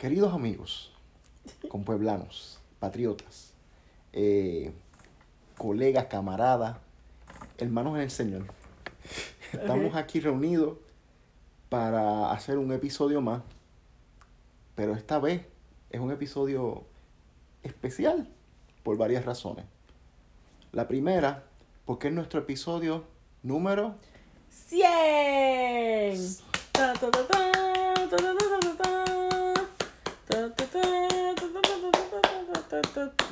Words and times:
Queridos 0.00 0.32
amigos, 0.32 0.90
compueblanos, 1.68 2.58
patriotas, 2.78 3.52
eh, 4.14 4.72
colegas, 5.58 6.06
camaradas, 6.06 6.78
hermanos 7.58 7.96
en 7.96 8.00
el 8.00 8.10
Señor, 8.10 8.46
estamos 9.52 9.94
aquí 9.96 10.20
reunidos 10.20 10.78
para 11.68 12.32
hacer 12.32 12.56
un 12.56 12.72
episodio 12.72 13.20
más, 13.20 13.42
pero 14.74 14.94
esta 14.94 15.18
vez 15.18 15.42
es 15.90 16.00
un 16.00 16.10
episodio 16.10 16.86
especial 17.62 18.26
por 18.82 18.96
varias 18.96 19.26
razones. 19.26 19.66
La 20.72 20.88
primera, 20.88 21.44
porque 21.84 22.08
es 22.08 22.14
nuestro 22.14 22.40
episodio 22.40 23.04
número 23.42 23.96
100. 24.48 26.38
Ta, 26.72 26.94
ta, 26.94 27.10
ta, 27.10 27.50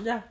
Ya. 0.04 0.30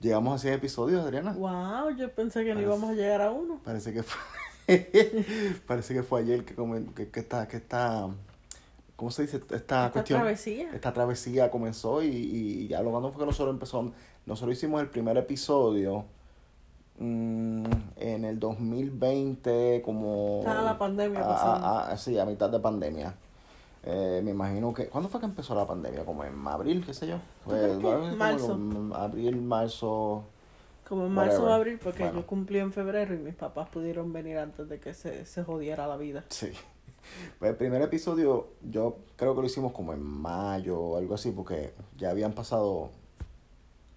Llegamos 0.00 0.34
a 0.34 0.38
100 0.38 0.54
episodios, 0.54 1.04
Adriana. 1.04 1.32
Wow, 1.32 1.90
yo 1.96 2.12
pensé 2.14 2.44
que 2.44 2.54
no 2.54 2.60
íbamos 2.60 2.90
a 2.90 2.94
llegar 2.94 3.20
a 3.20 3.30
uno. 3.32 3.60
Parece 3.64 3.92
que 3.92 4.02
fue, 4.04 4.20
parece 5.66 5.94
que 5.94 6.02
fue 6.02 6.20
ayer 6.20 6.44
que, 6.44 6.54
que, 6.94 7.10
que 7.10 7.20
esta, 7.20 7.48
que 7.48 7.56
esta, 7.56 8.08
¿cómo 8.96 9.10
se 9.10 9.22
dice? 9.22 9.38
Esta, 9.38 9.56
Esta 9.56 9.90
cuestión, 9.92 10.20
travesía. 10.20 10.70
esta 10.72 10.92
travesía 10.92 11.50
comenzó 11.50 12.02
y, 12.02 12.08
y 12.08 12.68
ya 12.68 12.80
lo 12.82 12.90
cuando 12.92 13.10
fue 13.10 13.20
que 13.20 13.26
nosotros 13.26 13.52
empezó, 13.54 13.92
nosotros 14.26 14.56
hicimos 14.56 14.80
el 14.80 14.88
primer 14.88 15.16
episodio 15.16 16.04
mm, 16.98 17.64
en 17.96 18.24
el 18.24 18.38
2020 18.38 19.82
como... 19.84 20.38
Estaba 20.40 20.62
la 20.62 20.78
pandemia 20.78 21.20
a- 21.20 21.28
pasando. 21.28 21.66
a- 21.66 21.90
a- 21.90 21.96
sí, 21.96 22.18
a 22.18 22.24
mitad 22.24 22.48
de 22.50 22.60
pandemia. 22.60 23.14
Eh, 23.84 24.20
me 24.24 24.32
imagino 24.32 24.74
que... 24.74 24.88
¿Cuándo 24.88 25.08
fue 25.08 25.20
que 25.20 25.26
empezó 25.26 25.54
la 25.54 25.66
pandemia? 25.66 26.04
Como 26.04 26.24
en 26.24 26.46
abril, 26.46 26.84
qué 26.84 26.92
sé 26.94 27.06
yo. 27.06 27.18
como 27.44 28.16
Marzo. 28.16 28.58
Abril, 28.94 29.40
marzo... 29.40 30.24
Como 30.88 31.04
en 31.06 31.12
marzo 31.12 31.44
o 31.44 31.48
abril, 31.52 31.78
porque 31.82 32.04
Bueno. 32.04 32.20
yo 32.20 32.26
cumplí 32.26 32.58
en 32.58 32.72
febrero 32.72 33.14
y 33.14 33.18
mis 33.18 33.34
papás 33.34 33.68
pudieron 33.68 34.10
venir 34.12 34.38
antes 34.38 34.68
de 34.70 34.80
que 34.80 34.94
se, 34.94 35.26
se 35.26 35.44
jodiera 35.44 35.86
la 35.86 35.98
vida. 35.98 36.24
Sí. 36.30 36.50
Pues 37.38 37.50
el 37.50 37.56
primer 37.56 37.82
episodio 37.82 38.48
yo 38.62 38.96
creo 39.16 39.34
que 39.34 39.40
lo 39.42 39.46
hicimos 39.46 39.72
como 39.72 39.92
en 39.92 40.02
mayo 40.02 40.80
o 40.80 40.96
algo 40.96 41.14
así, 41.14 41.30
porque 41.30 41.74
ya 41.98 42.10
habían 42.10 42.32
pasado 42.32 42.84
un 42.84 42.90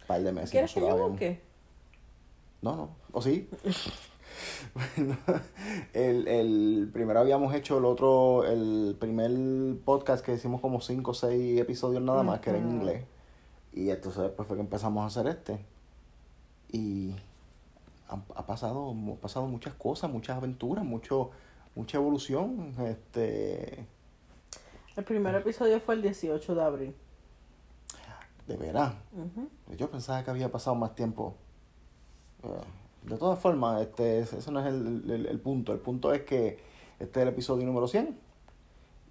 par 0.06 0.22
de 0.22 0.34
meses. 0.34 0.52
¿Quieres 0.52 0.74
que 0.74 0.82
yo 0.82 1.10
busque? 1.10 1.42
No, 2.62 2.76
no. 2.76 2.90
¿O 3.14 3.22
sí? 3.22 3.50
bueno, 4.98 5.18
el, 5.94 6.28
el 6.28 6.90
primero 6.94 7.20
habíamos 7.20 7.54
hecho 7.54 7.78
el 7.78 7.86
otro, 7.86 8.44
el 8.46 8.96
primer 9.00 9.32
podcast 9.84 10.24
que 10.26 10.34
hicimos 10.34 10.62
como 10.62 10.82
cinco 10.82 11.12
o 11.12 11.14
seis 11.14 11.60
episodios 11.60 12.02
nada 12.02 12.24
más, 12.24 12.40
que 12.40 12.52
era 12.52 12.60
en 12.60 12.70
inglés. 12.70 13.06
Y 13.74 13.90
entonces 13.90 14.24
después 14.24 14.48
fue 14.48 14.58
que 14.58 14.62
empezamos 14.62 15.04
a 15.04 15.08
hacer 15.08 15.32
este. 15.32 15.60
Y 16.72 17.16
ha, 18.10 18.16
ha 18.36 18.46
pasado, 18.46 18.94
ha 19.14 19.22
pasado 19.22 19.46
muchas 19.48 19.74
cosas, 19.74 20.10
muchas 20.12 20.38
aventuras, 20.38 20.84
mucho, 20.86 21.32
mucha 21.76 21.98
evolución. 21.98 22.74
Este, 22.86 23.86
El 24.96 25.04
primer 25.04 25.36
episodio 25.36 25.80
fue 25.80 25.96
el 25.96 26.02
18 26.02 26.56
de 26.56 26.62
abril. 26.64 26.96
de 28.48 28.58
veras. 28.58 28.94
Yo 29.78 29.90
pensaba 29.90 30.24
que 30.24 30.32
había 30.32 30.52
pasado 30.52 30.76
más 30.76 30.96
tiempo. 30.96 31.36
Eh, 32.44 32.48
De 33.04 33.18
todas 33.18 33.40
formas, 33.40 33.82
este, 33.82 34.20
ese 34.20 34.52
no 34.52 34.60
es 34.60 34.68
el, 34.68 35.10
el- 35.10 35.26
el 35.26 35.40
punto. 35.40 35.74
El 35.74 35.80
punto 35.80 36.14
es 36.14 36.22
que 36.22 36.60
este 37.00 37.20
es 37.20 37.24
el 37.24 37.30
episodio 37.30 37.66
número 37.66 37.88
100. 37.88 38.16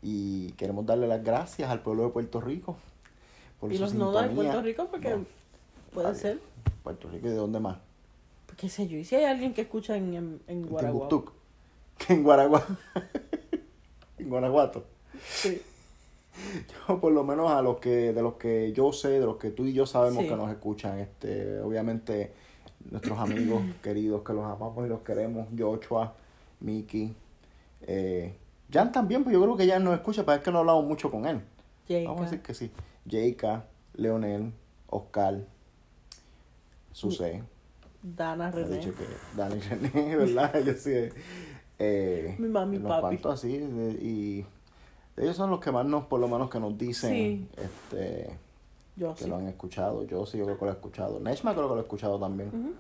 Y 0.02 0.52
queremos 0.52 0.86
darle 0.86 1.06
las 1.08 1.22
gracias 1.22 1.69
al 1.70 1.83
pueblo 1.83 2.05
de 2.05 2.11
Puerto 2.11 2.41
Rico. 2.41 2.77
Por 3.58 3.72
Y 3.72 3.78
los 3.78 3.92
no 3.94 4.12
de. 4.12 4.28
Puerto 4.30 4.62
Rico, 4.62 4.86
porque 4.91 5.11
No, 5.11 5.24
puede 5.92 6.14
ser. 6.14 6.40
Puerto 6.83 7.08
Rico 7.11 7.27
y 7.27 7.30
de 7.30 7.36
dónde 7.36 7.61
más. 7.61 7.78
¿Qué 8.56 8.68
sé 8.68 8.86
yo? 8.89 8.96
¿Y 8.98 9.05
si 9.05 9.17
hay 9.17 9.24
alguien 9.24 9.52
que 9.55 9.62
escucha 9.62 9.96
en, 9.96 10.14
en, 10.14 10.40
en. 10.46 10.62
Que 12.07 12.12
en 12.14 12.22
Guaraguato. 12.22 12.78
en 14.18 14.28
Guanajuato. 14.30 14.84
Sí. 15.27 15.61
Yo, 16.89 17.01
por 17.01 17.12
lo 17.12 17.24
menos 17.24 17.51
a 17.51 17.61
los 17.61 17.78
que, 17.78 18.12
de 18.14 18.22
los 18.22 18.34
que 18.34 18.72
yo 18.72 18.92
sé, 18.92 19.08
de 19.11 19.27
los 19.27 19.36
que 19.36 19.51
tú 19.51 19.67
y 19.67 19.72
yo 19.74 19.84
sabemos 19.84 20.22
Sí. 20.22 20.28
que 20.28 20.36
nos 20.36 20.51
escuchan, 20.51 20.98
este, 21.01 21.61
obviamente 21.61 22.33
nuestros 22.91 23.18
amigos 23.18 23.63
queridos 23.83 24.23
que 24.23 24.33
los 24.33 24.45
amamos 24.45 24.86
y 24.86 24.89
los 24.89 25.01
queremos, 25.01 25.48
Joshua, 25.58 26.14
Mickey, 26.61 27.14
eh, 27.83 28.35
Jan 28.73 28.92
también, 28.92 29.24
pues 29.24 29.33
yo 29.35 29.42
creo 29.42 29.57
que 29.57 29.68
Jan 29.68 29.83
nos 29.85 29.95
escucha, 29.95 30.24
pero 30.24 30.39
es 30.39 30.45
que 30.45 30.52
no 30.52 30.61
hablamos 30.61 30.85
mucho 30.86 31.11
con 31.11 31.27
él. 31.27 31.40
Vamos 32.07 32.20
a 32.20 32.24
decir 32.24 32.40
que 32.42 32.55
sí. 32.55 32.70
Jayka, 33.08 33.64
Leonel, 33.95 34.52
Oscar, 34.89 35.45
Susé, 36.92 37.42
Dana 38.02 38.51
René. 38.51 38.77
dicho 38.79 38.92
que 38.95 39.05
Dani 39.36 39.61
René, 39.61 40.17
¿verdad? 40.17 40.57
Ellos 40.57 40.79
sí, 40.80 40.92
eh, 41.79 42.36
Mi 42.39 42.48
mami 42.48 42.77
y 42.77 42.80
papi. 42.80 43.01
cuantos 43.01 43.35
así, 43.35 43.58
de- 43.58 43.92
y 44.02 44.46
ellos 45.17 45.36
son 45.36 45.51
los 45.51 45.61
que 45.61 45.70
más 45.70 45.86
nos, 45.86 46.05
por 46.07 46.20
lo 46.20 46.29
menos 46.29 46.51
que 46.51 46.58
nos 46.61 46.77
dicen, 46.77 47.11
Sí. 47.13 47.48
este, 47.57 48.36
Yo 49.00 49.14
que 49.14 49.24
sí. 49.24 49.30
lo 49.30 49.36
han 49.36 49.48
escuchado. 49.48 50.05
Yo 50.05 50.27
sí, 50.27 50.36
yo 50.36 50.44
creo 50.44 50.58
que 50.58 50.64
lo 50.66 50.70
he 50.72 50.74
escuchado. 50.74 51.18
Neshma 51.20 51.55
creo 51.55 51.68
que 51.68 51.74
lo 51.74 51.80
he 51.80 51.84
escuchado 51.84 52.18
también. 52.20 52.48
Ujú. 52.50 52.72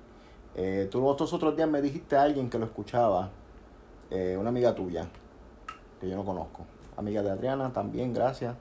Eh, 0.54 0.86
tú 0.90 1.06
otros 1.06 1.32
otros 1.32 1.56
días 1.56 1.68
me 1.68 1.80
dijiste 1.80 2.14
a 2.16 2.22
alguien 2.24 2.50
que 2.50 2.58
lo 2.58 2.66
escuchaba, 2.66 3.30
eh, 4.10 4.36
una 4.38 4.50
amiga 4.50 4.74
tuya, 4.74 5.08
que 5.98 6.10
yo 6.10 6.16
no 6.16 6.24
conozco. 6.24 6.66
Amiga 6.98 7.22
de 7.22 7.30
Adriana, 7.30 7.72
también 7.72 8.12
gracias 8.12 8.54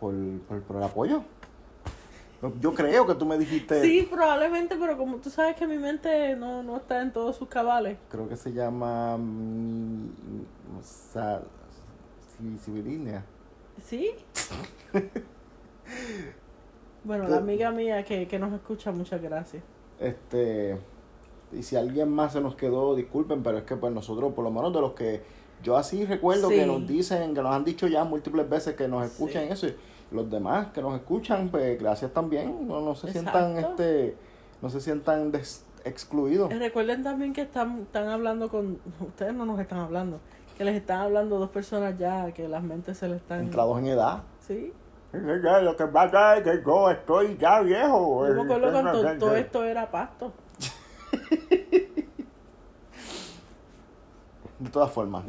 por, 0.00 0.14
por, 0.48 0.62
por 0.62 0.76
el 0.76 0.82
apoyo. 0.84 1.22
Yo 2.60 2.72
creo 2.72 3.04
que 3.04 3.14
tú 3.16 3.26
me 3.26 3.36
dijiste, 3.36 3.82
Sí, 3.82 4.06
probablemente, 4.08 4.76
pero 4.78 4.96
como 4.96 5.16
tú 5.16 5.28
sabes 5.28 5.56
que 5.56 5.66
mi 5.66 5.76
mente 5.76 6.36
no, 6.36 6.62
no 6.62 6.76
está 6.76 7.02
en 7.02 7.12
todos 7.12 7.34
sus 7.36 7.48
cabales. 7.48 7.98
creo 8.08 8.28
que 8.28 8.36
se 8.36 8.52
llama 8.52 9.18
Sa- 10.82 11.42
Si- 12.38 12.58
Sibilia. 12.58 13.24
¿Sí? 13.84 14.12
bueno, 17.04 17.28
la 17.28 17.36
amiga 17.38 17.70
mía 17.70 18.04
que, 18.04 18.26
que 18.28 18.38
nos 18.38 18.52
escucha, 18.52 18.92
muchas 18.92 19.20
gracias. 19.22 19.62
Este, 19.98 20.78
y 21.52 21.62
si 21.62 21.76
alguien 21.76 22.10
más 22.10 22.32
se 22.34 22.40
nos 22.40 22.54
quedó, 22.54 22.94
disculpen, 22.94 23.42
pero 23.42 23.58
es 23.58 23.64
que 23.64 23.76
pues 23.76 23.92
nosotros, 23.92 24.32
por 24.34 24.44
lo 24.44 24.50
menos 24.50 24.72
de 24.72 24.80
los 24.80 24.92
que 24.92 25.22
yo 25.62 25.76
así 25.76 26.04
recuerdo 26.04 26.48
Sí. 26.50 26.56
que 26.56 26.66
nos 26.66 26.86
dicen, 26.86 27.34
que 27.34 27.42
nos 27.42 27.54
han 27.54 27.64
didicho 27.64 27.86
ya 27.88 28.04
múltiples 28.04 28.48
veces 28.48 28.74
que 28.76 28.86
nos 28.88 29.04
escuchan 29.06 29.46
Sí. 29.46 29.52
eso, 29.52 29.66
y 29.68 29.74
los 30.12 30.30
demás 30.30 30.68
que 30.68 30.80
nos 30.82 30.94
escuchan, 30.94 31.48
pues 31.50 31.78
gracias 31.80 32.12
también, 32.12 32.66
no, 32.68 32.80
no 32.80 32.94
se 32.94 33.10
sientan, 33.12 33.56
este, 33.58 34.16
no 34.62 34.68
se 34.70 34.80
sientan 34.80 35.32
des- 35.32 35.64
excluidos. 35.84 36.52
Recuerden 36.56 37.02
también 37.02 37.32
que 37.32 37.42
están, 37.42 37.80
están 37.82 38.08
hablando 38.08 38.48
con... 38.48 38.78
Ustedes 39.00 39.32
no 39.32 39.46
nos 39.46 39.58
están 39.60 39.78
hablando. 39.78 40.18
Que 40.58 40.64
les 40.64 40.74
están 40.76 41.00
hablando 41.00 41.38
dos 41.38 41.50
personas 41.50 41.96
ya, 41.98 42.32
que 42.32 42.46
las 42.48 42.62
mentes 42.62 42.98
se 42.98 43.08
les 43.08 43.18
están... 43.18 43.40
Entrados 43.44 43.78
en 43.78 43.86
edad. 43.86 44.22
Sí. 44.40 44.72
Lo 45.12 45.74
que 45.76 45.86
pasa 45.86 46.36
es 46.36 46.44
que 46.44 46.62
yo 46.64 46.90
estoy 46.90 47.36
ya 47.38 47.60
viejo. 47.60 48.26
Yo 48.26 48.34
me 48.34 48.42
acuerdo 48.42 48.72
cuando 48.72 49.18
todo 49.18 49.36
esto 49.36 49.64
era 49.64 49.90
pasto. 49.90 50.32
De 54.58 54.70
todas 54.70 54.90
formas, 54.90 55.24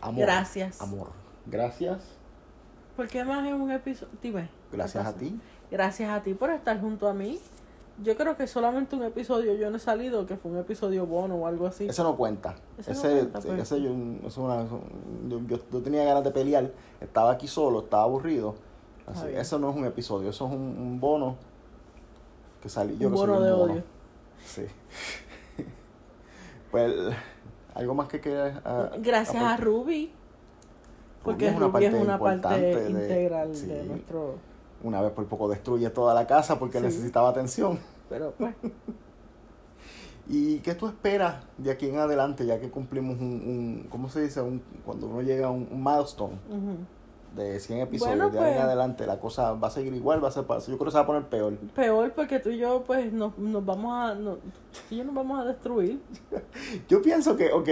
amor. 0.00 0.20
Gracias. 0.20 0.80
Amor. 0.82 1.08
Gracias. 1.46 2.00
¿Por 2.96 3.08
qué 3.08 3.24
más 3.24 3.46
es 3.46 3.54
un 3.54 3.70
episodio? 3.70 4.12
Dime. 4.22 4.50
¿qué 4.70 4.76
Gracias 4.76 5.06
a 5.06 5.12
ti. 5.14 5.40
Gracias 5.70 6.10
a 6.10 6.22
ti 6.22 6.34
por 6.34 6.50
estar 6.50 6.78
junto 6.80 7.08
a 7.08 7.14
mí. 7.14 7.40
Yo 8.02 8.16
creo 8.16 8.36
que 8.36 8.46
solamente 8.46 8.94
un 8.94 9.02
episodio 9.02 9.54
yo 9.54 9.70
no 9.70 9.76
he 9.78 9.80
salido, 9.80 10.26
que 10.26 10.36
fue 10.36 10.50
un 10.52 10.58
episodio 10.58 11.06
bono 11.06 11.34
o 11.36 11.46
algo 11.46 11.66
así. 11.66 11.88
Ese 11.88 12.02
no 12.02 12.16
cuenta. 12.16 12.54
Ese 12.76 12.92
Ese, 12.92 13.08
no 13.08 13.14
cuenta, 13.14 13.40
pues. 13.40 13.62
ese 13.62 13.80
yo, 13.82 13.90
es 14.26 14.36
una- 14.36 14.64
yo- 15.28 15.40
yo 15.48 15.82
tenía 15.82 16.04
ganas 16.04 16.22
de 16.22 16.30
pelear, 16.30 16.70
estaba 17.00 17.32
aquí 17.32 17.48
solo, 17.48 17.80
estaba 17.80 18.04
aburrido. 18.04 18.54
Así, 19.10 19.26
eso 19.34 19.58
no 19.58 19.70
es 19.70 19.76
un 19.76 19.84
episodio, 19.86 20.30
eso 20.30 20.46
es 20.46 20.52
un, 20.52 20.60
un 20.60 21.00
bono 21.00 21.36
que 22.62 22.68
salí 22.68 22.96
yo 22.98 23.08
Un 23.08 23.12
que 23.14 23.18
soy 23.18 23.28
bono 23.28 23.40
de 23.40 23.52
bono. 23.52 23.72
odio. 23.74 23.82
Sí. 24.44 24.62
pues, 26.70 26.92
algo 27.74 27.94
más 27.94 28.08
que 28.08 28.20
quieras. 28.20 28.60
ah, 28.64 28.90
Gracias 28.98 29.42
a? 29.42 29.56
Ruby, 29.56 30.12
porque 31.22 31.50
Ruby 31.50 31.54
es 31.54 31.56
una 31.56 31.66
Ruby 31.68 31.84
es 31.84 31.90
parte 31.92 32.02
una 32.04 32.18
parte 32.18 32.36
importante 32.36 32.82
de- 32.84 32.90
integral 32.90 33.54
sí. 33.56 33.66
de 33.66 33.84
nuestro... 33.84 34.34
Una 34.80 35.00
vez 35.02 35.10
por 35.10 35.26
poco 35.26 35.48
destruye 35.48 35.90
toda 35.90 36.14
la 36.14 36.24
casa 36.28 36.56
porque 36.58 36.78
Sí. 36.78 36.84
necesitaba 36.84 37.30
atención. 37.30 37.78
Pero 38.08 38.32
pues, 38.38 38.54
¿Y 40.28 40.58
qué 40.58 40.74
tú 40.74 40.86
esperas 40.86 41.42
de 41.56 41.70
aquí 41.70 41.88
en 41.88 41.96
adelante, 41.98 42.44
ya 42.46 42.60
que 42.60 42.70
cumplimos 42.70 43.18
un, 43.18 43.26
un 43.26 43.86
¿cómo 43.90 44.08
se 44.10 44.20
dice? 44.22 44.40
Un, 44.42 44.62
cuando 44.84 45.06
uno 45.06 45.22
llega 45.22 45.46
a 45.46 45.50
un, 45.50 45.66
un 45.70 45.82
milestone 45.82 46.34
ujú. 46.50 46.76
De 47.38 47.58
100 47.60 47.78
episodios, 47.80 48.16
Bueno, 48.18 48.30
de 48.30 48.38
ahí 48.40 48.50
en 48.50 48.54
pues. 48.56 48.64
adelante 48.66 49.06
la 49.06 49.18
cosa 49.18 49.52
va 49.54 49.68
a 49.68 49.70
seguir 49.70 49.94
igual, 49.94 50.22
va 50.22 50.28
a 50.28 50.32
ser, 50.32 50.44
yo 50.44 50.58
creo 50.76 50.78
que 50.78 50.90
se 50.90 50.96
va 50.98 51.04
a 51.04 51.06
poner 51.06 51.22
peor. 51.24 51.56
peor 51.74 52.12
porque 52.12 52.38
tú 52.40 52.50
y 52.50 52.58
yo 52.58 52.82
pues 52.86 53.10
nos, 53.12 53.38
nos 53.38 53.64
vamos 53.64 53.92
a... 53.94 54.14
no- 54.14 54.34
tú 54.34 54.40
y 54.90 54.96
yo 54.98 55.04
nos 55.04 55.14
vamos 55.14 55.40
a 55.40 55.44
destruir. 55.44 56.00
Yo 56.88 57.00
pienso 57.00 57.36
que, 57.36 57.50
ok, 57.52 57.68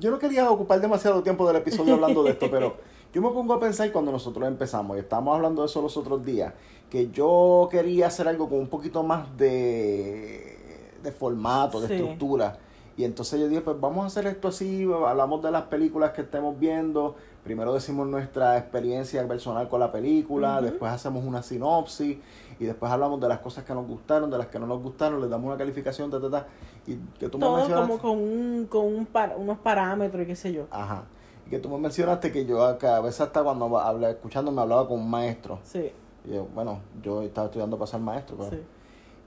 yo 0.00 0.10
no 0.10 0.18
quería 0.18 0.50
ocupar 0.50 0.80
demasiado 0.80 1.22
tiempo 1.22 1.46
del 1.46 1.56
episodio 1.56 1.94
hablando 1.94 2.22
de 2.22 2.30
esto, 2.30 2.46
pero 2.50 2.76
yo 3.12 3.20
me 3.22 3.28
pongo 3.30 3.54
a 3.54 3.60
pensar 3.60 3.90
cuando 3.92 4.10
nosotros 4.12 4.46
empezamos, 4.48 4.96
y 4.96 5.00
estábamos 5.00 5.36
hablando 5.36 5.62
de 5.62 5.66
eso 5.66 5.82
los 5.82 5.96
otros 5.96 6.24
días, 6.24 6.54
que 6.88 7.10
yo 7.10 7.68
quería 7.70 8.06
hacer 8.06 8.26
algo 8.28 8.48
con 8.48 8.58
un 8.58 8.68
poquito 8.68 9.02
más 9.02 9.36
de, 9.36 10.92
de 11.02 11.12
formato, 11.12 11.80
de 11.80 11.88
Sí. 11.88 11.94
estructura. 11.94 12.58
Y 12.96 13.04
entonces 13.04 13.38
yo 13.38 13.48
dije, 13.48 13.60
pues 13.60 13.78
vamos 13.80 14.02
a 14.04 14.06
hacer 14.08 14.26
esto 14.26 14.48
así, 14.48 14.82
hablamos 15.06 15.42
de 15.42 15.50
las 15.50 15.62
películas 15.64 16.12
que 16.12 16.22
estemos 16.22 16.58
viendo, 16.58 17.14
primero 17.44 17.72
decimos 17.72 18.06
nuestra 18.06 18.58
experiencia 18.58 19.26
personal 19.26 19.68
con 19.68 19.80
la 19.80 19.90
película, 19.92 20.60
después 20.60 20.92
hacemos 20.92 21.24
una 21.24 21.42
sinopsis 21.42 22.18
y 22.60 22.64
después 22.64 22.90
hablamos 22.92 23.20
de 23.20 23.28
las 23.28 23.38
cosas 23.38 23.64
que 23.64 23.72
nos 23.74 23.86
gustaron, 23.86 24.30
de 24.30 24.38
las 24.38 24.48
que 24.48 24.58
no 24.58 24.66
nos 24.66 24.82
gustaron, 24.82 25.20
les 25.20 25.30
damos 25.30 25.46
una 25.48 25.56
calificación, 25.56 26.10
ta, 26.10 26.20
ta, 26.20 26.30
ta, 26.30 26.46
y 26.86 26.96
que 27.18 27.28
tú 27.28 27.38
me 27.38 27.46
mencionaste... 27.56 27.86
como 27.88 27.98
con, 28.02 28.18
un, 28.22 28.66
con 28.66 28.84
un 28.86 29.06
par- 29.06 29.36
unos 29.38 29.58
parámetros 29.58 30.22
y 30.22 30.26
qué 30.26 30.36
sé 30.36 30.52
yo. 30.52 30.66
Ajá. 30.70 31.04
Y 31.46 31.50
que 31.50 31.58
tú 31.58 31.68
me 31.70 31.78
mencionaste 31.78 32.30
que 32.32 32.44
yo 32.44 32.64
acá, 32.64 32.96
a 32.96 33.00
veces 33.00 33.20
hasta 33.22 33.42
cuando 33.42 33.78
habla, 33.78 34.10
escuchando 34.10 34.50
me 34.52 34.60
hablaba 34.60 34.86
con 34.88 34.98
un 35.00 35.08
maestro. 35.10 35.58
Sí, 35.62 35.90
Y 36.26 36.34
yo, 36.34 36.46
bueno, 36.54 36.80
yo 37.02 37.22
estaba 37.22 37.46
estudiando 37.46 37.78
para 37.78 37.90
ser 37.90 38.00
maestro. 38.00 38.36
pero- 38.36 38.50
sí. 38.50 38.58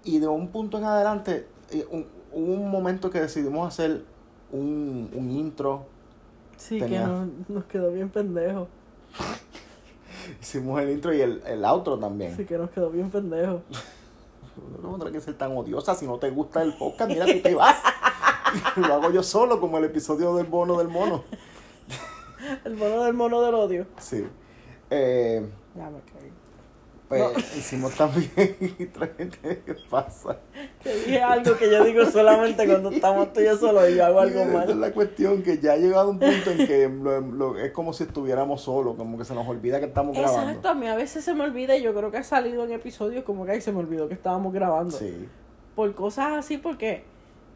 Y 0.03 0.19
de 0.19 0.27
un 0.27 0.47
punto 0.49 0.77
en 0.77 0.83
adelante, 0.83 1.47
eh, 1.71 1.87
un- 1.89 2.05
hubo 2.33 2.53
un 2.53 2.69
momento 2.69 3.09
que 3.09 3.21
decidimos 3.21 3.67
hacer 3.67 4.03
un, 4.51 5.09
un 5.15 5.31
intro. 5.31 5.85
Sí, 6.61 6.79
Tenía- 6.79 7.01
que 7.01 7.07
nos, 7.07 7.27
nos 7.49 7.65
quedó 7.65 7.91
bien 7.91 8.09
pendejo. 8.09 8.67
Hicimos 10.41 10.79
el 10.81 10.91
intro 10.91 11.13
y 11.13 11.21
el, 11.21 11.41
el 11.47 11.65
outro 11.65 11.97
también. 11.97 12.35
Sí, 12.37 12.45
que 12.45 12.57
nos 12.57 12.69
quedó 12.69 12.89
bien 12.91 13.09
pendejo. 13.09 13.61
No 14.83 14.91
tendrás 14.91 15.11
que 15.13 15.21
ser 15.21 15.37
tan 15.37 15.57
odiosa 15.57 15.95
si 15.95 16.05
no 16.05 16.17
te 16.19 16.29
gusta 16.29 16.61
el 16.61 16.73
podcast. 16.77 17.09
Mira, 17.09 17.25
tú 17.25 17.41
te 17.41 17.55
vas. 17.55 17.77
Lo 18.75 18.93
hago 18.93 19.09
yo 19.11 19.23
solo, 19.23 19.59
como 19.59 19.77
el 19.79 19.85
episodio 19.85 20.35
del 20.35 20.45
bono 20.45 20.77
del 20.77 20.89
mono. 20.89 21.23
El 22.65 22.75
mono 22.75 23.03
del 23.03 23.13
mono 23.13 23.41
del 23.41 23.55
odio. 23.55 23.85
Sí. 23.97 24.27
Eh, 24.89 25.43
Ya 25.75 25.89
me 25.89 25.99
caí. 26.01 26.20
Pues 27.17 27.33
No. 27.33 27.39
hicimos 27.59 27.93
también. 27.95 28.31
¿Qué 28.35 29.75
pasa? 29.89 30.37
Que 30.83 30.93
dije 30.95 31.21
algo 31.21 31.57
que 31.57 31.69
yo 31.69 31.83
digo 31.83 32.05
solamente 32.05 32.65
cuando 32.65 32.89
estamos 32.91 33.33
tú 33.33 33.41
y 33.41 33.45
yo 33.45 33.57
solos 33.57 33.89
y 33.89 33.95
yo 33.95 34.05
hago 34.05 34.19
algo 34.21 34.39
Esa 34.39 34.47
es 34.47 34.53
mal. 34.69 34.81
la 34.81 34.91
cuestión, 34.93 35.43
que 35.43 35.57
ya 35.59 35.73
ha 35.73 35.77
llegado 35.77 36.09
un 36.09 36.19
punto 36.19 36.51
en 36.51 36.57
que 36.67 36.89
lo- 36.89 37.21
lo- 37.21 37.57
es 37.59 37.71
como 37.71 37.93
si 37.93 38.03
estuviéramos 38.03 38.61
solos, 38.61 38.95
como 38.95 39.17
que 39.17 39.25
se 39.25 39.35
nos 39.35 39.47
olvida 39.47 39.79
que 39.79 39.87
estamos 39.87 40.17
grabando. 40.17 40.49
Exacto, 40.49 40.69
a 40.69 40.73
mí 40.73 40.87
a 40.87 40.95
veces 40.95 41.23
se 41.25 41.33
me 41.33 41.43
olvida 41.43 41.75
y 41.75 41.83
yo 41.83 41.93
creo 41.93 42.09
que 42.11 42.17
ha 42.17 42.23
salido 42.23 42.63
en 42.63 42.71
episodios 42.71 43.23
como 43.23 43.45
que 43.45 43.51
ahí 43.51 43.61
se 43.61 43.71
me 43.71 43.79
olvidó 43.79 44.07
que 44.07 44.13
estábamos 44.13 44.53
grabando. 44.53 44.97
Sí, 44.97 45.27
Por 45.75 45.93
cosas 45.95 46.31
así, 46.33 46.57
porque 46.57 47.03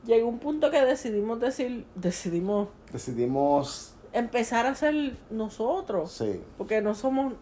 llegó 0.05 0.27
un 0.27 0.39
punto 0.39 0.69
que 0.69 0.81
decidimos 0.83 1.39
decir, 1.39 1.85
decidimos 1.95 2.67
decidimos, 2.91 3.93
empezar 4.13 4.65
a 4.65 4.75
ser 4.75 5.15
nosotros. 5.29 6.11
sí, 6.11 6.41
Porque 6.57 6.81
no 6.81 6.93
somos, 6.95 7.33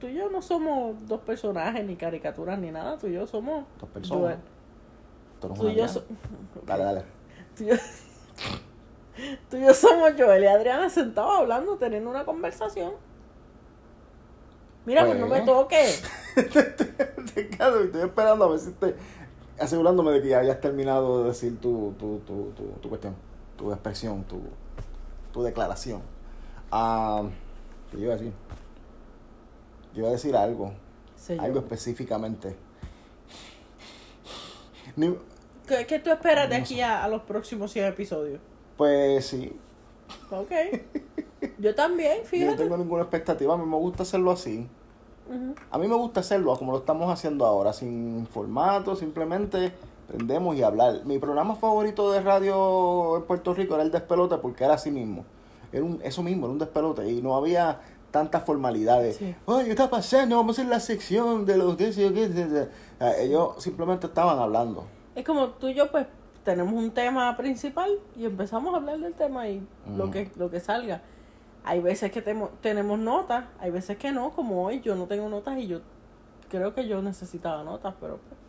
tú 0.00 0.06
y 0.08 0.14
yo 0.14 0.28
no 0.30 0.42
somos 0.42 0.94
dos 1.06 1.20
personajes, 1.20 1.84
ni 1.84 1.96
caricaturas, 1.96 2.58
ni 2.58 2.70
nada. 2.70 2.98
Tú 2.98 3.06
y 3.08 3.12
yo 3.14 3.26
somos. 3.26 3.64
dos 3.80 3.88
personas. 3.90 4.36
Tú 5.40 5.68
y 5.68 5.74
yo, 5.74 5.86
so- 5.88 6.04
Dale, 6.66 6.84
dale. 6.84 7.02
tú 7.56 7.64
y 7.64 7.66
yo, 7.68 7.74
tú 9.50 9.56
y 9.56 9.60
yo 9.64 9.74
somos 9.74 10.12
Joel 10.18 10.42
y 10.44 10.46
Adriana 10.46 10.88
sentados 10.90 11.38
hablando, 11.40 11.76
teniendo 11.76 12.10
una 12.10 12.24
conversación. 12.24 12.92
Mira, 14.84 15.04
pues, 15.04 15.18
no 15.18 15.26
me 15.26 15.42
Pues. 15.42 15.44
toques. 15.46 16.02
Te 17.34 17.48
quedo 17.48 17.82
y 17.82 17.86
estoy 17.86 18.02
esperando 18.02 18.44
a 18.44 18.48
ver 18.48 18.58
si 18.60 18.70
te, 18.72 18.94
asegurándome 19.58 20.12
de 20.12 20.22
que 20.22 20.28
ya 20.28 20.38
hayas 20.38 20.60
terminado 20.60 21.22
de 21.22 21.28
decir 21.30 21.58
tu, 21.60 21.92
tu, 21.98 22.18
tu, 22.20 22.50
tu, 22.52 22.62
tu 22.80 22.88
cuestión, 22.88 23.14
tu 23.56 23.72
expresión, 23.72 24.22
tu, 24.24 24.40
tu 25.32 25.42
declaración. 25.42 26.02
Ah, 26.70 27.22
¿Qué 27.90 27.98
iba 27.98 28.14
a 28.14 28.16
decir? 28.16 28.32
Yo 29.96 30.02
iba 30.02 30.08
a 30.10 30.12
decir 30.12 30.36
algo, 30.36 30.72
algo 31.40 31.58
específicamente. 31.58 32.54
Ni- 34.94 35.16
¿Qué, 35.66 35.84
qué 35.86 35.98
tú 35.98 36.10
esperas 36.10 36.48
de 36.48 36.56
aquí 36.56 36.80
a, 36.80 37.02
a 37.02 37.08
los 37.08 37.22
próximos 37.22 37.72
100 37.72 37.86
episodios? 37.86 38.40
Pues 38.76 39.26
sí, 39.26 39.52
Ok. 40.30 40.52
Yo 41.58 41.74
también, 41.74 42.18
yo 42.18 42.22
no 42.22 42.26
fíjate. 42.28 42.56
tengo 42.62 42.76
ninguna 42.76 43.02
expectativa, 43.02 43.54
a 43.54 43.56
mí 43.56 43.64
me 43.66 43.76
gusta 43.76 44.02
hacerlo 44.04 44.30
así. 44.30 44.66
A 45.70 45.78
mí 45.78 45.88
me 45.88 45.94
gusta 45.96 46.20
hacerlo 46.20 46.56
como 46.56 46.72
lo 46.72 46.78
estamos 46.78 47.12
haciendo 47.12 47.44
ahora, 47.46 47.72
sin 47.72 48.26
formato, 48.28 48.94
simplemente 48.94 49.72
prendemos 50.06 50.54
y 50.56 50.62
hablar. 50.62 51.04
Mi 51.04 51.18
programa 51.18 51.56
favorito 51.56 52.12
de 52.12 52.20
radio 52.20 53.16
en 53.16 53.24
Puerto 53.24 53.52
Rico 53.54 53.74
era 53.74 53.82
el 53.82 53.90
despelote 53.90 54.36
porque 54.38 54.64
era 54.64 54.74
así 54.74 54.90
mismo. 54.90 55.24
Era 55.72 55.84
un, 55.84 56.00
eso 56.04 56.22
mismo, 56.22 56.46
era 56.46 56.52
un 56.52 56.58
despelote 56.58 57.10
y 57.10 57.20
no 57.22 57.34
había 57.36 57.80
tantas 58.16 58.44
formalidades. 58.44 59.16
Sí. 59.16 59.34
Oye, 59.44 59.64
¿qué 59.66 59.70
está 59.70 59.90
pasando? 59.90 60.36
Vamos 60.36 60.58
a 60.58 60.62
hacer 60.62 60.70
la 60.70 60.80
sección 60.80 61.44
de 61.44 61.56
los 61.58 61.76
que 61.76 61.92
yo 61.92 62.12
qué, 62.14 62.28
sé, 62.28 62.48
sé". 62.48 62.68
Ah, 62.98 63.12
Ellos 63.18 63.54
simplemente 63.62 64.06
estaban 64.06 64.38
hablando. 64.38 64.84
Es 65.14 65.24
como 65.24 65.48
tú 65.50 65.68
y 65.68 65.74
yo, 65.74 65.90
pues, 65.90 66.06
tenemos 66.44 66.72
un 66.74 66.90
tema 66.92 67.36
principal 67.36 67.90
y 68.16 68.24
empezamos 68.24 68.72
a 68.72 68.78
hablar 68.78 68.98
del 69.00 69.14
tema 69.14 69.48
y 69.48 69.66
lo, 69.96 70.10
que, 70.10 70.30
lo 70.36 70.50
que 70.50 70.60
salga. 70.60 71.02
Hay 71.64 71.80
veces 71.80 72.10
que 72.12 72.22
temo- 72.24 72.50
tenemos 72.60 72.98
notas, 72.98 73.44
hay 73.58 73.70
veces 73.70 73.96
que 73.98 74.12
no, 74.12 74.30
como 74.30 74.64
hoy 74.64 74.80
yo 74.80 74.94
no 74.94 75.06
tengo 75.06 75.28
notas 75.28 75.58
y 75.58 75.66
yo 75.66 75.80
creo 76.48 76.74
que 76.74 76.86
yo 76.88 77.02
necesitaba 77.02 77.64
notas, 77.64 77.94
pero 78.00 78.18
pues, 78.18 78.40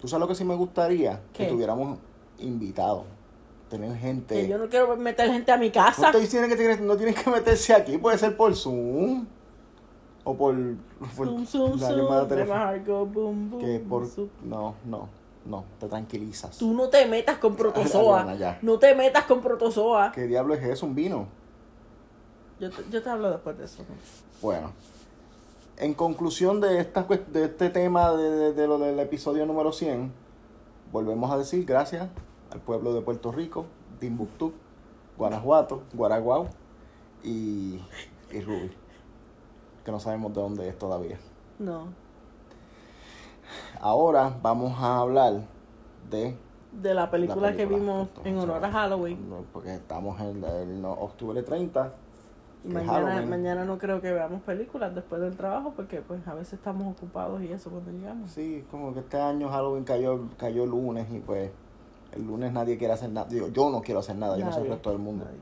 ¿Tú 0.00 0.08
sabes 0.08 0.20
lo 0.20 0.28
que 0.28 0.34
sí 0.34 0.44
me 0.44 0.54
gustaría? 0.56 1.20
¿Qué? 1.32 1.44
Que 1.46 1.50
tuviéramos 1.52 1.98
invitados. 2.38 3.04
Tener 3.68 3.96
gente. 3.98 4.34
que 4.42 4.48
yo 4.48 4.58
no 4.58 4.68
quiero 4.68 4.96
meter 4.96 5.30
gente 5.30 5.50
a 5.50 5.56
mi 5.56 5.68
No 5.68 5.72
casa. 5.72 6.06
estoy 6.06 6.20
diciendo 6.22 6.48
que 6.48 6.56
tienes- 6.56 6.80
no 6.80 6.96
tienen 6.96 7.14
que 7.14 7.28
meterse 7.30 7.72
aquí, 7.74 7.98
puede 7.98 8.18
ser 8.18 8.36
por 8.36 8.54
Zoom 8.54 9.26
o 10.22 10.34
por, 10.36 10.54
por 11.16 11.26
Zoom, 11.26 11.46
zoom, 11.46 11.80
la 11.80 11.88
zoom, 11.88 12.28
de 12.28 12.80
go 12.86 13.06
boom, 13.06 13.50
boom, 13.50 13.60
Que 13.62 13.78
por 13.80 14.06
zoom. 14.06 14.28
no, 14.44 14.74
no, 14.84 15.08
no, 15.46 15.64
te 15.80 15.88
tranquilizas. 15.88 16.56
Tú 16.58 16.72
no 16.72 16.88
te 16.88 17.06
metas 17.06 17.38
con 17.38 17.56
protozoa. 17.56 18.34
Ya. 18.36 18.58
No 18.62 18.78
te 18.78 18.94
metas 18.94 19.24
con 19.24 19.40
protozoa. 19.40 20.12
¿Qué 20.12 20.26
diablo 20.26 20.54
es 20.54 20.62
eso? 20.62 20.86
¿Un 20.86 20.94
vino? 20.94 21.26
Yo 22.60 22.70
te, 22.70 22.82
yo 22.90 23.02
te 23.02 23.10
hablo 23.10 23.30
después 23.30 23.58
de 23.58 23.64
eso. 23.64 23.82
¿no? 23.82 23.94
Bueno, 24.40 24.72
en 25.78 25.94
conclusión 25.94 26.60
de 26.60 26.78
esta 26.80 27.02
de 27.02 27.44
este 27.46 27.70
tema 27.70 28.12
de, 28.12 28.30
de- 28.30 28.52
de 28.52 28.66
lo 28.68 28.78
del 28.78 28.98
episodio 29.00 29.44
número 29.46 29.72
100, 29.72 30.12
volvemos 30.92 31.30
a 31.32 31.38
decir 31.38 31.64
gracias 31.64 32.08
al 32.54 32.60
pueblo 32.60 32.94
de 32.94 33.00
Puerto 33.02 33.32
Rico, 33.32 33.66
Timbuktu, 33.98 34.52
Guanajuato, 35.18 35.82
Guaraguao 35.92 36.48
y, 37.22 37.80
y 38.32 38.40
Ruby, 38.40 38.70
que 39.84 39.90
no 39.90 39.98
sabemos 40.00 40.32
de 40.32 40.40
dónde 40.40 40.68
es 40.68 40.78
todavía. 40.78 41.18
No. 41.58 41.88
Ahora 43.80 44.36
vamos 44.40 44.72
a 44.80 44.98
hablar 45.00 45.42
de 46.10 46.36
De 46.72 46.94
la 46.94 47.10
película, 47.10 47.50
La 47.50 47.56
que 47.56 47.66
vimos 47.66 48.08
en 48.24 48.38
honor 48.38 48.64
a 48.64 48.70
Halloween. 48.70 49.18
porque 49.52 49.74
estamos 49.74 50.20
en 50.20 50.42
el 50.44 50.84
octubre 50.84 51.42
30. 51.42 51.92
Y 52.64 52.68
mañana, 52.68 53.20
mañana 53.26 53.64
no 53.66 53.76
creo 53.76 54.00
que 54.00 54.10
veamos 54.10 54.40
películas 54.42 54.94
después 54.94 55.20
del 55.20 55.36
trabajo 55.36 55.74
porque 55.76 56.00
pues 56.00 56.26
a 56.26 56.34
veces 56.34 56.54
estamos 56.54 56.96
ocupados 56.96 57.42
y 57.42 57.52
eso 57.52 57.68
cuando 57.70 57.90
llegamos. 57.90 58.30
Sí, 58.30 58.64
como 58.70 58.94
que 58.94 59.00
este 59.00 59.20
año 59.20 59.50
Halloween 59.50 59.84
cayó, 59.84 60.28
cayó 60.38 60.64
lunes 60.64 61.06
y 61.12 61.18
pues 61.20 61.50
el 62.14 62.26
lunes 62.26 62.52
nadie 62.52 62.76
quiere 62.78 62.92
hacer 62.94 63.10
nada. 63.10 63.26
Digo, 63.28 63.48
yo 63.48 63.70
no 63.70 63.82
quiero 63.82 64.00
hacer 64.00 64.16
nada, 64.16 64.36
yo 64.38 64.44
no 64.44 64.52
sé 64.52 64.60
el 64.60 64.68
resto 64.68 64.90
del 64.90 64.98
mundo. 64.98 65.24
nadie. 65.24 65.38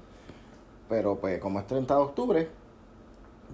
Pero 0.88 1.16
pues 1.16 1.40
como 1.40 1.58
es 1.60 1.66
30 1.66 1.94
de 1.94 2.00
octubre, 2.00 2.50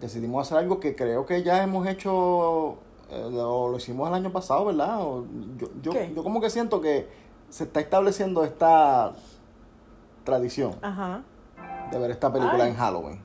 decidimos 0.01 0.47
hacer 0.47 0.59
algo 0.59 0.81
que 0.81 0.95
creo 0.97 1.27
que 1.27 1.43
ya 1.43 1.63
hemos 1.63 1.87
hecho, 1.87 2.77
eh, 3.11 3.29
lo, 3.31 3.69
lo 3.69 3.77
hicimos 3.77 4.09
el 4.09 4.15
año 4.15 4.31
pasado, 4.33 4.65
¿verdad? 4.67 5.01
O 5.03 5.25
yo, 5.57 5.69
yo, 5.83 5.93
¿Qué? 5.93 6.13
yo 6.15 6.23
como 6.23 6.41
que 6.41 6.51
siento 6.51 6.81
que 6.81 7.09
se 7.49 7.65
está 7.65 7.81
estableciendo 7.81 8.45
esta 8.45 9.13
tradición 10.25 10.75
Ajá. 10.83 11.23
de 11.91 11.99
ver 11.99 12.11
esta 12.11 12.33
película 12.33 12.65
Ay. 12.65 12.71
en 12.71 12.77
Halloween. 12.77 13.21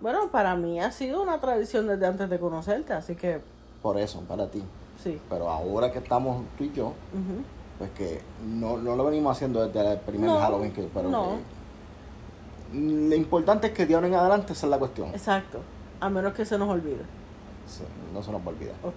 Bueno, 0.00 0.28
para 0.30 0.54
mí 0.54 0.80
ha 0.80 0.92
sido 0.92 1.20
una 1.22 1.40
tradición 1.40 1.88
desde 1.88 2.06
antes 2.06 2.30
de 2.30 2.38
conocerte, 2.38 2.92
así 2.92 3.16
que 3.16 3.40
Por 3.82 3.98
eso, 3.98 4.20
para 4.22 4.48
ti. 4.48 4.62
sí. 5.02 5.20
Pero 5.28 5.48
ahora 5.50 5.90
que 5.90 5.98
estamos 5.98 6.44
tú 6.56 6.64
y 6.64 6.72
yo, 6.72 6.86
Ujú. 7.12 7.42
Pues 7.78 7.90
que 7.90 8.20
no, 8.44 8.76
no 8.76 8.96
lo 8.96 9.04
venimos 9.04 9.36
haciendo 9.36 9.66
desde 9.66 9.92
el 9.92 10.00
primer 10.00 10.28
No, 10.30 10.38
Halloween, 10.40 10.72
que, 10.72 10.82
pero 10.92 11.08
no. 11.08 11.28
que- 12.72 12.78
lo 13.08 13.14
importante 13.14 13.68
es 13.68 13.72
que 13.72 13.86
de 13.86 13.94
ahora 13.94 14.08
en 14.08 14.14
adelante 14.14 14.52
esa 14.52 14.66
es 14.66 14.70
la 14.70 14.78
cuestión. 14.78 15.08
Exacto. 15.10 15.60
A 16.00 16.10
menos 16.10 16.34
que 16.34 16.44
se 16.44 16.58
nos 16.58 16.68
olvide. 16.68 17.00
Sí, 17.66 17.82
no 18.12 18.22
se 18.22 18.30
nos 18.30 18.40
va 18.42 18.46
a 18.46 18.48
olvidar. 18.48 18.74
Ok. 18.82 18.94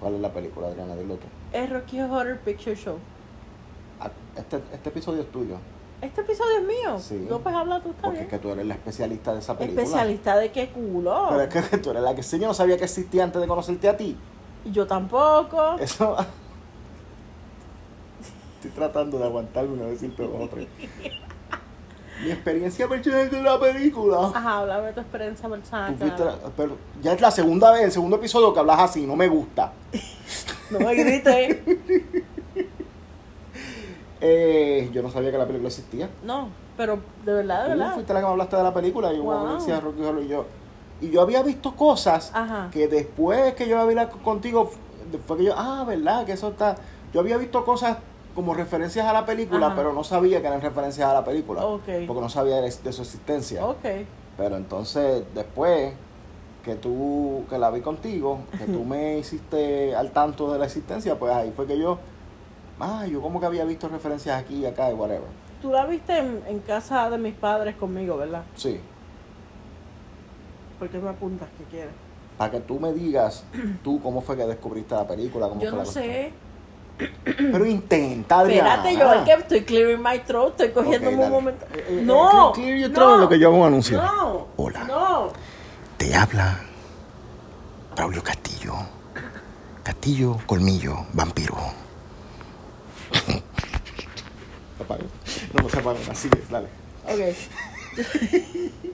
¿Cuál 0.00 0.14
es 0.16 0.20
la 0.20 0.32
película, 0.32 0.66
Adriana? 0.66 0.94
Dilo 0.96 1.14
tú. 1.14 1.26
Es 1.52 1.70
Rocky 1.70 2.00
Horror 2.00 2.38
Picture 2.40 2.76
Show. 2.76 2.96
Ah, 4.00 4.10
Este, 4.36 4.60
este 4.72 4.88
episodio 4.90 5.22
es 5.22 5.32
tuyo. 5.32 5.56
Este 6.02 6.20
episodio 6.20 6.58
es 6.58 6.66
mío. 6.66 6.98
Sí. 6.98 7.26
López 7.30 7.54
habla 7.54 7.80
tú, 7.80 7.90
está 7.90 8.02
Porque 8.02 8.18
bien. 8.18 8.24
es 8.24 8.30
que 8.30 8.38
tú 8.38 8.50
eres 8.50 8.66
la 8.66 8.74
especialista 8.74 9.32
de 9.32 9.38
esa 9.38 9.56
película. 9.56 9.82
Especialista 9.82 10.36
de 10.36 10.52
qué 10.52 10.68
culo. 10.68 11.26
Pero 11.30 11.40
es 11.42 11.70
que 11.70 11.78
tú 11.78 11.90
eres 11.90 12.02
la 12.02 12.14
que 12.14 12.22
sí, 12.22 12.38
yo 12.38 12.46
no 12.48 12.54
sabía 12.54 12.76
que 12.76 12.84
existía 12.84 13.24
antes 13.24 13.40
de 13.40 13.48
conocerte 13.48 13.88
a 13.88 13.96
ti. 13.96 14.14
Y 14.66 14.70
Yo 14.72 14.86
tampoco. 14.86 15.76
Eso. 15.78 16.16
Estoy 18.64 18.70
tratando 18.70 19.18
de 19.18 19.24
aguantarme 19.24 19.74
y 19.74 19.78
no 19.78 19.86
decirte 19.86 20.22
otra. 20.22 20.62
Mi 22.24 22.30
experiencia 22.30 22.88
personal 22.88 23.28
de 23.28 23.42
la 23.42 23.60
película. 23.60 24.30
Ajá, 24.34 24.58
háblame 24.60 24.86
de 24.86 24.92
tu 24.94 25.00
experiencia 25.00 25.44
Tú 25.48 25.54
personal. 25.54 25.96
fuiste 25.96 26.24
la- 26.24 26.38
pero 26.56 26.76
ya 27.02 27.12
es 27.12 27.20
la 27.20 27.30
segunda 27.30 27.70
vez, 27.72 27.82
el 27.82 27.92
segundo 27.92 28.16
episodio 28.16 28.54
que 28.54 28.60
hablas 28.60 28.78
así, 28.80 29.06
no 29.06 29.16
me 29.16 29.28
gusta. 29.28 29.72
No 30.70 30.78
me 30.80 30.94
grites. 30.94 31.58
Eh, 34.26 34.88
yo 34.92 35.02
no 35.02 35.10
sabía 35.10 35.30
que 35.30 35.36
la 35.36 35.44
película 35.46 35.68
existía. 35.68 36.08
No, 36.22 36.48
pero 36.78 36.98
de 37.26 37.32
verdad, 37.34 37.64
de 37.66 37.72
Tú 37.72 37.78
verdad. 37.78 37.94
fuiste 37.94 38.14
la 38.14 38.20
que 38.20 38.24
me 38.26 38.32
hablaste 38.32 38.56
de 38.56 38.62
la 38.62 38.72
película 38.72 39.12
y 39.12 39.16
yo 39.18 39.22
Wow. 39.24 39.56
decía 39.56 39.80
Rocky 39.80 40.02
Horror 40.02 40.22
y 40.22 40.28
yo. 40.28 40.46
Y 41.02 41.10
yo 41.10 41.20
había 41.20 41.42
visto 41.42 41.76
cosas 41.76 42.30
Ajá. 42.34 42.70
que 42.72 42.88
después 42.88 43.52
que 43.54 43.68
yo 43.68 43.76
la 43.76 43.84
vi 43.84 43.94
la- 43.94 44.08
contigo, 44.08 44.70
fue 45.26 45.36
que 45.36 45.44
yo, 45.44 45.54
ah, 45.54 45.84
¿verdad? 45.86 46.24
Que 46.24 46.32
eso 46.32 46.48
está. 46.48 46.76
Yo 47.12 47.20
había 47.20 47.36
visto 47.36 47.64
cosas 47.66 47.98
como 48.34 48.54
referencias 48.54 49.06
a 49.06 49.12
la 49.12 49.24
película, 49.24 49.68
Ajá. 49.68 49.76
pero 49.76 49.92
no 49.92 50.04
sabía 50.04 50.40
que 50.40 50.46
eran 50.46 50.60
referencias 50.60 51.08
a 51.08 51.14
la 51.14 51.24
película. 51.24 51.62
Porque 51.62 52.20
no 52.20 52.28
sabía 52.28 52.56
de, 52.56 52.62
de 52.62 52.92
su 52.92 53.02
existencia. 53.02 53.62
Pero 54.36 54.56
entonces, 54.56 55.22
después 55.34 55.94
que 56.64 56.74
tú, 56.76 57.44
que 57.48 57.58
la 57.58 57.70
vi 57.70 57.80
contigo, 57.80 58.38
que 58.58 58.64
tú 58.64 58.84
me 58.84 59.18
hiciste 59.18 59.94
al 59.94 60.10
tanto 60.10 60.52
de 60.52 60.58
la 60.58 60.64
existencia, 60.64 61.18
pues 61.18 61.32
ahí 61.32 61.52
fue 61.54 61.66
que 61.66 61.78
yo, 61.78 61.98
ah, 62.80 63.06
yo 63.06 63.20
como 63.20 63.38
que 63.38 63.46
había 63.46 63.64
visto 63.64 63.88
referencias 63.88 64.40
aquí 64.40 64.56
y 64.56 64.66
acá 64.66 64.90
y 64.90 64.94
whatever. 64.94 65.28
Tú 65.62 65.70
la 65.70 65.86
viste 65.86 66.18
en, 66.18 66.42
en 66.46 66.58
casa 66.60 67.08
de 67.10 67.18
mis 67.18 67.34
padres 67.34 67.76
conmigo, 67.76 68.16
¿verdad? 68.16 68.42
Sí, 68.56 68.80
¿Por 70.78 70.88
qué 70.88 70.98
me 70.98 71.08
apuntas 71.10 71.48
que 71.56 71.64
quieres? 71.64 71.92
para 72.36 72.50
que 72.50 72.60
tú 72.60 72.80
me 72.80 72.92
digas, 72.92 73.44
tú 73.84 74.00
cómo 74.02 74.20
fue 74.20 74.36
que 74.36 74.44
descubriste 74.44 74.92
la 74.92 75.06
película, 75.06 75.48
cómo 75.48 75.60
Yo 75.60 75.70
fue 75.70 75.78
no 75.78 75.84
la 75.84 75.84
cuestión. 75.84 76.43
Pero 77.24 77.66
intenta, 77.66 78.38
Adriana. 78.40 78.76
Espérate, 78.76 78.98
yo 78.98 79.24
que 79.24 79.32
estoy 79.32 79.64
clearing 79.64 80.00
my 80.02 80.20
throat, 80.20 80.50
estoy 80.60 80.70
cogiendo 80.70 81.08
Ok, 81.08 81.14
un 81.14 81.20
dale. 81.20 81.30
momento. 81.32 81.66
Eh, 81.74 81.84
eh, 81.88 82.02
No, 82.04 82.52
clear 82.54 82.76
your 82.78 82.90
no, 82.90 82.94
throat 82.94 83.14
es 83.14 83.20
lo 83.20 83.28
que 83.28 83.38
yo 83.38 83.48
hago 83.48 83.56
un 83.58 83.66
anuncio. 83.66 84.00
No. 84.00 84.46
Hola. 84.56 84.84
No. 84.84 85.32
Te 85.96 86.14
habla 86.14 86.60
Braulio 87.96 88.22
Castillo. 88.22 88.74
Castillo, 89.82 90.38
colmillo, 90.46 91.06
vampiro. 91.12 91.56
Apaga. 94.80 95.04
No, 95.52 95.62
no 95.62 95.68
se 95.68 95.78
apaga, 95.78 95.98
así 96.10 96.28
que 96.28 96.42
dale. 96.50 96.68
Ok. 97.04 97.20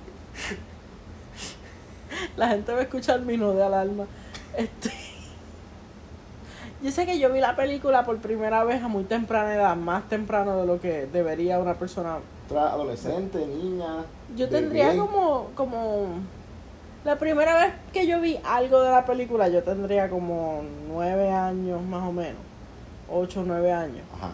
La 2.37 2.49
gente 2.49 2.73
va 2.73 2.78
a 2.80 2.83
escuchar 2.83 3.21
mi 3.21 3.37
no 3.37 3.52
de 3.52 3.62
alarma. 3.62 4.07
Este. 4.57 4.90
Yo 6.83 6.91
sé 6.91 7.05
que 7.05 7.19
yo 7.19 7.31
vi 7.31 7.41
la 7.41 7.57
película 7.57 8.05
por 8.05 8.19
primera 8.19 8.65
vez 8.65 8.83
a 8.83 8.89
muy 8.89 9.05
temprana 9.05 9.55
edad, 9.55 9.77
más 9.77 10.09
temprano 10.09 10.59
de 10.59 10.67
lo 10.67 10.81
que 10.81 11.07
debería 11.07 11.59
una 11.59 11.75
persona. 11.75 12.19
Adolescente, 12.51 13.47
niña. 13.47 14.05
Yo 14.37 14.49
tendría 14.49 14.97
como, 14.97 15.49
como. 15.55 16.07
La 17.05 17.17
primera 17.17 17.55
vez 17.57 17.73
que 17.93 18.07
yo 18.07 18.21
vi 18.21 18.39
algo 18.45 18.83
de 18.83 18.91
la 18.91 19.05
película, 19.05 19.49
yo 19.49 19.63
tendría 19.63 20.09
como 20.11 20.63
nueve 20.89 21.31
años 21.31 21.83
más 21.83 22.03
o 22.09 22.13
menos. 22.13 22.41
Ocho 23.11 23.43
nueve 23.47 23.73
años. 23.73 24.03
Ajá. 24.17 24.31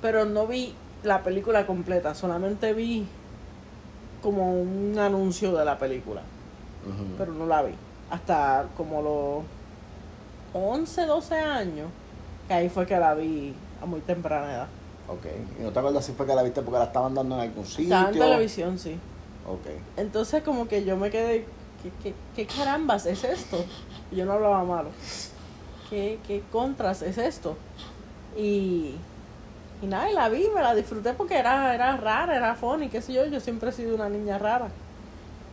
pero 0.00 0.24
no 0.24 0.46
vi 0.46 0.74
la 1.02 1.22
película 1.22 1.66
completa, 1.66 2.14
solamente 2.14 2.72
vi 2.72 3.06
como 4.22 4.60
un 4.60 4.96
anuncio 4.98 5.54
de 5.56 5.64
la 5.64 5.78
película, 5.78 6.22
ujú. 6.86 7.14
pero 7.16 7.32
no 7.32 7.46
la 7.46 7.62
vi. 7.62 7.74
Hasta 8.10 8.66
como 8.76 9.02
los 9.02 9.44
11, 10.58 11.06
12 11.06 11.34
años, 11.36 11.88
que 12.46 12.54
ahí 12.54 12.68
fue 12.68 12.86
que 12.86 12.98
la 12.98 13.14
vi 13.14 13.54
a 13.82 13.86
muy 13.86 14.00
temprana 14.00 14.52
edad. 14.52 14.66
Ok. 15.08 15.26
¿Y 15.58 15.62
no 15.62 15.70
te 15.70 15.78
acuerdas 15.78 16.04
si 16.04 16.12
fue 16.12 16.26
que 16.26 16.34
la 16.34 16.42
viste 16.42 16.62
porque 16.62 16.78
la 16.78 16.86
estaban 16.86 17.14
dando 17.14 17.34
en 17.36 17.40
algún 17.42 17.66
sitio? 17.66 17.84
Estaba 17.84 18.08
en 18.10 18.18
televisión, 18.18 18.78
sí. 18.78 18.98
Ok. 19.46 19.66
Entonces 19.96 20.42
como 20.42 20.68
que 20.68 20.84
yo 20.84 20.96
me 20.96 21.10
quedé, 21.10 21.46
¿qué, 21.82 21.90
qué, 22.02 22.14
qué 22.36 22.46
carambas 22.46 23.06
es 23.06 23.24
esto? 23.24 23.64
Y 24.10 24.16
yo 24.16 24.26
no 24.26 24.32
hablaba 24.32 24.64
malo. 24.64 24.90
¿Qué, 25.90 26.18
qué 26.26 26.42
contras 26.52 27.02
es 27.02 27.18
esto? 27.18 27.56
Y, 28.36 28.94
y 29.82 29.86
nada, 29.86 30.10
y 30.10 30.14
la 30.14 30.28
vi, 30.28 30.48
me 30.54 30.60
la 30.60 30.74
disfruté 30.74 31.14
porque 31.14 31.38
era, 31.38 31.74
era 31.74 31.96
rara, 31.96 32.36
era 32.36 32.54
funny, 32.54 32.88
qué 32.88 33.00
sé 33.00 33.12
yo, 33.12 33.26
yo 33.26 33.40
siempre 33.40 33.70
he 33.70 33.72
sido 33.72 33.94
una 33.94 34.08
niña 34.08 34.38
rara. 34.38 34.68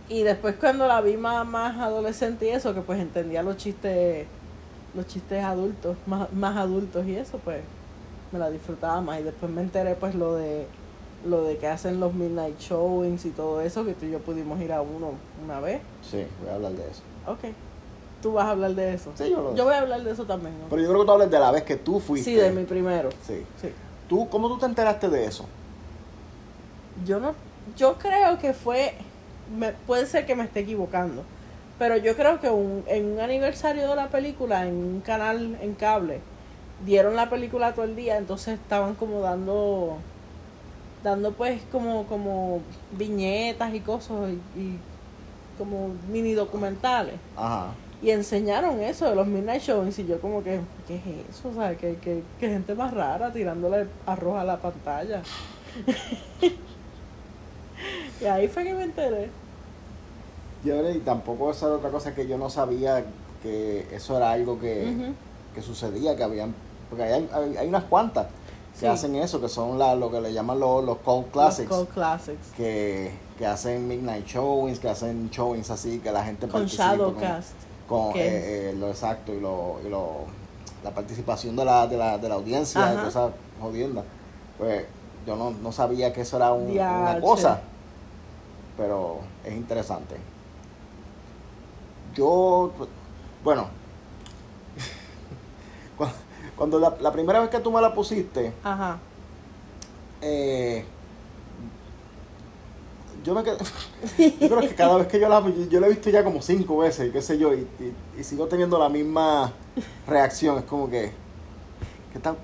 Y 0.10 0.24
después 0.24 0.56
cuando 0.60 0.88
la 0.88 1.02
vi 1.02 1.18
más, 1.18 1.46
más 1.48 1.80
adolescente 1.80 2.46
y 2.46 2.50
eso, 2.50 2.74
que 2.74 2.82
pues 2.82 3.00
entendía 3.00 3.42
los 3.42 3.58
chistes, 3.58 4.28
los 4.96 5.08
chistes 5.08 5.44
adultos, 5.44 5.98
más, 6.06 6.32
más 6.34 6.58
adultos 6.58 7.06
y 7.06 7.16
eso, 7.16 7.40
pues 7.44 7.62
me 8.32 8.40
la 8.40 8.50
disfrutaba 8.50 9.02
más. 9.02 9.20
Y 9.20 9.24
después 9.24 9.52
me 9.52 9.62
enteré 9.62 9.96
pues 9.96 10.16
lo 10.16 10.36
de 10.36 10.68
lo 11.26 11.44
de 11.44 11.58
que 11.58 11.68
hacen 11.68 12.00
los 12.00 12.14
midnight 12.14 12.60
showings 12.60 13.26
y 13.26 13.32
todo 13.32 13.62
eso, 13.62 13.84
que 13.84 13.94
tú 13.94 14.06
y 14.06 14.12
yo 14.12 14.20
pudimos 14.20 14.62
ir 14.62 14.72
a 14.72 14.82
uno 14.82 15.14
una 15.44 15.60
vez. 15.60 15.82
Sí, 16.04 16.24
voy 16.42 16.52
a 16.52 16.56
hablar 16.56 16.74
de 16.74 16.84
eso. 16.84 17.02
Ok. 17.28 17.46
Tú 18.22 18.34
vas 18.34 18.46
a 18.46 18.52
hablar 18.52 18.76
de 18.76 18.94
eso. 18.94 19.12
Sí, 19.16 19.30
yo 19.30 19.42
lo 19.42 19.56
Yo 19.56 19.66
voy 19.66 19.74
a 19.74 19.80
hablar 19.80 20.04
de 20.04 20.12
eso 20.12 20.26
también. 20.26 20.58
¿no? 20.60 20.66
Pero 20.70 20.82
yo 20.82 20.88
creo 20.90 21.02
que 21.02 21.06
tú 21.06 21.12
hablas 21.12 21.32
de 21.32 21.40
la 21.40 21.52
vez 21.52 21.64
que 21.64 21.76
tú 21.78 22.00
fuiste. 22.00 22.32
Sí, 22.32 22.36
de 22.36 22.52
mi 22.52 22.64
primero. 22.64 23.10
Sí. 23.26 23.44
Sí. 23.62 23.70
¿Tú, 24.08 24.30
¿Cómo 24.30 24.48
tú 24.48 24.60
te 24.60 24.66
enteraste 24.66 25.10
de 25.10 25.26
eso? 25.26 25.46
Yo 27.06 27.20
no, 27.20 27.34
yo 27.76 27.96
creo 27.96 28.38
que 28.38 28.54
fue, 28.54 28.94
me, 29.58 29.72
puede 29.72 30.06
ser 30.06 30.26
que 30.26 30.36
me 30.36 30.44
esté 30.44 30.62
equivocando, 30.62 31.24
pero 31.78 31.98
yo 31.98 32.16
creo 32.16 32.40
que 32.40 32.50
un, 32.50 32.84
en 32.88 33.14
un 33.14 33.20
aniversario 33.20 33.90
de 33.90 33.96
la 33.96 34.08
película, 34.08 34.66
en 34.66 34.76
un 34.76 35.02
canal 35.02 35.58
en 35.62 35.76
cable, 35.76 36.22
dieron 36.86 37.16
la 37.16 37.30
película 37.30 37.74
todo 37.74 37.86
el 37.86 37.96
día, 37.96 38.18
entonces 38.18 38.60
estaban 38.60 38.96
como 38.96 39.22
dando, 39.22 39.98
dando 41.04 41.34
pues 41.34 41.62
como, 41.72 42.06
como 42.06 42.62
viñetas 42.92 43.74
y 43.74 43.82
cosas 43.82 44.32
y, 44.56 44.60
y 44.60 44.80
como 45.58 45.90
mini 46.12 46.34
documentales. 46.34 47.16
Ajá. 47.36 47.74
Y 48.02 48.12
enseñaron 48.12 48.82
eso 48.82 49.10
de 49.10 49.16
los 49.16 49.26
Midnight 49.26 49.62
Showings 49.62 50.00
y 50.00 50.06
yo 50.06 50.20
como 50.20 50.44
que, 50.44 50.60
¿qué 50.88 50.96
es 50.96 51.02
eso? 51.30 51.50
O 51.50 51.54
sea, 51.54 51.76
que, 51.76 51.96
que, 51.96 52.24
que 52.40 52.50
gente 52.50 52.76
más 52.76 52.94
rara 52.94 53.32
tirándole 53.32 53.88
arroz 54.06 54.38
a 54.38 54.44
la 54.44 54.58
pantalla. 54.58 55.22
y 58.22 58.26
ahí 58.26 58.48
fue 58.48 58.64
que 58.64 58.74
me 58.74 58.84
enteré. 58.84 59.30
Yo, 60.66 60.90
y 60.90 61.00
tampoco 61.00 61.52
esa 61.52 61.68
era 61.68 61.76
otra 61.76 61.90
cosa 61.92 62.14
que 62.16 62.28
yo 62.28 62.38
no 62.38 62.50
sabía 62.50 63.06
que 63.44 63.88
eso 63.96 64.18
era 64.18 64.32
algo 64.32 64.60
que, 64.60 65.14
que 65.54 65.62
sucedía, 65.62 66.16
que 66.16 66.24
habían, 66.24 66.54
porque 66.90 67.04
hay, 67.04 67.30
hay, 67.32 67.58
hay 67.58 67.68
unas 67.68 67.84
cuantas 67.86 68.26
que 68.74 68.80
Sí. 68.82 68.86
hacen 68.88 69.16
eso, 69.16 69.40
que 69.40 69.48
son 69.48 69.78
la, 69.80 69.96
lo 69.96 70.12
que 70.12 70.20
le 70.20 70.34
llaman 70.34 70.60
los, 70.60 70.84
los 70.84 70.98
cult 70.98 71.32
classics, 71.32 71.70
Los 71.70 71.80
Cult 71.86 71.94
Classics. 71.94 72.48
que, 72.58 73.12
que 73.38 73.46
hacen 73.46 73.88
midnight 73.88 74.26
showings, 74.26 74.80
que 74.80 74.90
hacen 74.90 75.30
showings 75.30 75.70
así, 75.70 76.00
que 76.00 76.12
la 76.12 76.26
gente 76.26 76.48
Con 76.48 76.62
participa 76.62 76.84
Shadowcast. 76.96 77.52
con, 77.88 78.10
eh, 78.16 78.72
eh, 78.72 78.76
lo 78.78 78.90
exacto 78.90 79.34
y 79.34 79.40
lo, 79.40 79.78
y 79.86 79.90
lo 79.90 80.26
la 80.84 80.92
participación 80.92 81.56
de 81.56 81.64
la, 81.64 81.88
de 81.88 81.96
la, 81.98 82.18
de 82.18 82.28
la 82.28 82.36
audiencia, 82.36 82.82
de 82.82 82.88
Ajá. 82.88 82.96
toda 82.96 83.08
esa 83.10 83.30
jodienda. 83.62 84.04
Pues 84.58 84.86
yo 85.26 85.36
no, 85.38 85.52
no 85.52 85.72
sabía 85.72 86.12
que 86.12 86.22
eso 86.22 86.36
era 86.38 86.52
un- 86.52 86.72
una 86.72 87.20
cosa, 87.22 87.62
pero 88.78 89.20
es 89.46 89.54
interesante. 89.54 90.16
Yo, 92.16 92.72
bueno, 93.44 93.68
cu- 95.98 96.06
cuando 96.56 96.80
la, 96.80 96.96
la 97.02 97.12
primera 97.12 97.40
vez 97.40 97.50
que 97.50 97.60
tú 97.60 97.72
me 97.72 97.82
la 97.82 97.94
pusiste, 97.94 98.54
Ajá. 98.64 98.98
eh, 100.22 100.86
yo 103.24 103.34
me 103.34 103.44
quedé, 103.44 103.58
yo 104.40 104.48
creo 104.50 104.60
que 104.62 104.76
cada 104.76 104.98
vez 104.98 105.08
que 105.08 105.20
yo 105.20 105.28
la 105.28 105.44
yo 105.70 105.80
la 105.80 105.88
he 105.88 105.90
visto 105.90 106.10
ya 106.10 106.24
como 106.24 106.42
cinco 106.42 106.78
veces, 106.78 107.12
qué 107.12 107.22
sé 107.22 107.38
yo, 107.38 107.54
y, 107.54 107.68
y- 107.80 108.20
y 108.20 108.24
sigo 108.24 108.48
teniendo 108.48 108.78
la 108.80 108.88
misma 108.90 109.52
reacción, 110.08 110.58
es 110.60 110.64
como 110.66 110.90
que, 110.90 111.12
¿qué 112.12 112.18
está, 112.18 112.36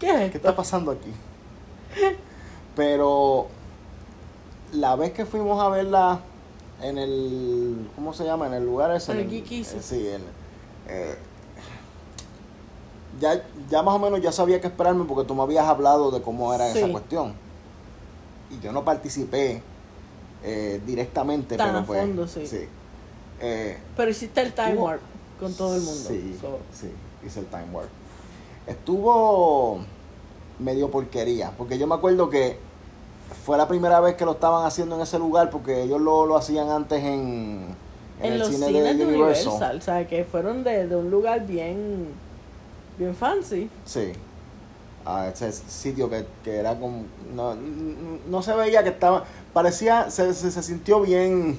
¿Qué 0.00 0.24
es 0.24 0.30
¿qué 0.32 0.36
está 0.38 0.56
pasando 0.56 0.90
aquí? 0.90 1.12
Pero 2.74 3.46
la 4.72 4.96
vez 4.96 5.12
que 5.12 5.26
fuimos 5.26 5.62
a 5.62 5.68
verla 5.68 6.20
en 6.82 6.98
el, 6.98 7.88
¿cómo 7.94 8.12
se 8.12 8.24
llama? 8.24 8.46
En 8.46 8.54
el 8.54 8.64
lugar 8.64 8.90
ese. 8.94 9.12
El 9.12 9.20
eh, 9.32 9.64
Sí, 9.80 10.08
en- 10.08 10.22
eh, 10.88 11.16
ya, 13.20 13.42
ya 13.70 13.82
más 13.82 13.94
o 13.94 13.98
menos 13.98 14.20
ya 14.20 14.32
sabía 14.32 14.60
qué 14.60 14.66
esperarme 14.66 15.04
porque 15.04 15.26
tú 15.26 15.34
me 15.34 15.42
habías 15.42 15.66
hablado 15.66 16.10
de 16.10 16.20
cómo 16.22 16.52
era 16.54 16.68
esa 16.70 16.86
Sí. 16.86 16.92
cuestión. 16.92 17.34
Y 18.50 18.60
yo 18.60 18.72
no 18.72 18.84
participé 18.84 19.62
eh, 20.44 20.80
directamente, 20.84 21.56
Tan 21.56 21.68
pero 21.68 21.78
a 21.78 21.84
pues, 21.84 22.00
fondo, 22.00 22.26
sí. 22.26 22.44
Eh, 23.40 23.78
Pero 23.96 24.10
hiciste 24.10 24.40
el 24.40 24.52
time 24.52 24.74
warp 24.74 25.00
con 25.38 25.54
todo 25.54 25.76
el 25.76 25.82
mundo. 25.82 26.08
Sí, 26.08 26.36
so. 26.40 26.58
sí, 26.72 26.90
hice 27.24 27.40
el 27.40 27.46
time 27.46 27.66
warp. 27.72 27.88
Estuvo 28.66 29.80
medio 30.58 30.90
porquería, 30.90 31.52
porque 31.56 31.78
yo 31.78 31.86
me 31.86 31.94
acuerdo 31.94 32.28
que 32.30 32.58
fue 33.32 33.56
la 33.56 33.68
primera 33.68 34.00
vez 34.00 34.14
que 34.14 34.24
lo 34.24 34.32
estaban 34.32 34.64
haciendo 34.66 34.96
en 34.96 35.02
ese 35.02 35.18
lugar, 35.18 35.50
porque 35.50 35.82
ellos 35.82 36.00
lo, 36.00 36.26
lo 36.26 36.36
hacían 36.36 36.68
antes 36.70 37.02
en, 37.02 37.66
en, 38.20 38.26
En 38.26 38.32
el 38.34 38.38
los 38.38 38.48
cine 38.48 38.66
cines 38.66 38.98
de. 38.98 39.06
Universal, 39.06 39.78
o 39.78 39.80
sea, 39.80 40.06
que 40.06 40.24
fueron 40.24 40.64
de, 40.64 40.86
de 40.86 40.96
un 40.96 41.10
lugar 41.10 41.46
bien, 41.46 42.08
bien 42.98 43.14
fancy. 43.14 43.68
Sí. 43.84 44.12
A 45.04 45.28
ese 45.28 45.50
sitio 45.50 46.08
que, 46.08 46.24
que 46.44 46.56
era 46.56 46.78
como... 46.78 47.04
No, 47.34 47.56
no 48.28 48.42
se 48.42 48.54
veía 48.54 48.84
que 48.84 48.90
estaba... 48.90 49.24
parecía, 49.52 50.10
se, 50.10 50.32
se, 50.32 50.50
se 50.52 50.62
sintió 50.62 51.00
bien, 51.00 51.58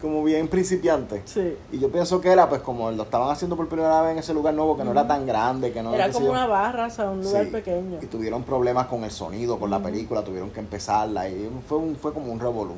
como 0.00 0.22
bien 0.24 0.48
principiante. 0.48 1.22
Sí. 1.24 1.56
Y 1.72 1.78
yo 1.78 1.90
pienso 1.90 2.20
que 2.20 2.30
era 2.30 2.48
pues 2.48 2.62
como 2.62 2.90
lo 2.90 3.02
estaban 3.02 3.30
haciendo 3.30 3.56
por 3.56 3.68
primera 3.68 4.00
vez 4.02 4.12
en 4.12 4.18
ese 4.18 4.32
lugar 4.34 4.54
nuevo, 4.54 4.76
que 4.76 4.84
no 4.84 4.92
era 4.92 5.06
tan 5.06 5.26
grande, 5.26 5.72
que 5.72 5.82
no 5.82 5.94
Era 5.94 6.06
sé 6.06 6.12
como 6.12 6.30
una 6.30 6.46
barra, 6.46 6.86
o 6.86 6.90
sea, 6.90 7.10
un 7.10 7.22
lugar 7.22 7.44
Sí. 7.44 7.50
pequeño. 7.50 7.98
Y 8.00 8.06
tuvieron 8.06 8.42
problemas 8.42 8.86
con 8.86 9.04
el 9.04 9.10
sonido, 9.10 9.58
con 9.58 9.70
la 9.70 9.80
película, 9.82 10.22
tuvieron 10.22 10.50
que 10.50 10.60
empezarla 10.60 11.28
y 11.28 11.50
fue, 11.68 11.78
un, 11.78 11.96
fue 11.96 12.12
como 12.14 12.32
un 12.32 12.40
revolú. 12.40 12.74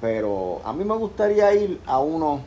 Pero 0.00 0.60
a 0.64 0.72
mí 0.72 0.84
me 0.84 0.94
gustaría 0.94 1.52
ir 1.54 1.80
a 1.86 1.98
uno 1.98 2.40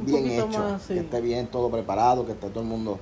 Un 0.00 0.06
bien 0.06 0.26
hecho, 0.30 0.46
más, 0.58 0.82
sí. 0.82 0.94
que 0.94 1.00
esté 1.00 1.20
bien 1.20 1.46
todo 1.48 1.70
preparado, 1.70 2.24
que 2.24 2.32
esté 2.32 2.48
todo 2.50 2.60
el 2.60 2.66
mundo 2.68 2.98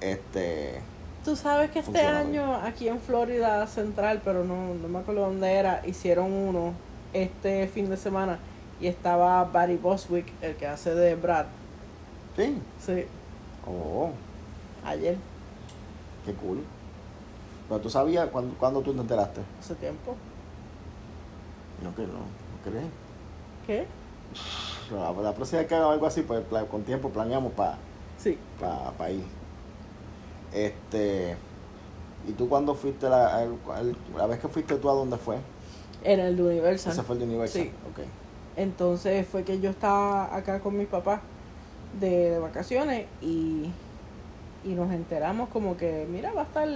este 0.00 0.80
Tú 1.24 1.36
sabes 1.36 1.70
que 1.70 1.78
este 1.78 2.00
año 2.04 2.54
aquí 2.56 2.88
en 2.88 2.98
Florida 2.98 3.64
Central, 3.68 4.22
pero 4.24 4.42
no, 4.44 4.74
no 4.74 4.88
me 4.88 4.98
acuerdo 4.98 5.20
dónde 5.20 5.52
era, 5.52 5.80
hicieron 5.86 6.32
uno 6.32 6.72
este 7.12 7.68
fin 7.68 7.88
de 7.90 7.96
semana 7.96 8.38
y 8.82 8.88
estaba 8.88 9.44
Barry 9.44 9.76
Boswick, 9.76 10.26
el 10.42 10.56
que 10.56 10.66
hace 10.66 10.94
de 10.94 11.14
Brad. 11.14 11.46
sí. 12.36 12.58
Sí, 12.84 13.04
Oh, 13.64 14.10
ayer, 14.84 15.16
qué 16.26 16.32
cool. 16.34 16.58
Pero 17.68 17.80
tú 17.80 17.88
sabías 17.88 18.28
cuándo, 18.30 18.54
cuándo 18.58 18.80
tú 18.82 18.92
te 18.92 19.00
enteraste. 19.00 19.40
hace 19.60 19.76
tiempo. 19.76 20.16
No 21.82 21.94
que 21.94 22.02
no, 22.02 22.12
no 22.14 22.62
crees. 22.64 22.86
¿Qué? 23.66 23.86
Pero 24.88 25.00
La, 25.14 25.22
la 25.22 25.32
próxima 25.34 25.60
vez 25.60 25.68
que 25.68 25.74
haga 25.76 25.92
algo 25.92 26.06
así, 26.06 26.22
pues 26.22 26.42
con 26.70 26.82
tiempo 26.82 27.08
planeamos 27.10 27.52
para 27.52 27.76
Sí. 28.18 28.36
pa, 28.98 29.10
ir. 29.10 29.24
Este. 30.52 31.36
¿Y 32.28 32.32
tú 32.32 32.48
cuándo 32.48 32.74
fuiste 32.74 33.08
la, 33.08 33.42
el- 33.42 33.56
el- 33.80 33.96
la 34.16 34.26
vez 34.26 34.38
que 34.40 34.48
fuiste 34.48 34.74
tú 34.76 34.90
a 34.90 34.94
dónde 34.94 35.16
fue? 35.16 35.38
En 36.04 36.20
el 36.20 36.36
de 36.36 36.42
Universal. 36.42 36.92
Ese 36.92 37.02
fue 37.02 37.14
el 37.14 37.20
de 37.20 37.26
Universal. 37.26 37.62
Sí. 37.62 37.68
Ok. 37.90 38.04
Entonces 38.56 39.26
fue 39.26 39.44
que 39.44 39.60
yo 39.60 39.70
estaba 39.70 40.34
acá 40.34 40.60
con 40.60 40.76
mis 40.76 40.88
papás 40.88 41.20
de, 41.98 42.30
de 42.30 42.38
vacaciones 42.38 43.06
y, 43.20 43.70
y 44.64 44.68
nos 44.68 44.92
enteramos 44.92 45.48
como 45.48 45.76
que, 45.76 46.06
mira, 46.10 46.32
va 46.32 46.42
a 46.42 46.44
estar, 46.44 46.68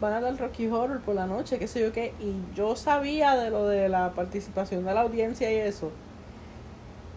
van 0.00 0.12
a 0.12 0.20
dar 0.20 0.36
Rocky 0.38 0.66
Horror 0.66 1.00
por 1.00 1.14
la 1.14 1.26
noche, 1.26 1.58
qué 1.58 1.68
sé 1.68 1.80
yo 1.80 1.92
qué. 1.92 2.12
Y 2.20 2.34
yo 2.54 2.76
sabía 2.76 3.36
de 3.36 3.50
lo 3.50 3.66
de 3.66 3.88
la 3.88 4.12
participación 4.12 4.84
de 4.84 4.94
la 4.94 5.02
audiencia 5.02 5.50
y 5.52 5.56
eso. 5.56 5.90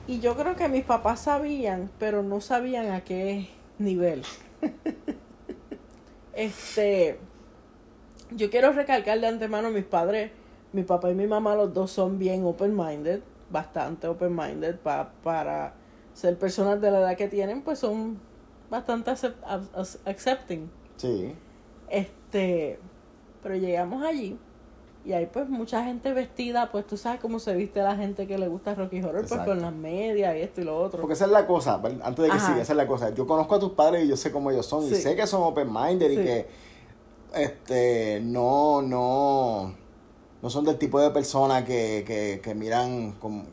Y 0.08 0.20
yo 0.22 0.36
creo 0.36 0.56
que 0.56 0.70
mis 0.70 0.84
papás 0.86 1.22
sabían, 1.22 1.90
pero 2.00 2.24
no 2.24 2.42
sabían 2.42 2.92
a 2.92 3.02
qué 3.02 3.50
nivel. 3.78 4.24
este, 6.34 7.20
yo 8.32 8.50
quiero 8.50 8.72
recalcar 8.72 9.20
de 9.20 9.28
antemano 9.28 9.70
mis 9.70 9.84
padres, 9.84 10.32
mi 10.74 10.84
papá 10.84 11.12
y 11.12 11.16
mi 11.16 11.28
mamá, 11.28 11.56
los 11.56 11.74
dos 11.74 11.92
son 11.92 12.18
bien 12.18 12.44
open-minded, 12.44 13.22
bastante 13.52 14.08
open-minded 14.08 14.76
pa- 14.78 15.12
para 15.24 15.74
ser 16.14 16.38
personas 16.38 16.82
de 16.82 16.92
la 16.92 17.00
edad 17.00 17.18
que 17.18 17.28
tienen, 17.28 17.62
pues 17.62 17.80
son 17.80 18.20
bastante 18.70 19.12
acep- 19.12 19.40
ac- 19.46 19.98
accepting. 20.06 20.70
Sí. 20.98 21.34
Este, 21.90 22.80
pero 23.42 23.56
llegamos 23.56 24.04
allí 24.06 24.38
y 25.06 25.14
hay 25.14 25.26
pues 25.28 25.48
mucha 25.50 25.84
gente 25.86 26.12
vestida, 26.14 26.72
pues 26.72 26.86
tú 26.86 26.98
sabes 26.98 27.20
cómo 27.22 27.40
se 27.40 27.56
viste 27.56 27.82
la 27.82 27.96
gente 27.96 28.28
que 28.28 28.38
le 28.38 28.48
gusta 28.50 28.76
Rocky 28.76 29.02
Horror, 29.02 29.26
pues 29.28 29.42
con 29.42 29.62
las 29.62 29.74
medias 29.74 30.36
y 30.36 30.42
esto 30.42 30.62
y 30.62 30.66
lo 30.66 30.78
otro. 30.78 31.00
Porque 31.02 31.14
esa 31.14 31.26
es 31.26 31.32
la 31.32 31.48
cosa, 31.48 31.76
antes 32.04 32.18
de 32.24 32.30
que 32.30 32.36
Ajá. 32.36 32.48
siga, 32.48 32.62
esa 32.62 32.74
es 32.74 32.78
la 32.78 32.86
cosa. 32.86 33.10
Yo 33.12 33.26
conozco 33.26 33.56
a 33.56 33.60
tus 33.60 33.72
padres 33.72 34.04
y 34.04 34.08
yo 34.10 34.18
sé 34.18 34.32
cómo 34.32 34.52
ellos 34.52 34.66
son. 34.66 34.84
Y 34.84 34.94
sé 34.96 35.16
que 35.16 35.26
son 35.26 35.42
open-minded 35.44 36.12
y 36.12 36.16
que 36.18 36.48
este 37.34 38.20
no, 38.24 38.82
no, 38.82 39.74
no 40.42 40.50
son 40.50 40.66
del 40.66 40.78
tipo 40.78 41.00
de 41.00 41.10
persona 41.12 41.66
que, 41.66 42.04
que, 42.08 42.40
que 42.44 42.56
miran 42.56 43.12
como, 43.14 43.46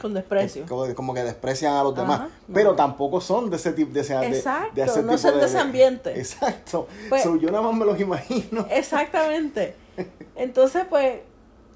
Con 0.00 0.14
desprecio. 0.14 0.64
como, 0.68 0.92
como 0.94 1.14
que 1.14 1.22
desprecian 1.22 1.74
a 1.76 1.84
los 1.84 1.94
demás. 1.94 2.20
No. 2.20 2.54
Pero 2.54 2.74
tampoco 2.74 3.20
son 3.20 3.50
de 3.50 3.56
ese 3.56 3.72
tipo 3.72 3.92
de, 3.92 4.00
ese- 4.00 4.14
Exacto, 4.26 4.74
de 4.74 4.82
ese 4.82 5.02
no 5.02 5.08
tipo 5.08 5.18
son 5.18 5.38
de 5.40 5.46
ese 5.46 5.58
ambiente. 5.58 6.10
Exacto. 6.18 6.88
Pues- 7.08 7.22
So, 7.22 7.36
yo 7.36 7.50
nada 7.50 7.62
más 7.62 7.74
me 7.74 7.84
los 7.84 7.98
imagino. 8.00 8.66
Exactamente. 8.70 9.74
Entonces, 10.34 10.84
pues, 10.88 11.20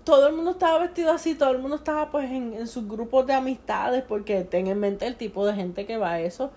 todo 0.05 0.29
el 0.29 0.35
mundo 0.35 0.53
estaba 0.53 0.79
vestido 0.79 1.13
así, 1.13 1.35
todo 1.35 1.51
el 1.51 1.59
mundo 1.59 1.77
estaba 1.77 2.11
pues 2.11 2.31
en, 2.31 2.55
en 2.55 2.67
sus 2.69 2.87
grupos 2.89 3.27
de 3.27 3.35
amistades, 3.35 4.05
porque 4.07 4.43
ten 4.45 4.69
en 4.69 4.79
mente 4.79 5.07
el 5.07 5.17
tipo 5.17 5.45
de 5.47 5.55
gente 5.55 5.85
que 5.85 5.97
va 5.97 6.13
a 6.13 6.21
eso. 6.21 6.51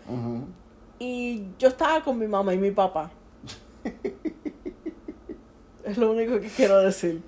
Y 0.99 1.43
yo 1.57 1.69
estaba 1.69 2.03
con 2.03 2.17
mi 2.19 2.27
mamá 2.27 2.53
y 2.53 2.57
mi 2.57 2.71
papá. 2.71 3.09
es 5.83 5.97
lo 5.97 6.11
único 6.11 6.39
que 6.39 6.47
quiero 6.47 6.79
decir. 6.79 7.21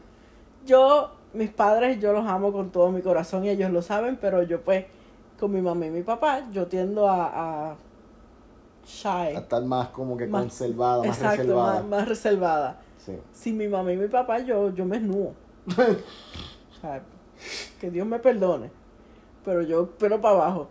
Yo, 0.66 1.12
mis 1.34 1.50
padres, 1.50 2.00
yo 2.00 2.14
los 2.14 2.26
amo 2.28 2.52
con 2.52 2.70
todo 2.72 2.92
mi 2.92 3.02
corazón 3.02 3.46
y 3.46 3.50
ellos 3.50 3.72
lo 3.72 3.82
saben, 3.82 4.18
pero 4.20 4.44
yo 4.44 4.62
pues, 4.62 4.86
con 5.40 5.52
mi 5.52 5.62
mamá 5.62 5.86
y 5.88 5.90
mi 5.90 6.04
papá, 6.04 6.44
yo 6.52 6.68
tiendo 6.68 7.08
a, 7.10 7.72
a 7.72 7.76
shy. 8.86 9.08
A 9.36 9.40
estar 9.40 9.64
más 9.64 9.90
como 9.90 10.16
que 10.18 10.28
Más- 10.28 10.42
conservada, 10.44 11.00
más 11.04 11.18
Exacto, 11.18 11.38
reservada. 11.44 11.74
más, 11.82 11.86
más 11.86 12.08
reservada. 12.08 12.80
Sí. 13.04 13.14
sin 13.34 13.58
mi 13.58 13.68
mamá 13.68 13.92
y 13.94 13.98
mi 13.98 14.08
papá, 14.08 14.40
yo, 14.40 14.70
yo 14.74 14.86
me 14.86 14.98
esnudo. 14.98 15.34
O 15.76 16.82
sea, 16.82 17.02
que 17.80 17.92
Dios 17.92 18.08
me 18.08 18.18
perdone. 18.20 18.72
Pero 19.46 19.62
yo, 19.62 19.90
pero 20.00 20.20
para 20.22 20.36
abajo. 20.36 20.68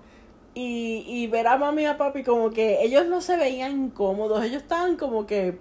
Y, 0.55 1.05
y 1.07 1.27
ver 1.29 1.47
a 1.47 1.57
mami 1.57 1.83
y 1.83 1.87
a 1.87 1.97
papi 1.97 2.25
como 2.25 2.51
que 2.51 2.83
ellos 2.83 3.07
no 3.07 3.21
se 3.21 3.37
veían 3.37 3.73
incómodos, 3.87 4.43
ellos 4.45 4.63
estaban 4.63 4.97
como 4.97 5.25
que 5.27 5.59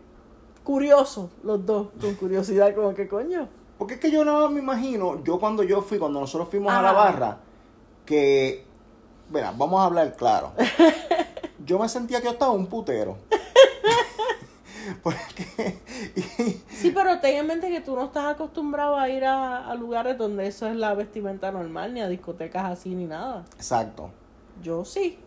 curiosos, 0.63 1.29
los 1.43 1.63
dos, 1.65 1.89
con 2.01 2.15
curiosidad, 2.15 2.73
como 2.75 2.93
que 2.95 3.07
coño. 3.07 3.47
Porque 3.79 3.95
es 3.95 3.99
que 3.99 4.11
yo 4.11 4.23
no 4.23 4.47
me 4.49 4.59
imagino, 4.59 5.23
yo 5.23 5.39
cuando 5.39 5.63
yo 5.63 5.81
fui, 5.81 5.97
cuando 5.97 6.19
nosotros 6.19 6.49
fuimos 6.49 6.71
a 6.71 6.81
la 6.83 6.91
barra, 6.91 7.37
que, 8.05 8.63
mira, 9.31 9.51
vamos 9.57 9.79
a 9.81 9.85
hablar 9.85 10.15
claro. 10.15 10.51
Yo 11.65 11.77
me 11.79 11.87
sentía 11.89 12.19
que 12.19 12.25
yo 12.25 12.31
estaba 12.31 12.51
un 12.51 12.65
putero. 12.67 13.17
Porque, 15.03 15.77
y- 16.15 16.61
Sí, 16.75 16.91
pero 16.91 17.19
ten 17.19 17.35
en 17.37 17.47
mente 17.47 17.69
que 17.69 17.81
tú 17.81 17.95
no 17.95 18.05
estás 18.05 18.25
acostumbrado 18.25 18.97
a 18.97 19.07
ir 19.09 19.23
a, 19.25 19.69
a 19.69 19.75
lugares 19.75 20.17
donde 20.17 20.47
eso 20.47 20.67
es 20.67 20.75
la 20.75 20.93
vestimenta 20.95 21.51
normal, 21.51 21.93
ni 21.93 22.01
a 22.01 22.07
discotecas 22.07 22.65
así, 22.65 22.95
ni 22.95 23.05
nada. 23.05 23.45
exacto. 23.55 24.09
Yo 24.63 24.83
sí. 24.85 25.19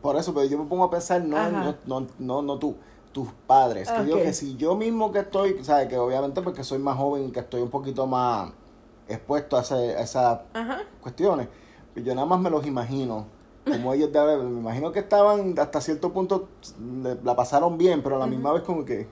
Por 0.00 0.16
eso, 0.16 0.32
pero 0.34 0.46
yo 0.46 0.58
me 0.58 0.64
pongo 0.64 0.84
a 0.84 0.90
pensar, 0.90 1.22
no, 1.22 1.50
no, 1.50 1.74
no, 1.86 2.06
no, 2.18 2.42
no 2.42 2.58
tú, 2.58 2.76
tus 3.14 3.30
padres. 3.46 3.90
Que 3.92 4.02
digo 4.04 4.18
que 4.18 4.34
si 4.34 4.56
yo 4.56 4.76
mismo 4.76 5.12
que 5.12 5.20
estoy, 5.20 5.64
sabes, 5.64 5.88
que 5.88 5.96
obviamente 5.96 6.42
porque 6.42 6.64
soy 6.64 6.78
más 6.80 6.98
joven 6.98 7.28
y 7.28 7.32
que 7.32 7.40
estoy 7.40 7.62
un 7.62 7.70
poquito 7.70 8.06
más 8.06 8.52
expuesto 9.08 9.56
a, 9.56 9.62
ese- 9.62 9.96
a 9.96 10.02
esas 10.02 10.40
Ajá. 10.54 10.82
cuestiones, 11.00 11.48
pues 11.94 12.04
yo 12.04 12.14
nada 12.14 12.26
más 12.26 12.40
me 12.40 12.50
los 12.50 12.66
imagino. 12.66 13.26
Como 13.64 13.94
ellos 13.94 14.12
de 14.12 14.18
ahora, 14.18 14.36
me 14.38 14.60
imagino 14.60 14.92
que 14.92 15.00
estaban 15.00 15.58
hasta 15.58 15.80
cierto 15.80 16.12
punto, 16.12 16.48
la 17.24 17.34
pasaron 17.36 17.78
bien, 17.78 18.02
pero 18.02 18.16
a 18.16 18.18
la 18.18 18.26
misma 18.26 18.52
vez 18.52 18.62
como 18.62 18.84
que, 18.84 19.08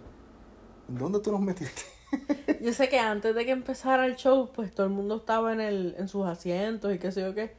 ¿en 0.88 0.98
dónde 0.98 1.20
tú 1.20 1.32
nos 1.32 1.40
metiste? 1.40 1.82
Yo 2.60 2.72
sé 2.72 2.88
que 2.88 2.98
antes 2.98 3.34
de 3.34 3.44
que 3.46 3.52
empezara 3.52 4.06
el 4.06 4.16
show, 4.16 4.50
pues 4.52 4.74
todo 4.74 4.86
el 4.86 4.92
mundo 4.92 5.16
estaba 5.16 5.52
en, 5.52 5.60
el, 5.60 5.94
en 5.98 6.08
sus 6.08 6.26
asientos 6.26 6.94
y 6.94 6.98
qué 6.98 7.10
sé 7.12 7.22
yo 7.22 7.34
qué. 7.34 7.56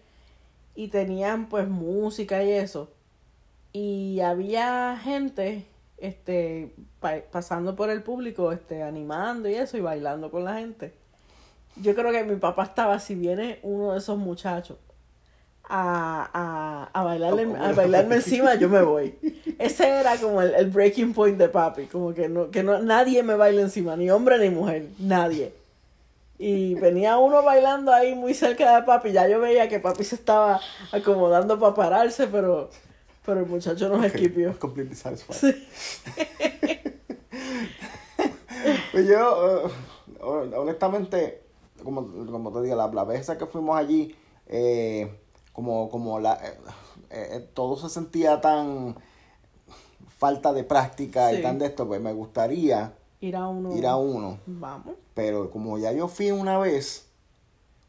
Y 0.75 0.89
tenían 0.89 1.49
pues 1.49 1.67
música 1.69 2.43
y 2.43 2.51
eso. 2.51 2.91
Y 3.73 4.19
había 4.21 4.97
gente 5.03 5.67
este 6.03 6.75
pa- 6.99 7.21
pasando 7.31 7.75
por 7.75 7.89
el 7.89 8.03
público, 8.03 8.51
este, 8.51 8.83
animando 8.83 9.47
y 9.49 9.55
eso, 9.55 9.77
y 9.77 9.81
bailando 9.81 10.29
con 10.29 10.43
la 10.43 10.55
gente. 10.55 10.93
Yo 11.77 11.95
creo 11.95 12.11
que 12.11 12.23
mi 12.23 12.35
papá 12.35 12.63
estaba, 12.63 12.99
si 12.99 13.15
viene 13.15 13.59
uno 13.63 13.93
de 13.93 13.97
esos 13.99 14.17
muchachos 14.17 14.77
a, 15.67 16.29
a, 16.93 16.99
a, 16.99 17.03
bailarle, 17.03 17.43
a 17.57 17.71
bailarme 17.71 18.15
encima, 18.15 18.55
yo 18.55 18.69
me 18.69 18.81
voy. 18.81 19.15
Ese 19.59 19.87
era 19.87 20.17
como 20.17 20.41
el, 20.41 20.53
el 20.55 20.69
breaking 20.69 21.13
point 21.13 21.37
de 21.37 21.47
papi, 21.49 21.85
como 21.85 22.13
que 22.13 22.27
no, 22.27 22.51
que 22.51 22.63
no, 22.63 22.79
nadie 22.79 23.23
me 23.23 23.35
baila 23.35 23.61
encima, 23.61 23.95
ni 23.95 24.09
hombre 24.11 24.37
ni 24.39 24.49
mujer, 24.53 24.87
nadie. 24.99 25.53
Y 26.37 26.75
venía 26.75 27.17
uno 27.17 27.41
bailando 27.43 27.93
ahí 27.93 28.13
muy 28.13 28.33
cerca 28.33 28.75
de 28.75 28.83
papi, 28.83 29.13
ya 29.13 29.27
yo 29.29 29.39
veía 29.39 29.69
que 29.69 29.79
papi 29.79 30.03
se 30.03 30.15
estaba 30.15 30.59
acomodando 30.91 31.57
para 31.57 31.73
pararse, 31.73 32.27
pero, 32.27 32.69
pero 33.25 33.39
el 33.41 33.45
muchacho 33.47 33.89
nos 33.89 34.05
esquipió. 34.05 34.57
Completely 34.59 34.95
satisfied. 34.95 35.35
Sí. 35.35 35.67
Pues 38.91 39.07
yo, 39.07 39.67
eh, 39.67 39.71
honestamente, 40.55 41.41
como, 41.83 42.07
como 42.31 42.51
te 42.53 42.61
digo, 42.61 42.75
la, 42.75 42.87
la 42.87 43.03
vez 43.03 43.29
que 43.37 43.45
fuimos 43.47 43.75
allí, 43.77 44.15
eh, 44.47 45.19
como, 45.51 45.89
como 45.89 46.19
la, 46.19 46.35
eh, 46.35 46.57
eh, 47.09 47.49
todo 47.53 47.75
se 47.75 47.89
sentía 47.89 48.39
tan 48.39 48.95
falta 50.17 50.53
de 50.53 50.63
práctica 50.63 51.29
Sí. 51.31 51.37
y 51.37 51.41
tan 51.41 51.59
de 51.59 51.65
esto, 51.65 51.87
pues 51.87 51.99
me 52.01 52.13
gustaría 52.13 52.93
Ir 53.19 53.35
a 53.35 53.47
uno. 53.47 53.75
ir 53.75 53.87
a 53.87 53.95
uno. 53.95 54.39
Vamos. 54.45 54.95
Pero 55.13 55.49
como 55.49 55.77
ya 55.79 55.91
yo 55.91 56.07
fui 56.07 56.31
una 56.31 56.57
vez, 56.59 57.07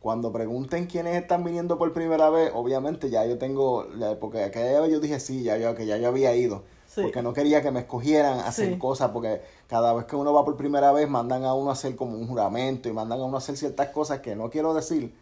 cuando 0.04 0.30
pregunten 0.30 0.84
quiénes 0.84 1.16
están 1.16 1.42
viniendo 1.44 1.78
por 1.78 1.90
primera 1.94 2.28
vez, 2.28 2.52
obviamente 2.54 3.08
ya 3.08 3.24
yo 3.24 3.38
tengo, 3.38 3.88
ya- 3.96 4.20
porque 4.20 4.42
aquella 4.42 4.82
vez 4.82 4.92
yo 4.92 5.00
dije 5.00 5.18
sí, 5.18 5.42
ya 5.42 5.56
yo, 5.56 5.74
que 5.74 5.86
ya 5.86 5.96
yo 5.96 6.08
había 6.08 6.36
ido. 6.36 6.62
Sí. 6.86 7.00
Porque 7.00 7.22
no 7.22 7.32
quería 7.32 7.62
que 7.62 7.70
me 7.70 7.80
escogieran 7.80 8.38
a 8.40 8.48
hacer 8.48 8.74
Sí. 8.74 8.78
cosas, 8.78 9.12
porque 9.12 9.40
cada 9.66 9.94
vez 9.94 10.04
que 10.04 10.14
uno 10.14 10.34
va 10.34 10.44
por 10.44 10.58
primera 10.58 10.92
vez 10.92 11.08
mandan 11.08 11.44
a 11.44 11.54
uno 11.54 11.70
a 11.70 11.72
hacer 11.72 11.96
como 11.96 12.18
un 12.18 12.28
juramento 12.28 12.90
y 12.90 12.92
mandan 12.92 13.18
a 13.18 13.24
uno 13.24 13.36
a 13.36 13.38
hacer 13.38 13.56
ciertas 13.56 13.88
cosas 13.88 14.20
que 14.20 14.36
no 14.36 14.50
quiero 14.50 14.74
decir, 14.74 15.14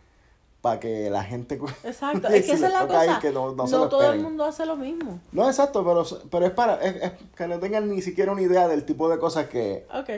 para 0.60 0.80
que 0.80 1.08
la 1.10 1.22
gente... 1.22 1.60
Exacto, 1.84 2.26
es 2.32 2.44
que 2.44 2.52
esa 2.54 2.66
es 2.66 2.72
la 2.72 2.86
cosa. 2.88 3.20
que 3.20 3.30
no- 3.30 3.54
todo 3.88 4.12
el 4.12 4.18
mundo 4.20 4.42
hace 4.44 4.66
lo 4.66 4.74
mismo. 4.74 5.20
No, 5.30 5.46
exacto, 5.46 5.84
pero, 5.84 6.04
pero 6.28 6.46
es 6.46 6.50
para 6.52 6.82
es, 6.82 6.96
es 7.04 7.12
que 7.36 7.46
no 7.46 7.60
tengan 7.60 7.88
ni 7.88 8.02
siquiera 8.02 8.32
una 8.32 8.42
idea 8.42 8.66
del 8.66 8.84
tipo 8.84 9.08
de 9.08 9.20
cosas 9.20 9.46
que... 9.46 9.86
Ok, 9.94 10.10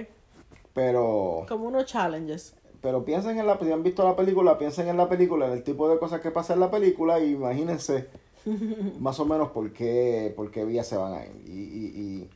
Pero... 0.72 1.44
como 1.46 1.66
unos 1.66 1.84
challenges. 1.84 2.54
Pero 2.84 3.02
piensen 3.02 3.38
en 3.38 3.46
la... 3.46 3.58
Si 3.58 3.72
han 3.72 3.82
visto 3.82 4.04
la 4.06 4.14
película, 4.14 4.58
piensen 4.58 4.88
en 4.88 4.98
la 4.98 5.08
película, 5.08 5.46
en 5.46 5.52
el 5.54 5.62
tipo 5.64 5.88
de 5.88 5.98
cosas 5.98 6.20
que 6.20 6.30
pasa 6.30 6.52
en 6.52 6.60
la 6.60 6.70
película 6.70 7.18
y 7.18 7.30
imagínense 7.30 8.10
más 9.00 9.18
o 9.18 9.24
menos 9.24 9.48
por 9.52 9.72
qué, 9.72 10.30
por 10.36 10.50
qué 10.50 10.66
vías 10.66 10.86
se 10.86 10.98
van 10.98 11.14
a 11.14 11.24
ir. 11.24 11.32
Y, 11.46 11.50
y, 11.50 11.84
y 11.96 12.30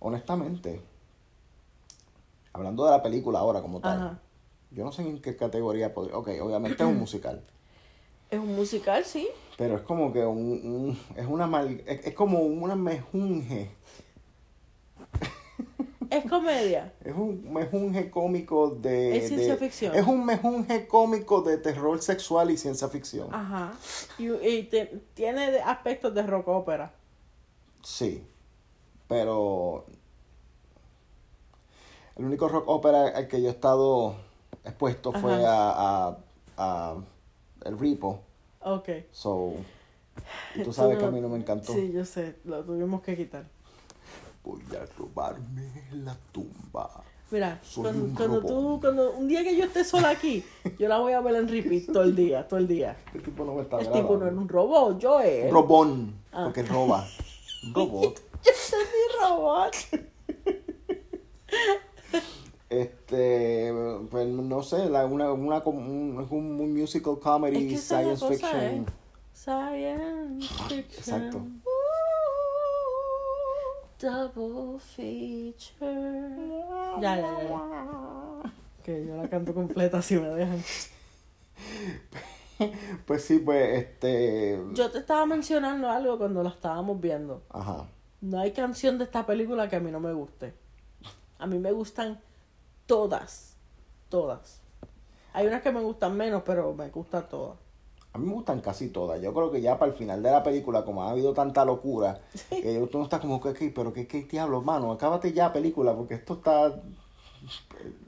honestamente, 0.00 0.80
hablando 2.54 2.86
de 2.86 2.90
la 2.90 3.02
película 3.02 3.40
ahora 3.40 3.60
como 3.60 3.80
tal, 3.80 3.98
Ajá. 3.98 4.18
yo 4.70 4.82
no 4.82 4.92
sé 4.92 5.02
en 5.02 5.20
qué 5.20 5.36
categoría 5.36 5.92
podría... 5.92 6.16
Ok, 6.16 6.30
obviamente 6.40 6.82
es 6.82 6.88
un 6.88 6.98
musical. 6.98 7.42
Es 8.30 8.38
un 8.38 8.56
musical, 8.56 9.04
sí. 9.04 9.28
Pero 9.58 9.76
es 9.76 9.82
como 9.82 10.10
que 10.10 10.24
un, 10.24 10.38
un- 10.38 10.98
es 11.16 11.26
una 11.26 11.46
mal, 11.46 11.82
es, 11.84 12.06
es 12.06 12.14
como 12.14 12.38
una 12.38 12.76
mejunje. 12.76 13.70
Es 16.12 16.28
comedia. 16.28 16.92
Es 17.02 17.14
un 17.14 17.52
mejunje 17.52 18.10
cómico 18.10 18.68
de. 18.70 19.16
Es 19.16 19.28
ciencia 19.28 19.52
de- 19.54 19.58
ficción. 19.58 19.94
Es 19.94 20.06
un 20.06 20.26
mejunje 20.26 20.86
cómico 20.86 21.40
de 21.40 21.56
terror 21.56 22.02
sexual 22.02 22.50
y 22.50 22.56
ciencia 22.58 22.88
ficción. 22.88 23.28
Ajá. 23.34 23.72
Y, 24.18 24.30
y 24.30 24.64
te- 24.64 25.00
tiene 25.14 25.58
aspectos 25.60 26.12
de 26.14 26.22
rock 26.22 26.48
ópera. 26.48 26.92
Sí. 27.82 28.22
Pero. 29.08 29.86
El 32.16 32.26
único 32.26 32.46
rock 32.48 32.68
opera 32.68 33.08
al 33.08 33.26
que 33.26 33.40
yo 33.40 33.48
he 33.48 33.52
estado 33.52 34.16
expuesto 34.64 35.12
fue 35.12 35.32
a, 35.46 35.70
a, 36.08 36.18
a 36.58 36.96
El 37.64 37.78
Repo. 37.78 38.20
Ok. 38.60 38.88
So. 39.12 39.54
y 40.54 40.62
tú 40.62 40.74
sabes 40.74 40.96
Tú 40.96 41.00
que 41.00 41.06
a 41.06 41.10
mí 41.10 41.22
no 41.22 41.30
me 41.30 41.38
encantó. 41.38 41.72
Sí, 41.72 41.90
yo 41.90 42.04
sé, 42.04 42.36
lo 42.44 42.62
tuvimos 42.64 43.00
que 43.00 43.16
quitar. 43.16 43.46
Voy 44.44 44.62
a 44.76 44.84
robarme 44.98 45.70
la 45.92 46.16
tumba. 46.32 47.04
Mira, 47.30 47.58
Soy 47.62 47.84
cuando, 47.84 48.04
un 48.04 48.14
cuando 48.14 48.40
tú, 48.42 48.78
cuando 48.80 49.12
un 49.12 49.26
día 49.28 49.42
que 49.42 49.56
yo 49.56 49.64
esté 49.64 49.84
sola 49.84 50.10
aquí, 50.10 50.44
yo 50.78 50.86
la 50.88 50.98
voy 50.98 51.12
a 51.14 51.20
ver 51.20 51.36
en 51.36 51.48
repeat 51.48 51.86
todo 51.86 52.02
el 52.02 52.14
día, 52.14 52.46
todo 52.46 52.58
el 52.60 52.68
día. 52.68 52.96
El 53.14 53.22
tipo 53.22 53.44
no 53.44 53.54
me 53.54 53.62
está 53.62 53.78
El 53.78 53.84
grabando. 53.84 54.08
tipo 54.08 54.20
no 54.20 54.26
era 54.26 54.36
un 54.36 54.48
robot, 54.48 54.98
yo 54.98 55.20
es. 55.20 55.50
Robón. 55.50 56.14
Ah. 56.32 56.44
Porque 56.44 56.62
roba. 56.62 57.06
Robot. 57.74 58.20
Yo 58.44 58.50
entendí 58.50 59.02
robot. 59.22 59.76
Este, 62.68 63.72
pues 64.10 64.26
no 64.26 64.62
sé, 64.62 64.88
la, 64.88 65.04
una, 65.06 65.30
una, 65.32 65.58
un, 65.58 66.22
es 66.24 66.30
un, 66.30 66.74
musical 66.74 67.18
comedy, 67.20 67.56
Es 67.56 67.68
que 67.68 67.74
es 67.74 67.82
science 67.82 68.20
cosa, 68.20 68.28
fiction. 68.34 68.60
¿eh? 68.62 68.84
Science 69.34 70.48
fiction. 70.68 70.80
Exacto. 70.80 71.46
Double 74.02 74.80
feature. 74.80 75.86
Ya, 77.00 77.16
ya, 77.16 77.42
ya. 77.44 78.52
Que 78.82 79.06
yo 79.06 79.16
la 79.16 79.28
canto 79.28 79.54
completa 79.54 80.02
si 80.02 80.16
me 80.16 80.28
dejan. 80.28 80.62
Pues 83.06 83.24
sí, 83.24 83.40
pues 83.40 83.80
este. 83.80 84.56
Yo 84.72 84.88
te 84.88 84.98
estaba 84.98 85.26
mencionando 85.26 85.90
algo 85.90 86.16
cuando 86.16 86.44
la 86.44 86.50
estábamos 86.50 87.00
viendo. 87.00 87.42
Ajá. 87.50 87.86
No 88.20 88.38
hay 88.38 88.52
canción 88.52 88.98
de 88.98 89.04
esta 89.04 89.26
película 89.26 89.68
que 89.68 89.74
a 89.74 89.80
mí 89.80 89.90
no 89.90 89.98
me 89.98 90.12
guste. 90.12 90.54
A 91.38 91.46
mí 91.46 91.58
me 91.58 91.72
gustan 91.72 92.20
todas. 92.86 93.56
Todas. 94.08 94.60
Hay 95.32 95.48
unas 95.48 95.62
que 95.62 95.72
me 95.72 95.80
gustan 95.80 96.16
menos, 96.16 96.44
pero 96.46 96.72
me 96.72 96.88
gustan 96.90 97.28
todas. 97.28 97.56
A 98.14 98.18
mí 98.18 98.26
me 98.26 98.34
gustan 98.34 98.60
casi 98.60 98.88
todas. 98.88 99.20
Yo 99.22 99.32
creo 99.32 99.50
que 99.50 99.62
ya 99.62 99.78
para 99.78 99.90
el 99.90 99.96
final 99.96 100.22
de 100.22 100.30
la 100.30 100.42
película, 100.42 100.84
como 100.84 101.02
ha 101.02 101.10
habido 101.10 101.32
tanta 101.32 101.64
locura, 101.64 102.18
que 102.50 102.86
tú 102.90 102.98
no 102.98 103.04
estás 103.04 103.20
como 103.20 103.40
que, 103.40 103.72
pero 103.74 103.92
qué, 103.92 104.06
qué 104.06 104.24
diablo, 104.24 104.60
mano, 104.60 104.92
acábate 104.92 105.32
ya 105.32 105.52
película, 105.52 105.94
porque 105.94 106.14
esto 106.14 106.34
está. 106.34 106.82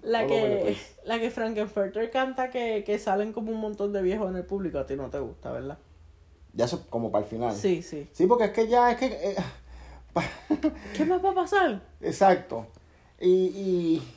La 0.02 0.24
over 0.24 0.28
the 0.28 0.72
que, 0.72 0.78
la 1.04 1.18
que 1.18 1.30
Frankenfurter 1.30 2.10
canta 2.10 2.50
que, 2.50 2.84
que 2.84 2.98
salen 2.98 3.32
como 3.32 3.50
un 3.50 3.60
montón 3.60 3.92
de 3.92 4.02
viejos 4.02 4.30
en 4.30 4.36
el 4.36 4.44
público, 4.44 4.78
a 4.78 4.86
ti 4.86 4.94
no 4.94 5.08
te 5.08 5.18
gusta, 5.18 5.50
¿verdad? 5.50 5.78
Ya 6.52 6.66
eso 6.66 6.86
como 6.88 7.10
para 7.10 7.24
el 7.24 7.30
final. 7.30 7.54
Sí, 7.54 7.82
sí. 7.82 8.08
Sí, 8.12 8.26
porque 8.26 8.44
es 8.44 8.50
que 8.52 8.68
ya, 8.68 8.92
es 8.92 8.98
que. 8.98 9.06
eh, 9.06 9.36
¿Qué 10.96 11.04
más 11.04 11.24
va 11.24 11.30
a 11.30 11.34
pasar? 11.34 11.80
Exacto. 12.00 12.66
Y, 13.20 13.30
y, 13.30 14.13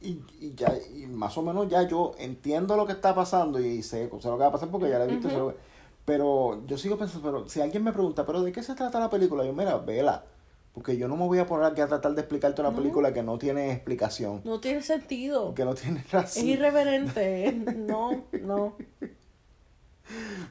y, 0.00 0.20
y 0.40 0.54
ya, 0.54 0.72
y 0.94 1.06
más 1.06 1.36
o 1.38 1.42
menos 1.42 1.68
ya 1.68 1.82
yo 1.88 2.12
entiendo 2.18 2.76
lo 2.76 2.86
que 2.86 2.92
está 2.92 3.14
pasando 3.14 3.58
y 3.60 3.82
sé, 3.82 4.08
sé 4.20 4.28
lo 4.28 4.36
que 4.36 4.42
va 4.42 4.46
a 4.48 4.52
pasar 4.52 4.68
porque 4.70 4.88
ya 4.90 4.98
la 4.98 5.04
he 5.04 5.08
visto. 5.08 5.28
que- 5.28 5.56
pero 6.04 6.64
yo 6.66 6.78
sigo 6.78 6.96
pensando, 6.96 7.28
pero 7.30 7.48
si 7.48 7.60
alguien 7.60 7.82
me 7.82 7.92
pregunta, 7.92 8.24
¿pero 8.24 8.42
de 8.42 8.52
qué 8.52 8.62
se 8.62 8.74
trata 8.76 9.00
la 9.00 9.10
película? 9.10 9.44
Yo, 9.44 9.52
mira, 9.52 9.78
vela. 9.78 10.24
Porque 10.72 10.96
yo 10.98 11.08
no 11.08 11.16
me 11.16 11.26
voy 11.26 11.38
a 11.38 11.46
poner 11.46 11.64
aquí 11.64 11.80
a 11.80 11.86
tratar 11.88 12.14
de 12.14 12.20
explicarte 12.20 12.60
una 12.60 12.70
No. 12.70 12.76
película 12.76 13.12
que 13.14 13.22
no 13.22 13.38
tiene 13.38 13.72
explicación, 13.72 14.42
No 14.44 14.60
tiene 14.60 14.82
sentido. 14.82 15.54
que 15.54 15.64
no 15.64 15.74
tiene 15.74 16.00
Es 16.06 16.12
razón. 16.12 16.46
irreverente. 16.46 17.52
No, 17.76 18.24
no. 18.42 18.74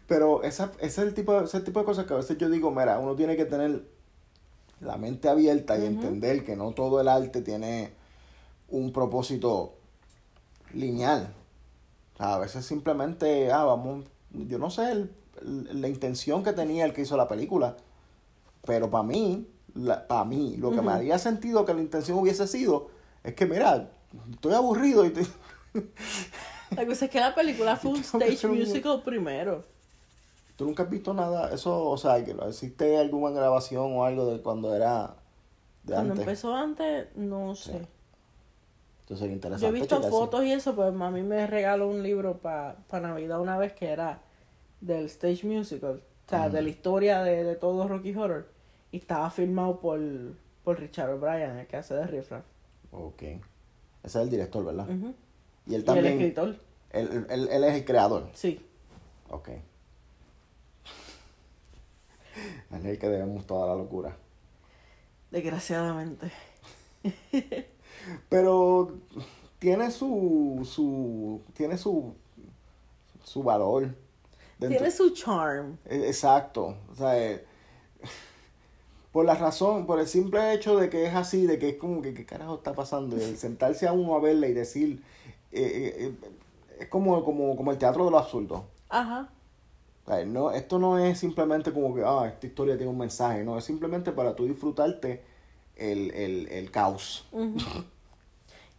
Pero 0.07 0.43
esa, 0.43 0.71
ese 0.79 0.85
es 1.01 1.07
el 1.07 1.13
tipo, 1.13 1.33
de- 1.39 1.45
ese 1.45 1.61
tipo 1.61 1.79
de 1.79 1.85
cosas 1.85 2.05
que 2.05 2.13
a 2.13 2.17
veces 2.17 2.37
yo 2.37 2.49
digo, 2.49 2.71
mira, 2.71 2.99
uno 2.99 3.15
tiene 3.15 3.37
que 3.37 3.45
tener 3.45 3.83
la 4.81 4.97
mente 4.97 5.29
abierta 5.29 5.77
y 5.77 5.85
entender 5.85 6.43
que 6.43 6.55
no 6.55 6.71
todo 6.71 6.99
el 6.99 7.07
arte 7.07 7.41
tiene 7.41 7.91
un 8.69 8.91
propósito 8.91 9.73
lineal. 10.73 11.33
O 12.13 12.17
sea, 12.17 12.35
a 12.35 12.39
veces 12.39 12.65
simplemente, 12.65 13.51
ah, 13.51 13.63
vamos, 13.63 14.05
yo 14.31 14.57
no 14.57 14.69
sé 14.69 14.91
el- 14.91 15.11
el- 15.41 15.81
la 15.81 15.87
intención 15.87 16.43
que 16.43 16.53
tenía 16.53 16.85
el 16.85 16.93
que 16.93 17.01
hizo 17.01 17.17
la 17.17 17.27
película, 17.27 17.75
pero 18.65 18.89
para 18.89 19.03
mí, 19.03 19.47
para 20.07 20.23
mí, 20.23 20.55
lo 20.57 20.71
que 20.71 20.81
me 20.81 20.91
haría 20.91 21.19
sentido 21.19 21.65
que 21.65 21.73
la 21.73 21.81
intención 21.81 22.17
hubiese 22.17 22.47
sido, 22.47 22.87
es 23.23 23.33
que 23.35 23.45
mira, 23.45 23.89
estoy 24.31 24.53
aburrido 24.53 25.05
y 25.05 25.09
te- 25.11 25.25
La 26.71 26.85
cosa 26.85 27.05
es 27.05 27.11
que 27.11 27.19
la 27.19 27.35
película 27.35 27.75
fue 27.75 27.91
un 27.91 27.97
stage 28.03 28.47
un- 28.47 28.57
musical 28.59 29.01
primero. 29.03 29.63
¿Tú 30.55 30.63
nunca 30.65 30.83
has 30.83 30.89
visto 30.89 31.13
nada? 31.13 31.53
Eso, 31.53 31.83
o 31.89 31.97
sea, 31.97 32.23
que 32.23 32.31
existe 32.47 32.97
alguna 32.97 33.29
grabación 33.31 33.91
o 33.97 34.05
algo 34.05 34.25
de 34.25 34.41
cuando 34.41 34.73
era 34.73 35.15
de 35.83 35.93
Cuando 35.93 36.13
antes. 36.13 36.19
empezó 36.25 36.55
antes, 36.55 37.07
no 37.17 37.53
sé. 37.55 37.79
Sí. 37.79 37.87
Entonces 39.05 39.29
interesante. 39.31 39.61
Yo 39.61 39.69
he 39.69 39.79
visto 39.79 40.01
fotos 40.09 40.43
y 40.45 40.51
eso, 40.51 40.75
pues 40.75 40.91
mami 40.91 41.21
me 41.21 41.45
regaló 41.45 41.87
un 41.87 42.01
libro 42.01 42.37
para 42.39 42.75
Navidad 42.91 43.39
una 43.39 43.55
vez 43.57 43.73
que 43.73 43.87
era 43.89 44.21
del 44.81 45.05
stage 45.05 45.45
musical, 45.45 46.01
o 46.25 46.29
sea, 46.29 46.49
de 46.49 46.61
la 46.63 46.69
historia 46.69 47.21
de, 47.21 47.43
de 47.43 47.55
todo 47.55 47.87
Rocky 47.87 48.15
Horror. 48.15 48.47
Y 48.91 48.97
estaba 48.97 49.29
firmado 49.29 49.79
por, 49.79 49.99
por 50.63 50.79
Richard 50.79 51.11
O'Brien, 51.11 51.57
el 51.57 51.67
que 51.67 51.77
hace 51.77 51.93
de 51.93 52.07
Riff. 52.07 52.31
Ok. 52.91 53.21
Ese 53.21 53.39
es 54.03 54.15
el 54.15 54.29
director, 54.29 54.65
¿verdad? 54.65 54.89
Ujú. 54.89 55.13
Y 55.67 55.69
él 55.69 55.73
Y 55.73 55.75
el 55.75 55.83
también. 55.85 56.07
escritor, 56.07 56.55
Él, 56.91 57.25
él- 57.29 57.49
él 57.51 57.63
es 57.63 57.73
el 57.75 57.85
creador. 57.85 58.29
sí. 58.33 58.59
Ok. 59.29 59.49
Es 62.71 62.83
el 62.85 62.97
que 62.99 63.07
debemos 63.09 63.45
toda 63.45 63.67
la 63.67 63.75
locura. 63.75 64.15
Desgraciadamente. 65.31 66.31
Pero 68.29 68.93
tiene 69.59 69.91
su. 69.91 70.61
su 70.69 71.41
tiene 71.53 71.77
su. 71.77 72.13
su 73.23 73.43
valor. 73.43 73.83
dentro- 74.59 74.77
Tiene 74.77 74.91
su 74.91 75.09
charm. 75.11 75.77
Eh, 75.85 76.03
Exacto. 76.07 76.75
O 76.91 76.95
sea, 76.95 77.17
eh, 77.19 77.43
por 79.11 79.25
la 79.25 79.35
razón, 79.35 79.85
por 79.85 79.99
el 79.99 80.07
simple 80.07 80.53
hecho 80.53 80.77
de 80.77 80.89
que 80.89 81.05
es 81.05 81.15
así, 81.15 81.45
de 81.47 81.57
que 81.59 81.69
es 81.69 81.75
como 81.77 82.01
que 82.01 82.13
qué 82.13 82.25
carajo 82.25 82.55
está 82.55 82.73
pasando, 82.73 83.15
el 83.15 83.37
sentarse 83.37 83.87
a 83.87 83.93
uno 83.93 84.15
a 84.15 84.19
verla 84.19 84.47
y 84.47 84.53
decir, 84.53 85.01
eh, 85.51 85.95
eh, 85.97 86.29
es 86.79 86.87
como, 86.89 87.23
como, 87.23 87.55
como 87.55 87.71
el 87.71 87.77
teatro 87.77 88.05
de 88.05 88.11
lo 88.11 88.17
absurdo. 88.19 88.65
Ajá. 88.89 89.29
O 90.05 90.07
sea, 90.07 90.23
no, 90.25 90.51
esto 90.51 90.77
no 90.77 90.99
es 90.99 91.17
simplemente 91.17 91.73
como 91.73 91.95
que, 91.95 92.03
ah, 92.05 92.27
esta 92.27 92.45
historia 92.45 92.77
tiene 92.77 92.91
un 92.91 92.97
mensaje, 92.99 93.43
no, 93.43 93.57
es 93.57 93.63
simplemente 93.65 94.11
para 94.11 94.35
tú 94.35 94.45
disfrutarte 94.45 95.23
el, 95.75 96.11
el, 96.11 96.47
el 96.49 96.69
caos. 96.71 97.25
Ujú. 97.31 97.57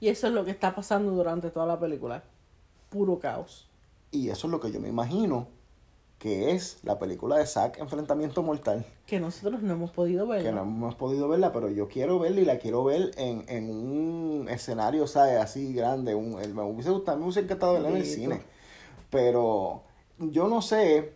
Y 0.00 0.08
eso 0.08 0.26
es 0.26 0.32
lo 0.32 0.44
que 0.44 0.50
está 0.50 0.74
pasando 0.74 1.12
durante 1.12 1.50
toda 1.50 1.66
la 1.66 1.78
película. 1.80 2.22
Puro 2.90 3.18
caos. 3.18 3.66
Y 4.10 4.28
eso 4.28 4.46
es 4.46 4.50
lo 4.50 4.60
que 4.60 4.70
yo 4.70 4.80
me 4.80 4.88
imagino 4.88 5.48
que 6.18 6.52
es 6.52 6.78
la 6.82 6.98
película 6.98 7.36
de 7.36 7.46
Zack 7.46 7.78
Enfrentamiento 7.78 8.42
Mortal. 8.42 8.86
Que 9.06 9.20
nosotros 9.20 9.60
no 9.62 9.74
hemos 9.74 9.90
podido 9.90 10.26
ver. 10.26 10.42
que 10.42 10.50
no 10.52 10.62
hemos 10.62 10.94
podido 10.94 11.28
verla, 11.28 11.52
pero 11.52 11.70
yo 11.70 11.88
quiero 11.88 12.18
verla 12.18 12.40
y 12.40 12.44
la 12.46 12.58
quiero 12.58 12.84
ver 12.84 13.10
en, 13.18 13.44
en 13.48 13.68
un 13.70 14.46
escenario, 14.48 15.06
¿sabes? 15.06 15.38
Así 15.38 15.74
grande. 15.74 16.14
Un, 16.14 16.40
el- 16.40 16.54
me 16.54 16.62
hubiese 16.62 16.90
gustado, 16.90 17.18
me 17.18 17.24
hubiese 17.24 17.40
encantado 17.40 17.74
verla 17.74 17.90
en 17.90 17.96
el 17.96 18.06
cine. 18.06 18.40
Pero 19.10 19.82
yo 20.18 20.48
no 20.48 20.62
sé, 20.62 21.12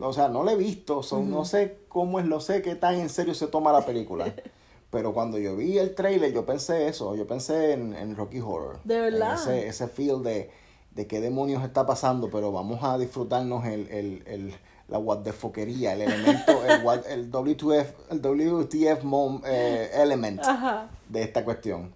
o 0.00 0.12
sea, 0.12 0.28
no 0.28 0.44
la 0.44 0.52
he 0.52 0.56
visto, 0.56 1.02
so, 1.02 1.20
no 1.22 1.44
sé 1.44 1.78
cómo 1.88 2.20
es, 2.20 2.26
no 2.26 2.40
sé 2.40 2.62
qué 2.62 2.74
tan 2.76 2.94
en 2.94 3.08
serio 3.08 3.34
se 3.34 3.48
toma 3.48 3.72
la 3.72 3.84
película. 3.84 4.32
pero 4.90 5.12
cuando 5.12 5.38
yo 5.38 5.54
vi 5.56 5.78
el 5.78 5.94
trailer, 5.94 6.32
yo 6.32 6.46
pensé 6.46 6.88
eso, 6.88 7.14
yo 7.14 7.26
pensé 7.26 7.72
en, 7.72 7.94
en 7.94 8.16
Rocky 8.16 8.40
Horror. 8.40 8.80
¿De 8.84 8.98
verdad? 9.00 9.34
Ese, 9.34 9.68
ese 9.68 9.88
feel 9.88 10.22
de... 10.22 10.50
de 10.94 11.06
qué 11.06 11.20
demonios 11.20 11.62
está 11.62 11.84
pasando, 11.86 12.30
pero 12.30 12.50
vamos 12.52 12.82
a 12.82 12.96
disfrutarnos 12.98 13.64
el, 13.66 13.86
el, 13.88 14.22
el 14.26 14.54
la 14.88 14.98
what 14.98 15.18
the 15.18 15.32
foquería, 15.34 15.92
el 15.92 16.00
elemento, 16.00 16.64
el, 16.64 16.82
what- 16.84 17.06
el 17.08 17.30
W2F, 17.30 17.86
el 18.10 18.22
WTF 18.22 19.04
mom, 19.04 19.42
eh, 19.46 19.90
element 19.94 20.40
Ajá. 20.42 20.88
de 21.08 21.22
esta 21.22 21.44
cuestión. 21.44 21.92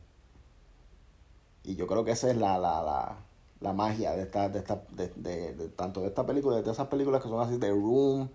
Y 1.64 1.74
yo 1.76 1.86
creo 1.86 2.04
que 2.04 2.10
esa 2.10 2.30
es 2.30 2.36
la, 2.36 2.58
la, 2.58 2.82
la, 2.82 3.16
la 3.60 3.72
magia 3.72 4.12
de 4.12 4.22
esta, 4.24 4.48
de 4.48 4.58
esta, 4.58 4.82
de, 4.90 5.08
de- 5.16 5.54
de- 5.54 5.68
tanto 5.68 6.00
de 6.02 6.08
esta 6.08 6.26
película, 6.26 6.60
de 6.60 6.70
esas 6.70 6.88
películas 6.88 7.22
que 7.22 7.28
son 7.28 7.40
así, 7.40 7.56
The 7.58 7.70
Room. 7.70 8.28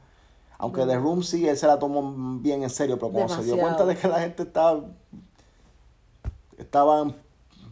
Aunque 0.60 0.86
The 0.86 0.96
Room 0.98 1.22
sí, 1.24 1.48
él 1.48 1.56
se 1.58 1.68
la 1.68 1.78
tomó 1.78 2.40
bien 2.40 2.64
en 2.64 2.70
serio, 2.70 2.98
pero 2.98 3.12
cuando 3.12 3.36
se 3.36 3.44
dio 3.44 3.58
cuenta 3.60 3.86
de 3.86 3.96
que 3.96 4.08
la 4.08 4.20
gente 4.22 4.44
estaba, 4.44 4.84
estaban, 6.58 7.16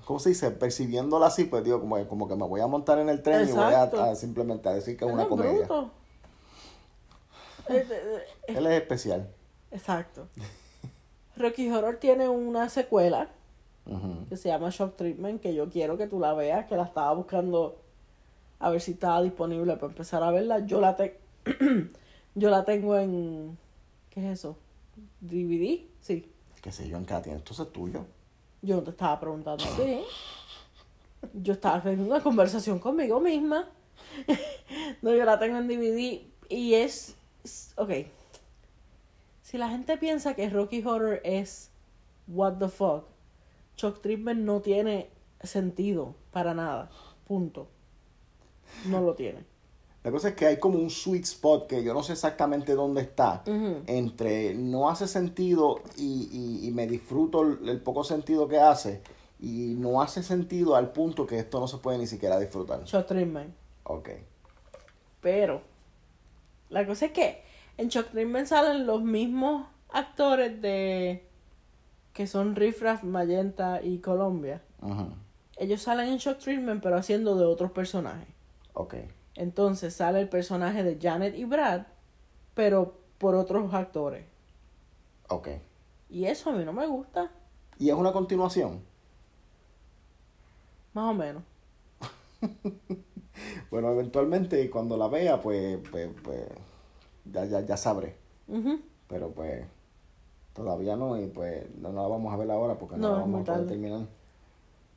¿cómo 0.05 0.19
se 0.19 0.29
dice? 0.29 0.51
Percibiéndola 0.51 1.25
así, 1.27 1.45
pues 1.45 1.63
digo, 1.63 1.79
como, 1.79 1.95
que- 1.95 2.07
como 2.07 2.27
que 2.27 2.35
me 2.35 2.45
voy 2.45 2.61
a 2.61 2.67
montar 2.67 2.99
en 2.99 3.09
el 3.09 3.23
tren 3.23 3.47
y 3.47 3.51
voy 3.51 3.61
a, 3.63 3.69
Exacto. 3.85 4.03
a 4.03 4.15
simplemente 4.15 4.69
a 4.69 4.73
decir 4.73 4.97
que 4.97 5.05
es 5.05 5.11
una 5.11 5.27
comedia. 5.27 5.65
bruto. 5.65 5.89
Él 8.47 8.65
es 8.67 8.73
especial. 8.81 9.27
Exacto. 9.71 10.27
Rocky 11.37 11.69
Horror 11.69 11.97
tiene 11.97 12.29
una 12.29 12.69
secuela 12.69 13.29
que 14.29 14.37
se 14.37 14.49
llama 14.49 14.69
Shock 14.71 14.95
Treatment, 14.95 15.41
que 15.41 15.53
yo 15.53 15.69
quiero 15.69 15.97
que 15.97 16.07
tú 16.07 16.19
la 16.19 16.33
veas, 16.33 16.65
que 16.65 16.75
la 16.75 16.83
estaba 16.83 17.13
buscando 17.13 17.77
a 18.59 18.69
ver 18.71 18.81
si 18.81 18.91
estaba 18.93 19.21
disponible 19.21 19.75
para 19.75 19.87
empezar 19.91 20.23
a 20.23 20.31
verla. 20.31 20.59
Yo 20.59 20.79
la 20.81 20.95
te 20.95 21.19
yo 22.35 22.49
la 22.49 22.63
tengo 22.65 22.95
en 22.97 23.57
¿qué 24.09 24.19
es 24.31 24.39
eso? 24.39 24.57
DVD, 25.21 25.81
sí. 26.01 26.31
Qué 26.61 26.71
sé 26.71 26.87
yo, 26.87 26.97
en 26.97 27.05
cada 27.05 27.21
tiene. 27.21 27.37
Esto 27.39 27.61
es 27.63 27.71
tuyo. 27.71 28.05
Yo 28.61 28.77
no 28.77 28.83
te 28.83 28.91
estaba 28.91 29.19
preguntando 29.19 29.63
a 29.63 29.67
ti. 29.77 29.99
Yo 31.33 31.53
estaba 31.53 31.81
teniendo 31.81 32.05
una 32.13 32.21
conversación 32.21 32.77
conmigo 32.79 33.19
misma. 33.19 33.67
no, 35.01 35.15
yo 35.15 35.25
la 35.25 35.39
tengo 35.39 35.57
en 35.57 35.67
DVD 35.67 36.21
y 36.49 36.73
es, 36.75 37.15
es- 37.43 37.73
ok. 37.77 37.89
Si 39.41 39.57
la 39.57 39.69
gente 39.69 39.97
piensa 39.97 40.35
que 40.35 40.49
Rocky 40.49 40.83
Horror 40.85 41.21
es 41.23 41.71
what 42.27 42.57
the 42.59 42.67
fuck, 42.69 43.05
Shock 43.75 44.01
Treatment 44.01 44.41
no 44.41 44.61
tiene 44.61 45.09
sentido 45.41 46.15
para 46.31 46.53
nada. 46.53 46.89
Punto. 47.27 47.67
No 48.85 49.01
lo 49.01 49.15
tiene. 49.15 49.45
La 50.05 50.11
cosa 50.11 50.29
es 50.29 50.35
que 50.35 50.45
hay 50.45 50.57
como 50.59 50.77
un 50.77 50.89
sweet 50.91 51.23
spot 51.23 51.67
que 51.67 51.83
yo 51.83 51.93
no 51.93 52.03
sé 52.03 52.13
exactamente 52.13 52.73
dónde 52.75 53.01
está. 53.01 53.43
Entre 53.87 54.53
no 54.53 54.87
hace 54.89 55.07
sentido 55.07 55.81
y, 55.97 56.29
y- 56.31 56.67
y 56.67 56.71
me 56.71 56.85
disfruto 56.87 57.41
el, 57.41 57.67
el 57.67 57.81
poco 57.81 58.03
sentido 58.03 58.47
que 58.47 58.59
hace. 58.59 59.01
Y 59.39 59.73
no 59.77 60.01
hace 60.03 60.21
sentido 60.23 60.75
al 60.75 60.91
punto 60.91 61.25
que 61.25 61.39
esto 61.39 61.59
no 61.59 61.67
se 61.67 61.77
puede 61.79 61.97
ni 61.97 62.05
siquiera 62.07 62.39
disfrutar. 62.39 62.83
Shock 62.85 63.07
Treatment. 63.07 63.53
Ok. 63.83 64.09
Pero 65.21 65.61
la 66.69 66.85
cosa 66.85 67.07
es 67.07 67.11
que 67.11 67.41
en 67.77 67.87
Shock 67.89 68.09
Treatment 68.11 68.47
salen 68.47 68.85
los 68.85 69.01
mismos 69.03 69.65
actores 69.89 70.61
de 70.61 71.27
que 72.13 72.27
son 72.27 72.55
Riff 72.55 72.81
Raff, 72.81 73.03
Magenta 73.03 73.81
y 73.83 73.97
Colombia. 73.99 74.61
Ujú. 74.81 75.07
Ellos 75.57 75.81
salen 75.81 76.09
en 76.09 76.17
Shock 76.17 76.37
Treatment 76.37 76.81
pero 76.83 76.95
haciendo 76.97 77.35
de 77.35 77.45
otros 77.45 77.71
personajes. 77.71 78.27
Ok. 78.73 78.95
Entonces 79.35 79.93
sale 79.93 80.21
el 80.21 80.29
personaje 80.29 80.83
de 80.83 80.97
Janet 80.99 81.35
y 81.35 81.45
Brad, 81.45 81.83
pero 82.53 82.97
por 83.17 83.35
otros 83.35 83.73
actores. 83.73 84.25
Ok. 85.29 85.49
Y 86.09 86.25
eso 86.25 86.49
a 86.49 86.53
mí 86.53 86.63
no 86.63 86.73
me 86.73 86.87
gusta, 86.87 87.31
¿Y 87.77 87.89
es 87.89 87.95
una 87.95 88.13
continuación? 88.13 88.81
más 90.93 91.11
o 91.11 91.13
menos. 91.13 91.43
Bueno, 93.69 93.91
eventualmente 93.91 94.69
cuando 94.69 94.95
la 94.95 95.09
vea, 95.09 95.41
pues, 95.41 95.77
pues, 95.91 96.09
pues 96.23 96.45
ya, 97.25 97.43
ya, 97.43 97.59
ya 97.61 97.75
sabré. 97.75 98.15
Pero 99.09 99.31
pues 99.31 99.65
todavía 100.53 100.95
no 100.95 101.19
y 101.19 101.27
pues 101.27 101.65
no 101.75 101.91
la 101.91 102.07
vamos 102.07 102.33
a 102.33 102.37
ver 102.37 102.49
ahora 102.49 102.77
porque 102.77 102.95
no, 102.95 103.09
No, 103.09 103.13
la 103.15 103.19
vamos 103.21 103.41
a 103.41 103.53
poder 103.53 103.67
terminar. 103.67 104.07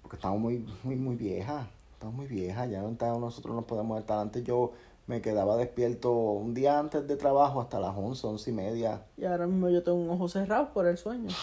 Porque 0.02 0.16
estamos 0.16 0.38
muy, 0.38 0.64
muy, 0.84 0.94
muy 0.94 1.16
viejas. 1.16 1.66
Estamos 1.98 2.14
muy 2.14 2.26
viejas. 2.28 2.70
Ya 2.70 2.80
no 2.80 2.90
está- 2.90 3.08
nosotros 3.18 3.56
no 3.56 3.62
podemos 3.62 3.98
estar. 3.98 4.20
Antes 4.20 4.44
yo 4.44 4.70
me 5.08 5.20
quedaba 5.20 5.56
despierto 5.56 6.12
un 6.12 6.54
día 6.54 6.78
antes 6.78 7.08
de 7.08 7.16
trabajo 7.16 7.60
hasta 7.60 7.80
las 7.80 7.96
11, 7.96 8.24
11 8.24 8.50
y 8.50 8.52
media. 8.52 9.02
Y 9.16 9.24
ahora 9.24 9.48
mismo 9.48 9.68
yo 9.68 9.82
tengo 9.82 9.98
un 9.98 10.08
ojo 10.10 10.28
cerrado 10.28 10.72
por 10.72 10.86
el 10.86 10.96
sueño. 10.96 11.28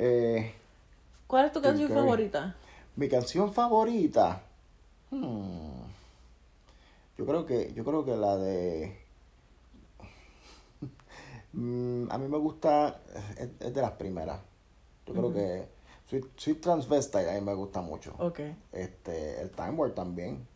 Eh, 0.00 0.54
¿Cuál 1.26 1.46
es 1.46 1.52
tu 1.52 1.60
canción 1.60 1.88
favorita? 1.90 2.54
mi 2.94 3.08
canción 3.08 3.52
favorita. 3.52 4.40
hmm, 5.10 5.80
yo 7.16 7.26
creo 7.26 7.44
que, 7.44 7.72
yo 7.74 7.84
creo 7.84 8.04
que 8.04 8.16
la 8.16 8.36
de. 8.36 8.96
Mm, 11.52 12.12
a 12.12 12.18
mí 12.18 12.28
me 12.28 12.38
gusta, 12.38 13.00
es, 13.36 13.48
es 13.58 13.74
de 13.74 13.80
las 13.80 13.90
primeras. 13.92 14.38
Yo 15.06 15.14
creo 15.14 15.32
que 15.32 15.66
Sweet, 16.08 16.24
Sweet 16.36 16.60
Transvestite 16.60 17.30
a 17.30 17.34
mí 17.34 17.40
me 17.40 17.54
gusta 17.54 17.80
mucho. 17.80 18.14
Ok. 18.18 18.40
Este, 18.72 19.40
el 19.42 19.50
Time 19.50 19.72
Warp 19.72 19.94
también. 19.94 20.46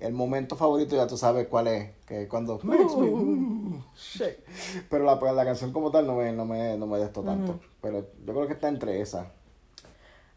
El 0.00 0.12
momento 0.12 0.54
favorito 0.56 0.94
ya 0.96 1.06
tú 1.06 1.16
sabes 1.16 1.48
cuál 1.48 1.66
es, 1.66 1.90
que 2.06 2.28
cuando 2.28 2.58
makes 2.62 2.96
me- 2.96 3.08
Uh, 3.10 3.82
shit. 3.96 4.38
pero 4.90 5.04
la, 5.04 5.16
la 5.32 5.44
canción 5.44 5.72
como 5.72 5.90
tal 5.90 6.06
no 6.06 6.14
me, 6.14 6.32
no 6.32 6.44
me, 6.44 6.76
no 6.76 6.86
me 6.86 6.98
de 6.98 7.04
esto 7.06 7.22
tanto. 7.22 7.58
Pero 7.82 8.06
yo 8.24 8.32
creo 8.34 8.46
que 8.46 8.52
está 8.54 8.68
entre 8.68 9.00
esas. 9.00 9.26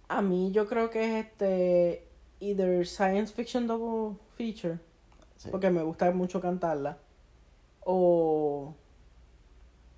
A 0.08 0.22
mí 0.22 0.52
yo 0.52 0.68
creo 0.68 0.90
que 0.90 1.20
es 1.20 1.26
este 1.26 2.08
either 2.40 2.86
science 2.88 3.32
fiction 3.34 3.68
double 3.68 4.18
feature 4.36 4.80
Sí. 5.38 5.50
porque 5.50 5.70
me 5.70 5.82
gusta 5.84 6.12
mucho 6.12 6.40
cantarla 6.42 6.98
o 7.86 8.74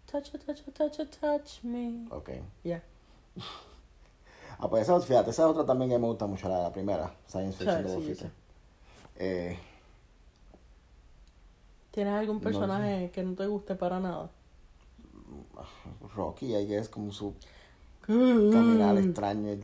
touch 0.09 0.29
touch 0.45 0.61
touch 0.73 0.99
touch 1.19 1.63
me 1.63 2.05
Ok. 2.11 2.29
ya 2.63 2.81
Ah, 4.63 4.69
pues 4.69 4.83
esa, 4.83 4.97
fíjate, 5.01 5.31
esa 5.31 5.49
otra 5.49 5.65
también 5.65 5.91
que 5.91 5.99
me 5.99 6.07
gusta 6.07 6.25
mucho, 6.25 6.47
la, 6.47 6.63
la 6.63 6.71
primera, 6.71 7.13
Science 7.27 7.57
Fiction 7.57 8.15
sí. 8.15 8.25
Eh, 9.17 9.59
tienes 11.91 12.13
algún 12.13 12.37
No 12.37 12.41
personaje 12.41 13.11
que 13.11 13.23
no 13.23 13.35
te 13.35 13.45
guste 13.45 13.75
para 13.75 13.99
nada 13.99 14.29
Rocky, 16.15 16.55
ahí 16.55 16.73
es 16.73 16.87
como 16.87 17.11
su 17.11 17.33
caminar 18.49 18.97
extraño. 18.97 19.51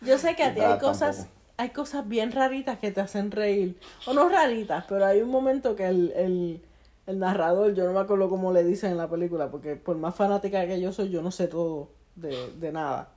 yo 0.00 0.18
sé 0.18 0.34
que 0.34 0.42
a 0.42 0.52
ti 0.52 0.60
hay 0.60 0.78
cosas 0.78 1.16
tampoco. 1.16 1.34
hay 1.56 1.70
cosas 1.70 2.08
bien 2.08 2.32
raritas 2.32 2.80
que 2.80 2.90
te 2.90 3.00
hacen 3.00 3.30
reír 3.30 3.78
o 4.06 4.14
no 4.14 4.28
raritas 4.28 4.84
pero 4.88 5.06
hay 5.06 5.22
un 5.22 5.30
momento 5.30 5.76
que 5.76 5.86
el, 5.86 6.10
el 6.16 6.62
el 7.06 7.18
narrador, 7.18 7.74
yo 7.74 7.84
no 7.84 7.92
me 7.92 8.00
acuerdo 8.00 8.30
cómo 8.30 8.52
le 8.52 8.64
dicen 8.64 8.92
en 8.92 8.96
la 8.96 9.10
película, 9.10 9.50
porque 9.50 9.76
por 9.76 9.96
más 9.98 10.14
fanática 10.14 10.66
que 10.66 10.80
yo 10.80 10.90
soy, 10.92 11.10
yo 11.10 11.20
no 11.22 11.30
sé 11.30 11.48
todo 11.48 11.90
de, 12.16 12.52
de 12.52 12.72
nada. 12.72 13.12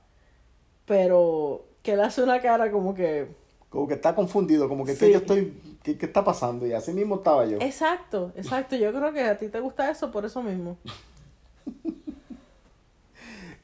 Pero 0.84 1.64
que 1.82 1.92
él 1.92 2.00
hace 2.00 2.22
una 2.22 2.40
cara 2.40 2.70
como 2.70 2.94
que... 2.94 3.28
Como 3.68 3.86
que 3.86 3.94
está 3.94 4.14
confundido, 4.14 4.68
como 4.68 4.84
que, 4.86 4.94
yo 4.96 5.18
estoy, 5.18 5.60
¿qué, 5.82 5.98
qué 5.98 6.06
está 6.06 6.24
pasando? 6.24 6.66
Y 6.66 6.72
así 6.72 6.92
mismo 6.92 7.16
estaba 7.16 7.44
yo. 7.44 7.58
Exacto, 7.60 8.32
exacto. 8.34 8.76
Yo 8.76 8.90
creo 8.92 9.12
que 9.12 9.22
a 9.22 9.36
ti 9.36 9.48
te 9.48 9.60
gusta 9.60 9.90
eso 9.90 10.10
por 10.10 10.24
eso 10.24 10.42
mismo. 10.42 10.76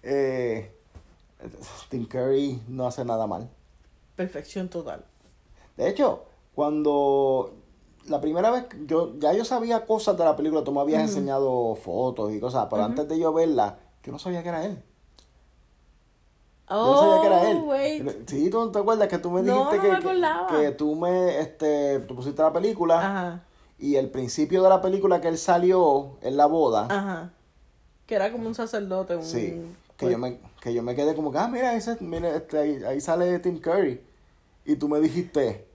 Eh, 0.07 0.71
Tim 1.89 2.07
Curry 2.07 2.61
no 2.69 2.87
hace 2.87 3.07
nada 3.07 3.27
mal. 3.27 3.49
Perfección 4.17 4.69
total. 4.69 5.03
De 5.79 5.89
hecho, 5.89 6.25
cuando 6.55 7.55
la 8.07 8.21
primera 8.21 8.51
vez, 8.51 8.67
yo 8.87 9.19
ya 9.19 9.33
yo 9.33 9.45
sabía 9.45 9.87
cosas 9.87 10.17
de 10.17 10.25
la 10.25 10.37
película, 10.37 10.63
tú 10.63 10.73
me 10.73 10.81
habías 10.81 11.03
enseñado 11.03 11.75
fotos 11.75 12.33
y 12.33 12.41
cosas, 12.41 12.67
pero 12.71 12.85
antes 12.85 13.09
de 13.09 13.19
yo 13.19 13.33
verla, 13.33 13.79
yo 14.03 14.13
no 14.13 14.19
sabía 14.19 14.43
que 14.43 14.51
era 14.51 14.65
él. 14.65 14.83
Yo 16.69 16.77
Oh, 16.77 16.91
no 16.93 16.97
sabía 16.97 17.21
que 17.21 17.27
era 17.27 17.51
él. 17.51 17.63
wait. 17.65 18.29
Sí, 18.29 18.49
¿tú 18.51 18.59
no 18.59 18.71
te 18.71 18.79
acuerdas 18.79 19.09
que 19.09 19.19
tú 19.19 19.31
me 19.31 19.43
dijiste 19.43 19.61
no 19.61 19.71
que, 19.71 19.89
me 19.91 20.63
que- 20.63 20.71
tú 20.73 20.95
me, 20.95 21.39
este, 21.41 22.01
tú 22.01 22.17
pusiste 22.17 22.41
la 22.43 22.53
película 22.53 22.99
Ajá, 22.99 23.43
y 23.79 23.97
el 23.97 24.09
principio 24.11 24.63
de 24.63 24.69
la 24.71 24.81
película 24.81 25.21
que 25.21 25.29
él 25.29 25.37
salió 25.39 26.17
en 26.23 26.37
la 26.37 26.47
boda, 26.47 26.87
ajá. 26.91 27.31
Que 28.07 28.15
era 28.15 28.33
como 28.33 28.47
un 28.47 28.55
sacerdote, 28.55 29.17
un... 29.17 29.23
sí, 29.23 29.61
que 29.97 30.07
pues, 30.07 30.13
yo 30.13 30.19
me, 30.19 30.39
que 30.61 30.73
yo 30.73 30.83
me 30.83 30.95
quedé 30.95 31.15
como 31.15 31.31
que, 31.33 31.39
ah, 31.39 31.49
mira, 31.49 31.75
ese, 31.75 31.97
mira, 32.01 32.35
este, 32.35 32.59
ahí, 32.59 32.83
ahí 32.85 33.01
sale 33.01 33.39
Tim 33.41 33.61
Curry. 33.61 34.01
Y 34.65 34.77
tú 34.77 34.89
me 34.89 35.01
dijiste, 35.01 35.67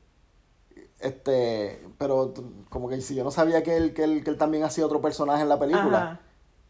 este, 0.99 1.88
pero 1.97 2.34
como 2.69 2.89
que 2.89 2.99
si 3.02 3.15
yo 3.15 3.23
no 3.23 3.32
sabía 3.32 3.63
que 3.63 3.78
él, 3.78 3.93
que 3.93 4.04
él, 4.04 4.23
que 4.23 4.32
él 4.32 4.38
también 4.38 4.63
hacía 4.63 4.86
otro 4.86 5.02
personaje 5.02 5.43
en 5.43 5.49
la 5.49 5.60
película. 5.60 5.97
Ajá. 6.02 6.19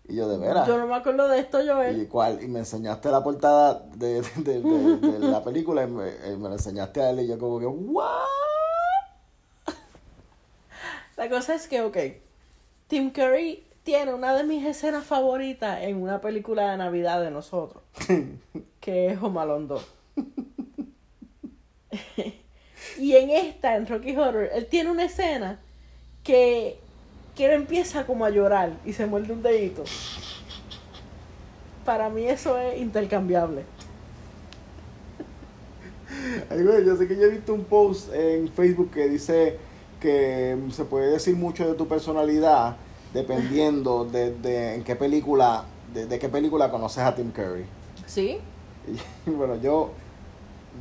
Y 0.10 0.16
yo, 0.16 0.28
de 0.28 0.38
veras. 0.38 0.68
Yo 0.68 0.78
no 0.78 0.88
me 0.88 0.96
acuerdo 0.96 1.28
de 1.28 1.40
esto, 1.40 1.62
¿Y 1.64 1.68
Joel. 1.68 2.08
cuál? 2.08 2.42
Y 2.44 2.48
me 2.48 2.60
enseñaste 2.60 3.10
la 3.12 3.24
portada 3.24 3.84
de, 3.96 4.22
de, 4.38 4.62
de- 4.62 4.98
de 4.98 5.20
la 5.20 5.44
película 5.44 5.84
y 5.84 5.88
me, 5.88 6.10
y 6.34 6.38
me 6.38 6.50
la 6.50 6.56
enseñaste 6.56 7.02
a 7.02 7.10
él 7.12 7.20
y 7.22 7.28
yo 7.28 7.38
como 7.38 7.60
que, 7.60 7.66
¿what? 7.68 8.10
La 11.18 11.30
cosa 11.30 11.54
es 11.54 11.68
que, 11.68 11.82
ok, 11.82 11.98
Tim 12.88 13.12
Curry 13.12 13.64
tiene 13.84 14.14
una 14.14 14.34
de 14.36 14.44
mis 14.46 14.66
escenas 14.66 15.04
favoritas 15.04 15.82
en 15.84 16.02
una 16.02 16.22
película 16.22 16.72
de 16.72 16.78
Navidad 16.78 17.22
de 17.22 17.30
nosotros, 17.32 17.84
que 18.80 19.08
es 19.08 19.20
2. 19.22 19.86
Y 22.98 23.16
en 23.16 23.30
esta, 23.30 23.76
en 23.76 23.88
Rocky 23.88 24.16
Horror, 24.16 24.50
él 24.54 24.66
tiene 24.68 24.92
una 24.92 25.06
escena 25.06 25.60
que, 26.24 26.80
que 27.36 27.46
él 27.46 27.52
empieza 27.52 28.06
como 28.06 28.26
a 28.26 28.30
llorar 28.30 28.74
y 28.86 28.94
se 28.94 29.06
muerde 29.06 29.34
un 29.34 29.42
dedito. 29.42 29.84
Para 31.86 32.10
mí 32.10 32.26
eso 32.28 32.58
es 32.58 32.80
intercambiable. 32.80 33.64
Ay, 36.50 36.64
güey, 36.64 36.86
yo 36.86 36.96
sé 36.98 37.08
que 37.08 37.16
yo 37.16 37.24
he 37.24 37.30
visto 37.30 37.54
un 37.54 37.64
post 37.64 38.14
en 38.14 38.48
Facebook 38.50 38.92
que 38.92 39.08
dice 39.08 39.58
que 40.00 40.58
se 40.72 40.86
puede 40.86 41.12
decir 41.12 41.36
mucho 41.36 41.68
de 41.68 41.74
tu 41.76 41.88
personalidad 41.88 42.78
dependiendo 43.14 44.06
de, 44.06 44.32
de 44.36 44.76
en 44.76 44.84
qué 44.84 44.96
película, 44.96 45.64
de, 45.94 46.06
de 46.06 46.20
qué 46.20 46.30
película 46.30 46.70
conoces 46.72 47.04
a 47.04 47.16
Tim 47.16 47.32
Curry. 47.32 47.66
¿Sí? 48.06 48.40
Y, 49.26 49.30
bueno, 49.32 49.56
yo 49.62 49.92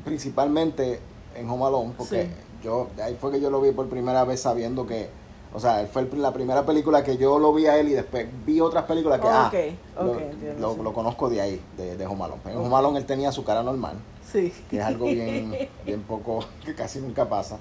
principalmente 0.04 1.00
en 1.34 1.48
Home 1.48 1.64
Alone, 1.66 1.94
porque 1.96 2.24
Sí. 2.24 2.28
yo, 2.64 2.88
ahí 3.02 3.16
fue 3.20 3.30
que 3.32 3.40
yo 3.40 3.50
lo 3.50 3.60
vi 3.60 3.72
por 3.72 3.88
primera 3.88 4.24
vez 4.24 4.40
sabiendo 4.40 4.86
que, 4.86 5.08
o 5.54 5.58
sea, 5.60 5.80
él 5.80 5.88
fue 5.88 6.02
el- 6.02 6.22
la 6.22 6.32
primera 6.32 6.64
película 6.66 7.02
que 7.02 7.16
yo 7.16 7.38
lo 7.38 7.52
vi 7.52 7.66
a 7.66 7.78
él 7.78 7.88
y 7.88 7.92
después 7.92 8.26
vi 8.46 8.60
otras 8.60 8.84
películas 8.84 9.20
que, 9.20 9.26
Ok, 9.26 9.32
ah, 9.32 9.50
ok, 9.96 10.04
lo, 10.04 10.18
entiendo, 10.20 10.60
lo- 10.68 10.74
sí. 10.74 10.80
lo 10.82 10.92
conozco 10.92 11.28
de 11.30 11.40
ahí, 11.40 11.60
de, 11.76 11.96
de 11.96 12.06
Home 12.06 12.24
Alone. 12.24 12.40
En 12.46 12.56
Ok. 12.58 12.66
Home 12.66 12.76
Alone 12.76 12.98
él 12.98 13.06
tenía 13.06 13.32
su 13.32 13.44
cara 13.44 13.62
normal, 13.62 13.96
Sí. 14.30 14.52
que 14.70 14.78
es 14.78 14.84
algo 14.84 15.06
bien, 15.06 15.56
bien 15.86 16.02
poco, 16.02 16.40
que 16.64 16.74
casi 16.74 17.00
nunca 17.00 17.28
pasa. 17.28 17.58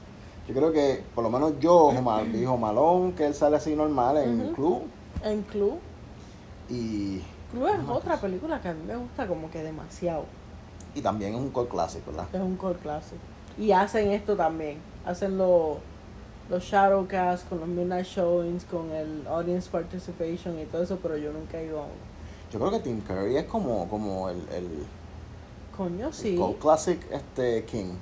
Yo 0.48 0.54
creo 0.54 0.72
que, 0.72 1.04
por 1.16 1.24
lo 1.24 1.30
menos 1.30 1.54
yo, 1.60 1.76
Home 1.88 2.10
Alone, 2.12 2.30
vi 2.32 2.46
Home 2.46 2.68
Alone, 2.68 3.14
que 3.14 3.26
él 3.26 3.34
sale 3.36 3.58
así 3.58 3.76
normal 3.76 4.18
en 4.18 4.42
Ujú. 4.46 4.54
Club, 4.54 4.82
En 5.24 5.42
Club. 5.44 5.80
y, 6.70 7.22
Club 7.52 7.68
es 7.68 7.90
otra 7.90 8.20
película 8.20 8.62
que 8.62 8.68
a 8.70 8.74
mí 8.74 8.82
me 8.86 8.96
gusta 8.96 9.26
como 9.28 9.50
que 9.50 9.64
demasiado. 9.64 10.26
y 10.96 11.02
también 11.02 11.34
es 11.36 11.40
un 11.40 11.50
core 11.52 11.70
clásico, 11.70 12.12
¿verdad? 12.12 12.28
Es 12.34 12.42
un 12.42 12.56
core 12.56 12.80
classic. 12.80 13.18
Y 13.58 13.72
hacen 13.72 14.12
esto 14.12 14.36
también. 14.36 14.80
Hacen 15.06 15.38
los 15.38 15.78
los 16.50 16.64
shadowcasts 16.64 17.48
con 17.48 17.60
los 17.60 17.68
midnight 17.68 18.06
showings, 18.06 18.64
con 18.66 18.92
el 18.92 19.26
audience 19.28 19.70
participation 19.70 20.60
y 20.60 20.66
todo 20.66 20.84
eso, 20.84 20.98
pero 21.02 21.18
yo 21.18 21.32
nunca 21.32 21.60
he 21.60 21.66
ido 21.66 21.80
a 21.80 21.84
uno. 21.84 22.08
Yo 22.52 22.60
creo 22.60 22.72
que 22.72 22.80
Tim 22.80 23.02
Curry 23.02 23.38
es 23.38 23.46
como, 23.46 23.88
como 23.90 24.30
el, 24.30 24.38
el, 24.52 24.86
Coño, 25.76 26.08
el 26.08 26.14
sí. 26.14 26.36
cult 26.36 26.60
classic 26.60 27.00
este, 27.12 27.66
King. 27.66 27.94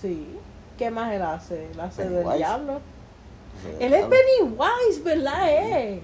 Sí. 0.00 0.38
¿Qué 0.76 0.90
más 0.90 1.12
él 1.12 1.22
hace? 1.22 1.70
Él 1.70 1.80
hace 1.80 2.02
del 2.02 2.14
Pennywise. 2.14 2.36
diablo. 2.38 2.80
Él 3.78 3.94
es. 3.94 4.06
Pennywise, 4.06 5.02
¿verdad? 5.04 5.48
Eh? 5.48 6.02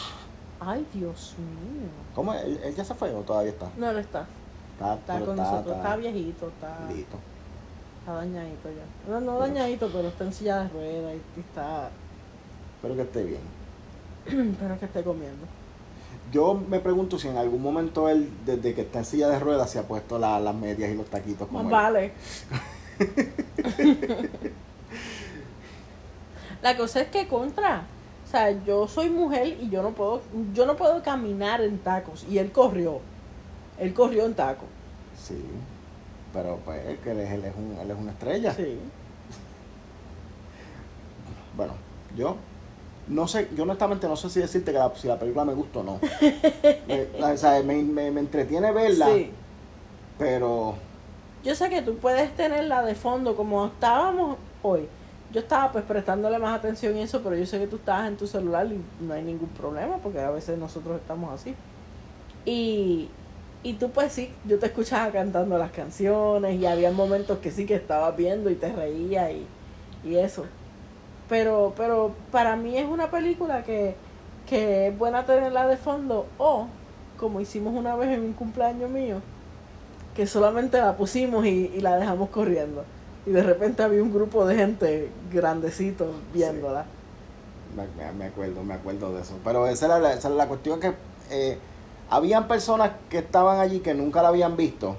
Ay, 0.60 0.86
Dios 0.94 1.34
mío. 1.38 1.88
¿Cómo 2.14 2.32
es? 2.32 2.42
¿Él, 2.44 2.60
él 2.64 2.74
ya 2.74 2.84
se 2.84 2.94
fue 2.94 3.14
o 3.14 3.20
todavía 3.20 3.50
está? 3.50 3.68
No, 3.76 3.90
él 3.90 3.98
está. 3.98 4.26
Está, 4.74 4.94
Está 4.94 5.20
con 5.20 5.36
nosotros. 5.36 5.76
Está 5.76 5.96
viejito, 5.96 6.48
está, 6.48 6.92
listo. 6.92 7.16
Está 8.04 8.12
dañadito 8.16 8.68
ya. 8.68 9.10
No, 9.12 9.20
no 9.20 9.38
dañadito, 9.38 9.88
pero 9.92 10.08
está 10.08 10.24
en 10.24 10.32
silla 10.32 10.60
de 10.64 10.68
ruedas 10.68 11.14
y 11.36 11.40
está... 11.40 11.88
Espero 12.76 12.94
que 12.96 13.02
esté 13.02 13.24
bien. 13.24 13.40
Espero 14.52 14.78
que 14.78 14.84
esté 14.84 15.02
comiendo. 15.02 15.46
Yo 16.32 16.54
me 16.54 16.80
pregunto 16.80 17.18
si 17.18 17.28
en 17.28 17.36
algún 17.38 17.62
momento 17.62 18.08
él, 18.08 18.30
desde 18.44 18.74
que 18.74 18.82
está 18.82 18.98
en 19.00 19.04
silla 19.04 19.28
de 19.28 19.38
ruedas, 19.38 19.70
se 19.70 19.78
ha 19.78 19.82
puesto 19.88 20.18
la- 20.18 20.38
las 20.40 20.54
medias 20.54 20.90
y 20.90 20.94
los 20.94 21.06
taquitos 21.06 21.48
como 21.48 21.62
Más 21.62 21.72
vale. 21.72 22.12
La 26.62 26.76
cosa 26.76 27.00
es 27.02 27.08
que 27.08 27.26
contra. 27.28 27.84
O 28.26 28.30
sea, 28.30 28.50
yo 28.64 28.88
soy 28.88 29.10
mujer 29.10 29.58
y 29.60 29.68
yo 29.68 29.82
no 29.82 29.90
puedo, 29.90 30.22
yo 30.54 30.66
no 30.66 30.76
puedo 30.76 31.02
caminar 31.02 31.60
en 31.60 31.78
tacos. 31.78 32.24
Y 32.28 32.38
él 32.38 32.50
corrió. 32.52 33.00
Él 33.78 33.92
corrió 33.92 34.24
en 34.24 34.34
tacos. 34.34 34.68
Sí. 35.22 35.36
Pero 36.34 36.58
pues 36.64 36.84
él, 36.86 36.98
que 36.98 37.12
él 37.12 37.20
es, 37.20 37.30
él 37.30 37.44
es 37.44 37.54
un, 37.56 37.78
él 37.80 37.90
es 37.90 37.96
una 37.96 38.10
estrella. 38.12 38.52
Sí. 38.52 38.78
Bueno, 41.56 41.72
yo 42.16 42.36
no 43.08 43.28
sé, 43.28 43.48
yo 43.56 43.62
honestamente 43.64 44.08
no 44.08 44.16
sé 44.16 44.28
si 44.30 44.40
decirte 44.40 44.72
que 44.72 44.78
la, 44.78 44.92
si 44.94 45.06
la 45.08 45.18
película 45.18 45.44
me 45.44 45.54
gusta 45.54 45.80
o 45.80 45.82
no. 45.84 46.00
me, 46.88 47.06
la- 47.18 47.32
o 47.32 47.36
sea, 47.36 47.62
me, 47.62 47.82
me- 47.82 48.10
me 48.10 48.20
entretiene 48.20 48.72
verla, 48.72 49.06
Sí. 49.06 49.30
pero 50.18 50.74
Yo 51.44 51.54
sé 51.54 51.68
que 51.68 51.82
tú 51.82 51.96
puedes 51.98 52.34
tenerla 52.34 52.82
de 52.82 52.94
fondo 52.94 53.36
como 53.36 53.66
estábamos 53.66 54.36
hoy. 54.62 54.88
Yo 55.32 55.40
estaba 55.40 55.70
pues 55.72 55.84
prestándole 55.84 56.38
más 56.38 56.56
atención 56.58 56.96
y 56.96 57.02
eso, 57.02 57.20
pero 57.22 57.36
yo 57.36 57.44
sé 57.44 57.58
que 57.58 57.66
tú 57.66 57.76
estabas 57.76 58.08
en 58.08 58.16
tu 58.16 58.26
celular 58.26 58.66
y 58.66 58.80
no 59.04 59.14
hay 59.14 59.22
ningún 59.22 59.48
problema 59.50 59.96
porque 59.98 60.20
a 60.20 60.30
veces 60.30 60.56
nosotros 60.58 61.00
estamos 61.00 61.32
así. 61.32 61.54
Y, 62.46 63.08
y 63.64 63.74
tú 63.74 63.90
pues 63.92 64.12
sí, 64.14 64.40
yo 64.44 64.60
te 64.60 64.66
escuchaba 64.68 65.12
cantando 65.12 65.58
las 65.58 65.72
canciones 65.72 66.56
y 66.60 66.66
había 66.66 66.92
momentos 66.92 67.40
que 67.40 67.52
sí 67.52 67.66
que 67.66 67.76
estabas 67.76 68.16
viendo 68.16 68.50
y 68.50 68.56
te 68.56 68.72
reía 68.72 69.32
y, 69.32 69.52
y 70.04 70.16
eso. 70.16 70.52
Pero, 71.28 71.74
pero 71.76 72.20
para 72.32 72.56
mí 72.56 72.78
es 72.78 72.86
una 72.88 73.10
película 73.10 73.64
que, 73.64 73.96
que 74.46 74.88
es 74.88 74.98
buena 74.98 75.26
tenerla 75.26 75.66
de 75.68 75.78
fondo 75.78 76.32
o 76.38 76.76
como 77.16 77.40
hicimos 77.40 77.74
una 77.74 77.96
vez 77.96 78.10
en 78.10 78.22
un 78.24 78.34
cumpleaños 78.34 78.90
mío, 78.90 79.22
que 80.14 80.26
solamente 80.26 80.78
la 80.78 80.96
pusimos 80.96 81.46
y, 81.46 81.72
y 81.74 81.80
la 81.80 81.96
dejamos 81.98 82.30
corriendo. 82.30 82.86
Y 83.26 83.32
de 83.32 83.42
repente 83.42 83.82
había 83.82 84.02
un 84.02 84.12
grupo 84.12 84.46
de 84.46 84.56
gente 84.56 85.18
grandecito 85.32 86.24
viéndola. 86.32 86.92
me, 87.96 88.12
me- 88.12 88.26
acuerdo, 88.26 88.62
me 88.64 88.74
acuerdo 88.74 89.12
de 89.14 89.22
eso. 89.22 89.40
Pero 89.44 89.66
esa 89.66 89.86
era 89.86 89.98
la, 89.98 90.12
esa 90.14 90.28
era 90.28 90.36
la 90.36 90.48
cuestión 90.48 90.80
que 90.80 90.94
eh, 91.30 91.58
habían 92.10 92.48
personas 92.48 92.92
que 93.08 93.18
estaban 93.18 93.58
allí 93.60 93.80
que 93.80 93.94
nunca 93.94 94.22
la 94.22 94.28
habían 94.28 94.56
visto, 94.56 94.96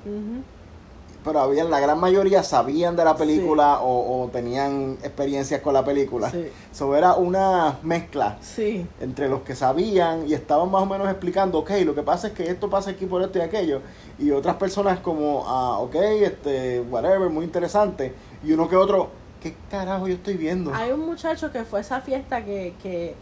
pero 1.24 1.40
habían, 1.40 1.72
la 1.72 1.80
gran 1.80 2.00
mayoría 2.00 2.44
sabían 2.44 2.96
de 2.96 3.04
la 3.04 3.16
película 3.16 3.80
o, 3.80 4.24
o 4.24 4.28
tenían 4.28 4.98
experiencias 5.02 5.60
con 5.62 5.74
la 5.74 5.84
película. 5.84 6.30
Sí, 6.30 6.50
So, 6.72 6.96
era 6.96 7.16
una 7.16 7.80
mezcla 7.82 8.38
sí, 8.42 8.86
entre 9.00 9.28
los 9.28 9.42
que 9.42 9.56
sabían 9.56 10.28
y 10.28 10.36
estaban 10.36 10.70
más 10.70 10.84
o 10.84 10.86
menos 10.86 11.10
explicando, 11.10 11.60
ok, 11.60 11.72
lo 11.84 11.96
que 11.96 12.04
pasa 12.04 12.28
es 12.28 12.34
que 12.34 12.44
esto 12.44 12.70
pasa 12.70 12.92
aquí 12.92 13.08
por 13.08 13.24
esto 13.24 13.40
y 13.40 13.42
aquello, 13.42 13.82
y 14.20 14.30
otras 14.32 14.58
personas 14.58 15.00
como, 15.00 15.44
ah, 15.48 15.80
ok, 15.80 15.96
este, 15.96 16.82
whatever, 16.82 17.30
muy 17.30 17.46
interesante, 17.46 18.14
y 18.44 18.52
uno 18.52 18.70
que 18.70 18.76
otro, 18.76 19.10
¿qué 19.42 19.56
carajo 19.72 20.08
yo 20.08 20.14
estoy 20.16 20.36
viendo? 20.38 20.74
Hay 20.76 20.92
un 20.92 21.06
muchacho 21.06 21.52
que 21.52 21.64
fue 21.64 21.80
a 21.80 21.82
esa 21.82 22.02
fiesta 22.02 22.46
que, 22.46 22.76
que 22.84 23.16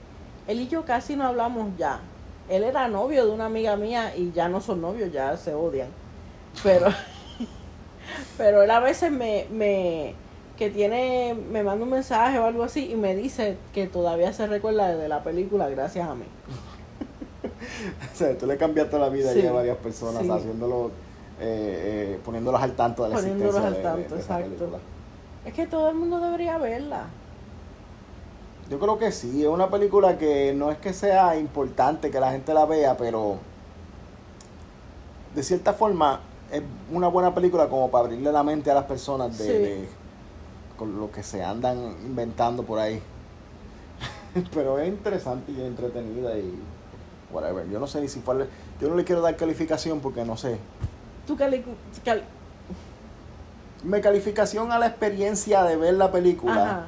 él 0.48 0.60
y 0.60 0.68
yo 0.68 0.84
casi 0.84 1.16
no 1.16 1.26
hablamos 1.26 1.70
ya. 1.78 2.02
Él 2.50 2.64
era 2.64 2.88
novio 2.88 3.26
de 3.26 3.32
una 3.32 3.46
amiga 3.46 3.76
mía 3.78 4.16
y 4.16 4.32
ya 4.32 4.50
no 4.50 4.60
son 4.62 4.82
novios, 4.82 5.12
ya 5.12 5.36
se 5.38 5.54
odian. 5.54 5.88
Pero, 6.62 6.88
pero 8.38 8.64
él 8.64 8.72
a 8.72 8.80
veces 8.80 9.12
me, 9.12 9.48
me, 9.52 10.14
que 10.58 10.70
tiene, 10.70 11.36
me 11.50 11.64
manda 11.64 11.84
un 11.86 11.92
mensaje 11.92 12.38
o 12.40 12.46
algo 12.46 12.64
así 12.64 12.92
y 12.92 12.96
me 12.96 13.16
dice 13.16 13.58
que 13.74 13.88
todavía 13.88 14.34
se 14.34 14.46
recuerda 14.48 14.96
de 14.96 15.08
la 15.08 15.24
película 15.24 15.70
gracias 15.70 16.08
a 16.08 16.16
mí. 16.16 16.26
O 17.44 18.16
sea, 18.16 18.38
tú 18.38 18.46
le 18.46 18.58
cambiaste 18.58 18.98
la 19.00 19.10
vida 19.10 19.32
Sí, 19.34 19.40
ahí 19.42 19.48
a 19.48 19.52
varias 19.52 19.78
personas 19.78 20.24
sí. 20.24 20.30
haciéndolo, 20.30 20.88
eh, 21.40 22.14
eh, 22.16 22.20
poniéndolos 22.24 22.62
al 22.62 22.74
tanto 22.74 23.04
de 23.04 23.10
la 23.10 23.16
Poniéndolos 23.16 23.56
existencia 23.56 23.68
al 23.92 23.98
de- 23.98 24.02
tanto, 24.02 24.16
de, 24.16 24.22
esa 24.22 24.34
exacto. 24.40 24.56
película. 24.58 24.80
Es 25.46 25.54
que 25.54 25.68
todo 25.68 25.90
el 25.90 25.96
mundo 25.96 26.20
debería 26.20 26.58
verla. 26.58 27.06
Yo 28.74 28.80
creo 28.80 28.98
que 28.98 29.12
sí, 29.12 29.44
es 29.44 29.48
una 29.48 29.70
película 29.70 30.18
que 30.18 30.52
no 30.56 30.72
es 30.72 30.80
que 30.80 30.94
sea 30.94 31.38
importante 31.38 32.10
que 32.10 32.20
la 32.20 32.32
gente 32.32 32.56
la 32.56 32.66
vea, 32.66 32.98
pero 32.98 33.36
de 35.36 35.44
cierta 35.44 35.74
forma 35.74 36.22
es 36.52 36.64
una 36.92 37.08
buena 37.08 37.36
película 37.36 37.70
como 37.70 37.92
para 37.92 38.06
abrirle 38.06 38.32
la 38.32 38.42
mente 38.42 38.72
a 38.72 38.74
las 38.74 38.86
personas 38.86 39.38
de, 39.38 39.46
Sí. 39.46 39.52
de- 39.52 39.90
con 40.76 41.00
lo 41.00 41.12
que 41.12 41.22
se 41.22 41.44
andan 41.44 41.78
inventando 42.04 42.64
por 42.64 42.80
ahí. 42.80 43.00
pero 44.56 44.80
es 44.80 44.88
interesante 44.88 45.52
y 45.52 45.62
entretenida 45.62 46.36
y 46.36 46.58
whatever. 47.32 47.70
Yo 47.70 47.80
no 47.80 47.86
sé 47.86 48.02
ni 48.02 48.08
si 48.08 48.22
fue, 48.22 48.48
yo 48.82 48.90
no 48.90 48.96
le 48.96 49.04
quiero 49.04 49.22
dar 49.22 49.36
calificación 49.36 50.00
porque 50.00 50.26
no 50.26 50.36
sé. 50.36 50.58
Tú 51.28 51.38
cali- 51.38 51.64
cal- 52.04 52.24
Mi 53.84 54.02
calificación 54.02 54.72
a 54.72 54.80
la 54.80 54.88
experiencia 54.88 55.62
de 55.64 55.76
ver 55.78 55.94
la 55.94 56.12
película, 56.12 56.64
Ajá. 56.64 56.86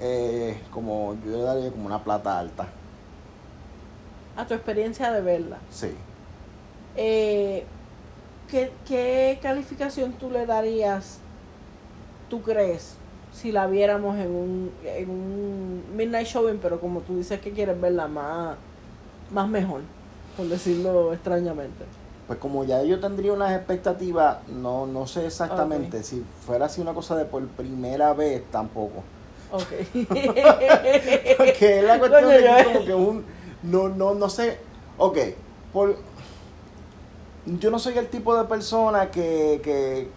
Eh, 0.00 0.60
como 0.70 1.16
yo 1.24 1.32
le 1.32 1.42
daría 1.42 1.70
como 1.70 1.86
una 1.86 2.02
plata 2.02 2.38
alta. 2.38 2.66
A 4.36 4.46
tu 4.46 4.54
experiencia 4.54 5.12
de 5.12 5.20
verla. 5.20 5.58
Sí. 5.70 5.92
Eh, 6.96 7.64
¿qué, 8.50 8.72
qué 8.86 9.38
calificación 9.42 10.12
tú 10.12 10.30
le 10.30 10.46
darías, 10.46 11.18
tú 12.28 12.42
crees, 12.42 12.96
si 13.32 13.50
la 13.50 13.66
viéramos 13.66 14.18
en 14.18 14.30
un, 14.30 14.72
en 14.84 15.10
un 15.10 15.84
midnight 15.94 16.26
showing, 16.26 16.58
pero 16.58 16.80
como 16.80 17.00
tú 17.00 17.16
dices 17.16 17.40
que 17.40 17.52
quieres 17.52 17.80
verla 17.80 18.08
más, 18.08 18.56
más 19.30 19.48
mejor, 19.48 19.80
por 20.36 20.46
decirlo 20.46 21.12
extrañamente? 21.12 21.84
Pues 22.26 22.38
como 22.38 22.64
ya 22.64 22.82
yo 22.82 23.00
tendría 23.00 23.32
unas 23.32 23.52
expectativas, 23.52 24.46
no, 24.48 24.86
no 24.86 25.06
sé 25.06 25.26
exactamente. 25.26 26.02
Si 26.02 26.24
fuera 26.46 26.66
así 26.66 26.80
una 26.80 26.94
cosa 26.94 27.16
de 27.16 27.24
por 27.24 27.46
primera 27.48 28.12
vez, 28.14 28.44
tampoco. 28.50 29.02
Ok. 29.52 29.72
Porque 31.36 31.78
es 31.78 31.84
la 31.84 31.98
cuestión 31.98 32.28
de 32.28 32.38
que 32.38 32.64
como 32.64 32.84
que 32.84 32.94
un... 32.94 33.24
No, 33.62 33.88
no, 33.88 34.14
no 34.14 34.28
sé... 34.28 34.58
Ok, 34.98 35.18
por... 35.72 35.96
Yo 37.44 37.70
no 37.70 37.78
soy 37.78 37.98
el 37.98 38.08
tipo 38.08 38.36
de 38.36 38.44
persona 38.44 39.10
que, 39.10 39.60
que, 39.64 40.08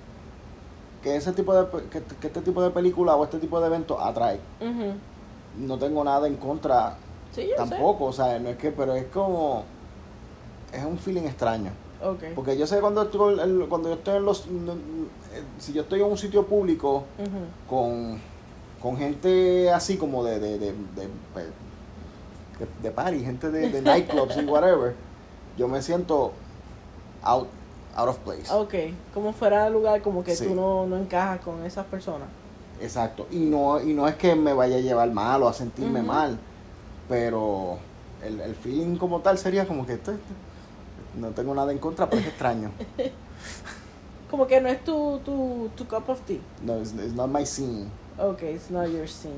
que 1.01 1.15
ese 1.15 1.31
tipo 1.31 1.55
de 1.55 1.65
que, 1.89 2.03
que 2.03 2.27
este 2.27 2.41
tipo 2.41 2.61
de 2.61 2.69
película 2.69 3.15
o 3.15 3.23
este 3.23 3.39
tipo 3.39 3.59
de 3.59 3.67
evento 3.67 3.99
atrae. 3.99 4.39
No 5.57 5.77
tengo 5.79 6.03
nada 6.03 6.27
en 6.27 6.35
contra 6.35 6.97
Sí, 7.35 7.47
yo 7.49 7.55
tampoco, 7.55 8.05
o 8.05 8.13
sea, 8.13 8.39
no 8.39 8.49
es 8.49 8.57
que, 8.57 8.71
pero 8.71 8.95
es 8.95 9.05
como 9.07 9.65
es 10.71 10.85
un 10.85 10.97
feeling 10.97 11.23
extraño. 11.23 11.71
sé. 11.99 12.07
Ok. 12.07 12.23
Porque 12.35 12.57
yo 12.57 12.65
sé 12.65 12.79
cuando 12.79 13.01
estoy, 13.01 13.35
cuando 13.67 13.89
yo 13.89 13.95
estoy 13.95 14.17
en 14.17 14.25
los 14.25 14.45
si 15.57 15.73
yo 15.73 15.81
estoy 15.81 16.01
en 16.01 16.05
un 16.05 16.17
sitio 16.17 16.45
público 16.45 17.03
con, 17.69 18.21
con 18.85 18.97
gente 18.97 19.71
así 19.71 19.97
como 19.97 20.23
de 20.23 20.39
de, 20.39 20.59
de, 20.59 20.71
de, 20.73 21.07
de, 22.59 22.67
de 22.83 22.91
party, 22.91 23.19
gente 23.21 23.49
de, 23.49 23.69
de 23.71 23.81
nightclubs 23.81 24.37
y 24.37 24.45
whatever, 24.45 24.93
yo 25.57 25.67
me 25.67 25.81
siento 25.81 26.33
out, 27.23 27.47
out 27.95 28.09
of 28.09 28.19
place. 28.19 28.43
Ok, 28.53 28.75
como 29.11 29.33
fuera 29.33 29.63
de 29.63 29.71
lugar, 29.71 30.03
como 30.03 30.23
que 30.23 30.35
Sí. 30.35 30.45
tú 30.45 30.53
no, 30.53 30.85
no 30.85 30.97
encajas 30.97 31.39
con 31.39 31.65
esas 31.65 31.87
personas. 31.87 32.27
Exacto. 32.79 33.25
Y 33.31 33.39
no, 33.39 33.81
y 33.81 33.91
no 33.95 34.07
es 34.07 34.13
que 34.17 34.35
me 34.35 34.53
vaya 34.53 34.75
a 34.75 34.81
llevar 34.81 35.09
mal 35.09 35.41
o 35.41 35.47
a 35.47 35.53
sentirme 35.53 36.03
mal, 36.03 36.37
pero 37.09 37.79
el, 38.23 38.39
el 38.39 38.53
feeling 38.53 38.97
como 38.97 39.21
tal 39.21 39.39
sería 39.39 39.65
como 39.67 39.83
que 39.87 39.93
esto- 39.93 40.13
no 41.19 41.29
tengo 41.29 41.55
nada 41.55 41.71
en 41.71 41.79
contra, 41.79 42.07
pero 42.07 42.21
es 42.21 42.27
extraño. 42.27 42.69
Como 44.29 44.47
que 44.47 44.59
no 44.59 44.67
es 44.69 44.83
tu, 44.83 45.19
tu, 45.23 45.69
tu 45.75 45.87
cup 45.87 46.09
of 46.09 46.19
tea. 46.21 46.39
No, 46.61 46.77
it's, 46.79 46.91
it's 46.93 47.13
not 47.13 47.29
my 47.29 47.45
scene. 47.45 47.87
Ok, 48.17 48.43
it's 48.43 48.69
not 48.69 48.87
your 48.87 49.07
scene. 49.07 49.33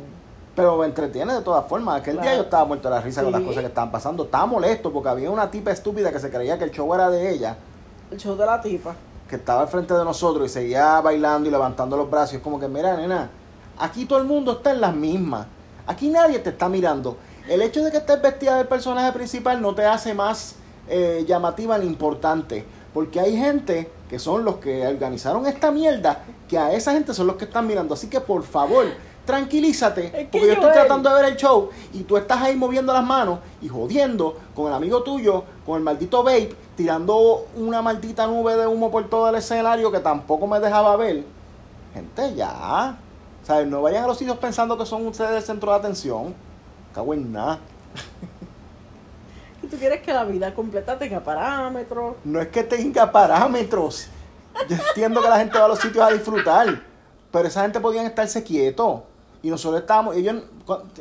Pero 0.55 0.77
me 0.77 0.85
entretiene 0.85 1.33
de 1.33 1.41
todas 1.41 1.65
formas. 1.67 2.01
Aquel 2.01 2.19
día 2.19 2.35
yo 2.35 2.43
estaba 2.43 2.65
muerto 2.65 2.89
de 2.89 2.95
la 2.95 3.01
risa 3.01 3.23
con 3.23 3.31
las 3.31 3.41
cosas 3.41 3.61
que 3.61 3.67
estaban 3.67 3.91
pasando. 3.91 4.23
Estaba 4.23 4.45
molesto 4.45 4.91
porque 4.91 5.09
había 5.09 5.29
una 5.29 5.49
tipa 5.51 5.71
estúpida 5.71 6.11
que 6.11 6.19
se 6.19 6.29
creía 6.31 6.57
que 6.57 6.63
el 6.63 6.71
show 6.71 6.91
era 6.93 7.09
de 7.09 7.31
ella, 7.31 7.57
El 8.09 8.17
show 8.17 8.35
de 8.35 8.45
la 8.45 8.59
tipa. 8.61 8.95
que 9.29 9.35
estaba 9.35 9.61
al 9.61 9.67
frente 9.67 9.93
de 9.93 10.03
nosotros 10.03 10.45
y 10.47 10.49
seguía 10.49 10.99
bailando 11.01 11.47
y 11.47 11.51
levantando 11.51 11.95
los 11.97 12.09
brazos. 12.09 12.33
Y 12.33 12.35
es 12.37 12.41
como 12.41 12.59
que, 12.59 12.67
mira, 12.67 12.95
nena, 12.97 13.29
aquí 13.77 14.05
todo 14.05 14.19
el 14.19 14.25
mundo 14.25 14.53
está 14.53 14.71
en 14.71 14.81
las 14.81 14.95
mismas. 14.95 15.45
Aquí 15.85 16.09
nadie 16.09 16.39
te 16.39 16.49
está 16.49 16.69
mirando. 16.69 17.17
El 17.47 17.61
hecho 17.61 17.83
de 17.83 17.91
que 17.91 17.97
estés 17.97 18.21
vestida 18.21 18.57
del 18.57 18.67
personaje 18.67 19.11
principal 19.13 19.61
no 19.61 19.75
te 19.75 19.85
hace 19.85 20.13
más 20.15 20.55
eh, 20.87 21.23
llamativa 21.27 21.77
ni 21.77 21.85
importante. 21.85 22.65
Porque 22.93 23.19
hay 23.19 23.37
gente 23.37 23.91
que 24.09 24.19
son 24.19 24.45
los 24.45 24.57
que 24.57 24.87
organizaron 24.87 25.45
esta 25.45 25.71
mierda, 25.71 26.23
que 26.47 26.57
a 26.57 26.73
esa 26.73 26.93
gente 26.93 27.13
son 27.13 27.27
los 27.27 27.35
que 27.35 27.45
están 27.45 27.67
mirando. 27.67 27.93
Así 27.93 28.09
que 28.09 28.21
por 28.21 28.43
favor, 28.43 28.85
tranquilízate. 29.25 30.05
Es 30.07 30.11
que 30.11 30.25
porque 30.31 30.47
yo 30.47 30.53
estoy 30.53 30.71
tratando 30.71 31.09
de 31.09 31.21
ver 31.21 31.31
el 31.33 31.37
show 31.37 31.69
y 31.93 32.03
tú 32.03 32.17
estás 32.17 32.41
ahí 32.41 32.55
moviendo 32.55 32.93
las 32.93 33.05
manos 33.05 33.39
y 33.61 33.67
jodiendo 33.67 34.37
con 34.55 34.67
el 34.67 34.73
amigo 34.73 35.03
tuyo, 35.03 35.43
con 35.65 35.77
el 35.77 35.83
maldito 35.83 36.23
vape, 36.23 36.55
tirando 36.75 37.45
una 37.55 37.81
maldita 37.81 38.25
nube 38.25 38.55
de 38.55 38.65
humo 38.65 38.89
por 38.89 39.09
todo 39.09 39.29
el 39.29 39.35
escenario 39.35 39.91
que 39.91 39.99
tampoco 39.99 40.47
me 40.47 40.59
dejaba 40.59 40.95
ver. 40.95 41.23
Gente, 41.93 42.33
ya. 42.35 42.97
¿Sabes? 43.43 43.67
No 43.67 43.81
vayan 43.81 44.03
a 44.03 44.07
los 44.07 44.17
sitios 44.17 44.37
pensando 44.37 44.77
que 44.77 44.85
son 44.85 45.05
ustedes 45.05 45.31
el 45.31 45.43
centro 45.43 45.71
de 45.71 45.77
atención. 45.77 46.33
Cago 46.93 47.13
en 47.13 47.31
nada. 47.31 47.59
Tú 49.69 49.77
quieres 49.77 50.01
que 50.01 50.13
la 50.13 50.23
vida 50.23 50.53
completa 50.53 50.97
tenga 50.97 51.23
parámetros. 51.23 52.15
No 52.23 52.39
es 52.41 52.47
que 52.47 52.63
tenga 52.63 53.11
parámetros. 53.11 54.07
Yo 54.69 54.75
entiendo 54.75 55.21
que 55.21 55.29
la 55.29 55.39
gente 55.39 55.57
va 55.57 55.65
a 55.65 55.67
los 55.67 55.79
sitios 55.79 56.03
a 56.03 56.11
disfrutar. 56.13 56.81
Pero 57.31 57.47
esa 57.47 57.61
gente 57.63 57.79
podían 57.79 58.05
estarse 58.05 58.43
quietos. 58.43 59.01
Y 59.43 59.49
nosotros 59.49 59.81
estábamos, 59.81 60.15
ellos, 60.15 60.43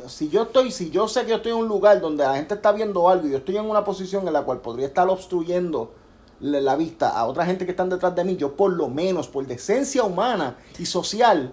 si 0.07 0.29
yo 0.29 0.43
estoy, 0.43 0.71
si 0.71 0.91
yo 0.91 1.07
sé 1.07 1.23
que 1.23 1.31
yo 1.31 1.37
estoy 1.37 1.53
en 1.53 1.57
un 1.57 1.67
lugar 1.67 1.99
donde 1.99 2.23
la 2.23 2.35
gente 2.35 2.53
está 2.53 2.71
viendo 2.71 3.09
algo 3.09 3.27
y 3.27 3.31
yo 3.31 3.37
estoy 3.37 3.57
en 3.57 3.65
una 3.65 3.83
posición 3.83 4.27
en 4.27 4.33
la 4.33 4.43
cual 4.43 4.59
podría 4.59 4.87
estar 4.87 5.09
obstruyendo 5.09 5.91
la 6.39 6.61
la 6.61 6.75
vista 6.75 7.09
a 7.09 7.25
otra 7.25 7.45
gente 7.45 7.65
que 7.65 7.71
están 7.71 7.89
detrás 7.89 8.15
de 8.15 8.23
mí, 8.23 8.35
yo 8.35 8.55
por 8.55 8.71
lo 8.71 8.89
menos, 8.89 9.27
por 9.27 9.47
decencia 9.47 10.03
humana 10.03 10.55
y 10.77 10.85
social 10.85 11.51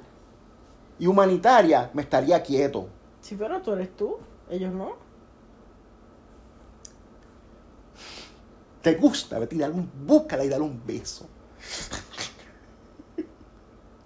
y 0.98 1.06
humanitaria, 1.06 1.90
me 1.94 2.02
estaría 2.02 2.42
quieto. 2.42 2.86
Sí, 3.22 3.34
pero 3.38 3.62
tú 3.62 3.72
eres 3.72 3.96
tú. 3.96 4.18
Ellos 4.50 4.72
no. 4.72 5.03
¿Te 8.84 8.96
gusta? 8.96 9.38
Vete 9.38 9.56
y 9.56 9.58
dale 9.58 9.72
un, 9.72 9.90
búscala 10.06 10.44
y 10.44 10.48
dale 10.50 10.62
un 10.62 10.86
beso. 10.86 11.26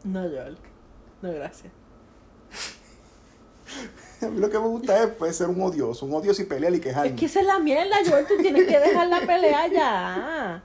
No, 0.04 0.20
Joel. 0.20 0.56
No, 1.20 1.32
gracias. 1.32 1.72
A 4.22 4.26
mí 4.28 4.38
lo 4.38 4.48
que 4.48 4.56
me 4.56 4.68
gusta 4.68 5.02
es 5.02 5.10
pues, 5.18 5.34
ser 5.34 5.48
un 5.48 5.60
odioso, 5.60 6.06
un 6.06 6.14
odioso 6.14 6.42
y 6.42 6.44
pelear 6.44 6.72
y 6.76 6.80
quejarme. 6.80 7.10
Es 7.10 7.16
que 7.16 7.26
esa 7.26 7.40
es 7.40 7.46
la 7.46 7.58
mierda, 7.58 7.96
Joel. 8.08 8.24
Tú 8.28 8.36
tienes 8.40 8.68
que 8.68 8.78
dejar 8.78 9.08
la 9.08 9.20
pelea 9.22 9.66
ya. 9.66 10.62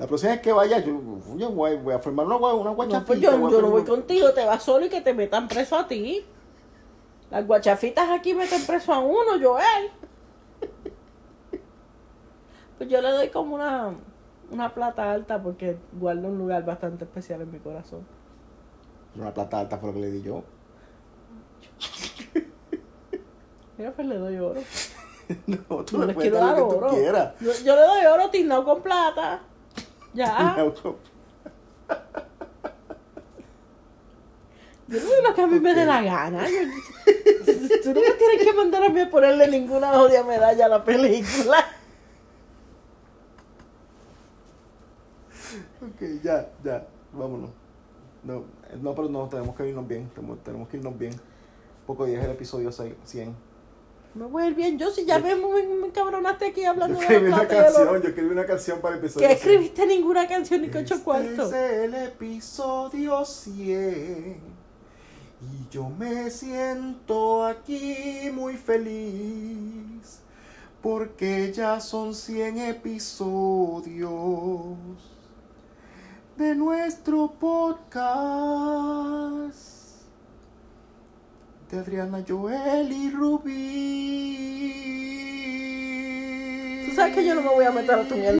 La 0.00 0.06
próxima 0.08 0.32
vez 0.32 0.40
que 0.40 0.52
vaya, 0.52 0.80
yo, 0.80 1.00
yo 1.36 1.50
voy, 1.50 1.76
voy 1.76 1.94
a 1.94 2.00
formar 2.00 2.26
una, 2.26 2.36
una 2.36 2.64
No, 2.70 2.74
guachafita. 2.74 3.06
pues 3.06 3.20
yo, 3.20 3.38
voy 3.38 3.52
yo 3.52 3.62
no 3.62 3.70
voy 3.70 3.84
contigo, 3.84 4.32
te 4.32 4.44
vas 4.44 4.60
solo 4.60 4.86
y 4.86 4.88
que 4.88 5.00
te 5.00 5.14
metan 5.14 5.46
preso 5.46 5.76
a 5.76 5.86
ti. 5.86 6.24
Las 7.30 7.46
guachafitas 7.46 8.10
aquí 8.10 8.34
meten 8.34 8.66
preso 8.66 8.92
a 8.92 8.98
uno, 8.98 9.38
Joel. 9.40 9.92
Pues 12.82 12.90
yo 12.90 13.00
le 13.00 13.10
doy 13.12 13.28
como 13.28 13.54
una, 13.54 13.94
una 14.50 14.74
plata 14.74 15.12
alta 15.12 15.40
porque 15.40 15.76
guardo 15.92 16.26
un 16.26 16.36
lugar 16.36 16.64
bastante 16.64 17.04
especial 17.04 17.40
en 17.42 17.52
mi 17.52 17.60
corazón. 17.60 18.04
Una 19.14 19.32
plata 19.32 19.60
alta 19.60 19.78
fue 19.78 19.90
lo 19.90 19.94
que 19.94 20.00
le 20.00 20.10
di 20.10 20.22
yo. 20.22 20.42
Mira, 23.78 23.92
pues 23.92 24.08
le 24.08 24.16
doy 24.16 24.36
oro. 24.38 24.60
No, 25.46 25.84
tú 25.84 25.96
No 25.96 26.06
le 26.06 26.14
quiero 26.16 26.38
dar 26.38 26.60
oro. 26.60 26.88
quieras. 26.88 27.34
Yo, 27.38 27.52
yo 27.64 27.76
le 27.76 27.82
doy 27.82 28.04
oro 28.06 28.30
tiznado 28.30 28.64
con 28.64 28.82
plata. 28.82 29.42
Ya. 30.12 30.56
Yo 34.88 34.98
le 34.98 35.00
doy 35.00 35.22
lo 35.28 35.34
que 35.36 35.40
a 35.42 35.46
mí 35.46 35.60
me 35.60 35.72
dé 35.72 35.86
la 35.86 36.02
gana. 36.02 36.48
Yo- 36.48 36.56
tú 37.84 37.94
no 37.94 38.00
me 38.00 38.10
tienes 38.10 38.44
que 38.44 38.52
mandar 38.54 38.82
a 38.82 38.88
mí 38.88 39.00
a 39.00 39.08
ponerle 39.08 39.46
ninguna 39.46 39.92
odia 39.92 40.24
medalla 40.24 40.66
a 40.66 40.68
la 40.68 40.84
película. 40.84 41.64
Ya, 46.22 46.50
ya, 46.64 46.86
vámonos. 47.12 47.50
No, 48.24 48.44
no, 48.80 48.94
pero 48.94 49.08
no, 49.08 49.28
tenemos 49.28 49.56
que 49.56 49.68
irnos 49.68 49.86
bien. 49.88 50.08
Tenemos, 50.14 50.42
tenemos 50.44 50.68
que 50.68 50.76
irnos 50.76 50.96
bien. 50.98 51.12
Poco 51.86 52.06
ya 52.06 52.18
es 52.20 52.24
el 52.24 52.30
episodio 52.32 52.70
6, 52.70 52.94
100. 53.04 53.34
Me 54.14 54.26
voy 54.26 54.42
a 54.42 54.48
ir 54.48 54.54
bien. 54.54 54.78
Yo 54.78 54.90
si 54.90 55.04
ya 55.06 55.18
me, 55.18 55.34
me, 55.34 55.66
me 55.80 55.86
encabronaste 55.86 56.46
aquí 56.46 56.62
Yo 56.62 56.70
hablando 56.70 57.00
de 57.00 57.08
la 57.08 57.18
una 57.18 57.36
plata 57.46 57.54
y 57.54 57.58
el 57.58 57.64
oro. 57.76 57.84
canción, 57.92 58.02
yo 58.02 58.08
escribí 58.10 58.30
una 58.30 58.46
canción 58.46 58.80
para 58.80 58.94
el 58.94 59.00
episodio 59.00 59.26
Que 59.28 59.34
100. 59.36 59.38
escribiste 59.38 59.86
ninguna 59.86 60.28
canción 60.28 60.60
ni 60.62 60.68
con 60.68 60.82
ocho 60.82 60.94
Este 60.94 61.04
cuartos. 61.04 61.52
es 61.52 61.72
el 61.84 61.94
episodio 61.94 63.24
100 63.24 64.36
y 65.40 65.68
yo 65.70 65.88
me 65.88 66.30
siento 66.30 67.44
aquí 67.44 68.30
muy 68.32 68.56
feliz 68.56 70.20
porque 70.82 71.52
ya 71.52 71.80
son 71.80 72.14
100 72.14 72.58
episodios 72.58 74.12
de 76.36 76.54
nuestro 76.54 77.32
podcast 77.38 78.02
de 81.70 81.78
Adriana 81.78 82.24
Joel 82.26 82.90
y 82.92 83.10
Rubí. 83.10 84.52
Tú 86.88 86.94
sabes 86.94 87.14
que 87.14 87.24
yo 87.24 87.34
no 87.34 87.42
me 87.42 87.48
voy 87.48 87.64
a 87.64 87.70
meter 87.70 87.98
a 87.98 88.02
tu 88.04 88.14
mierda. 88.14 88.30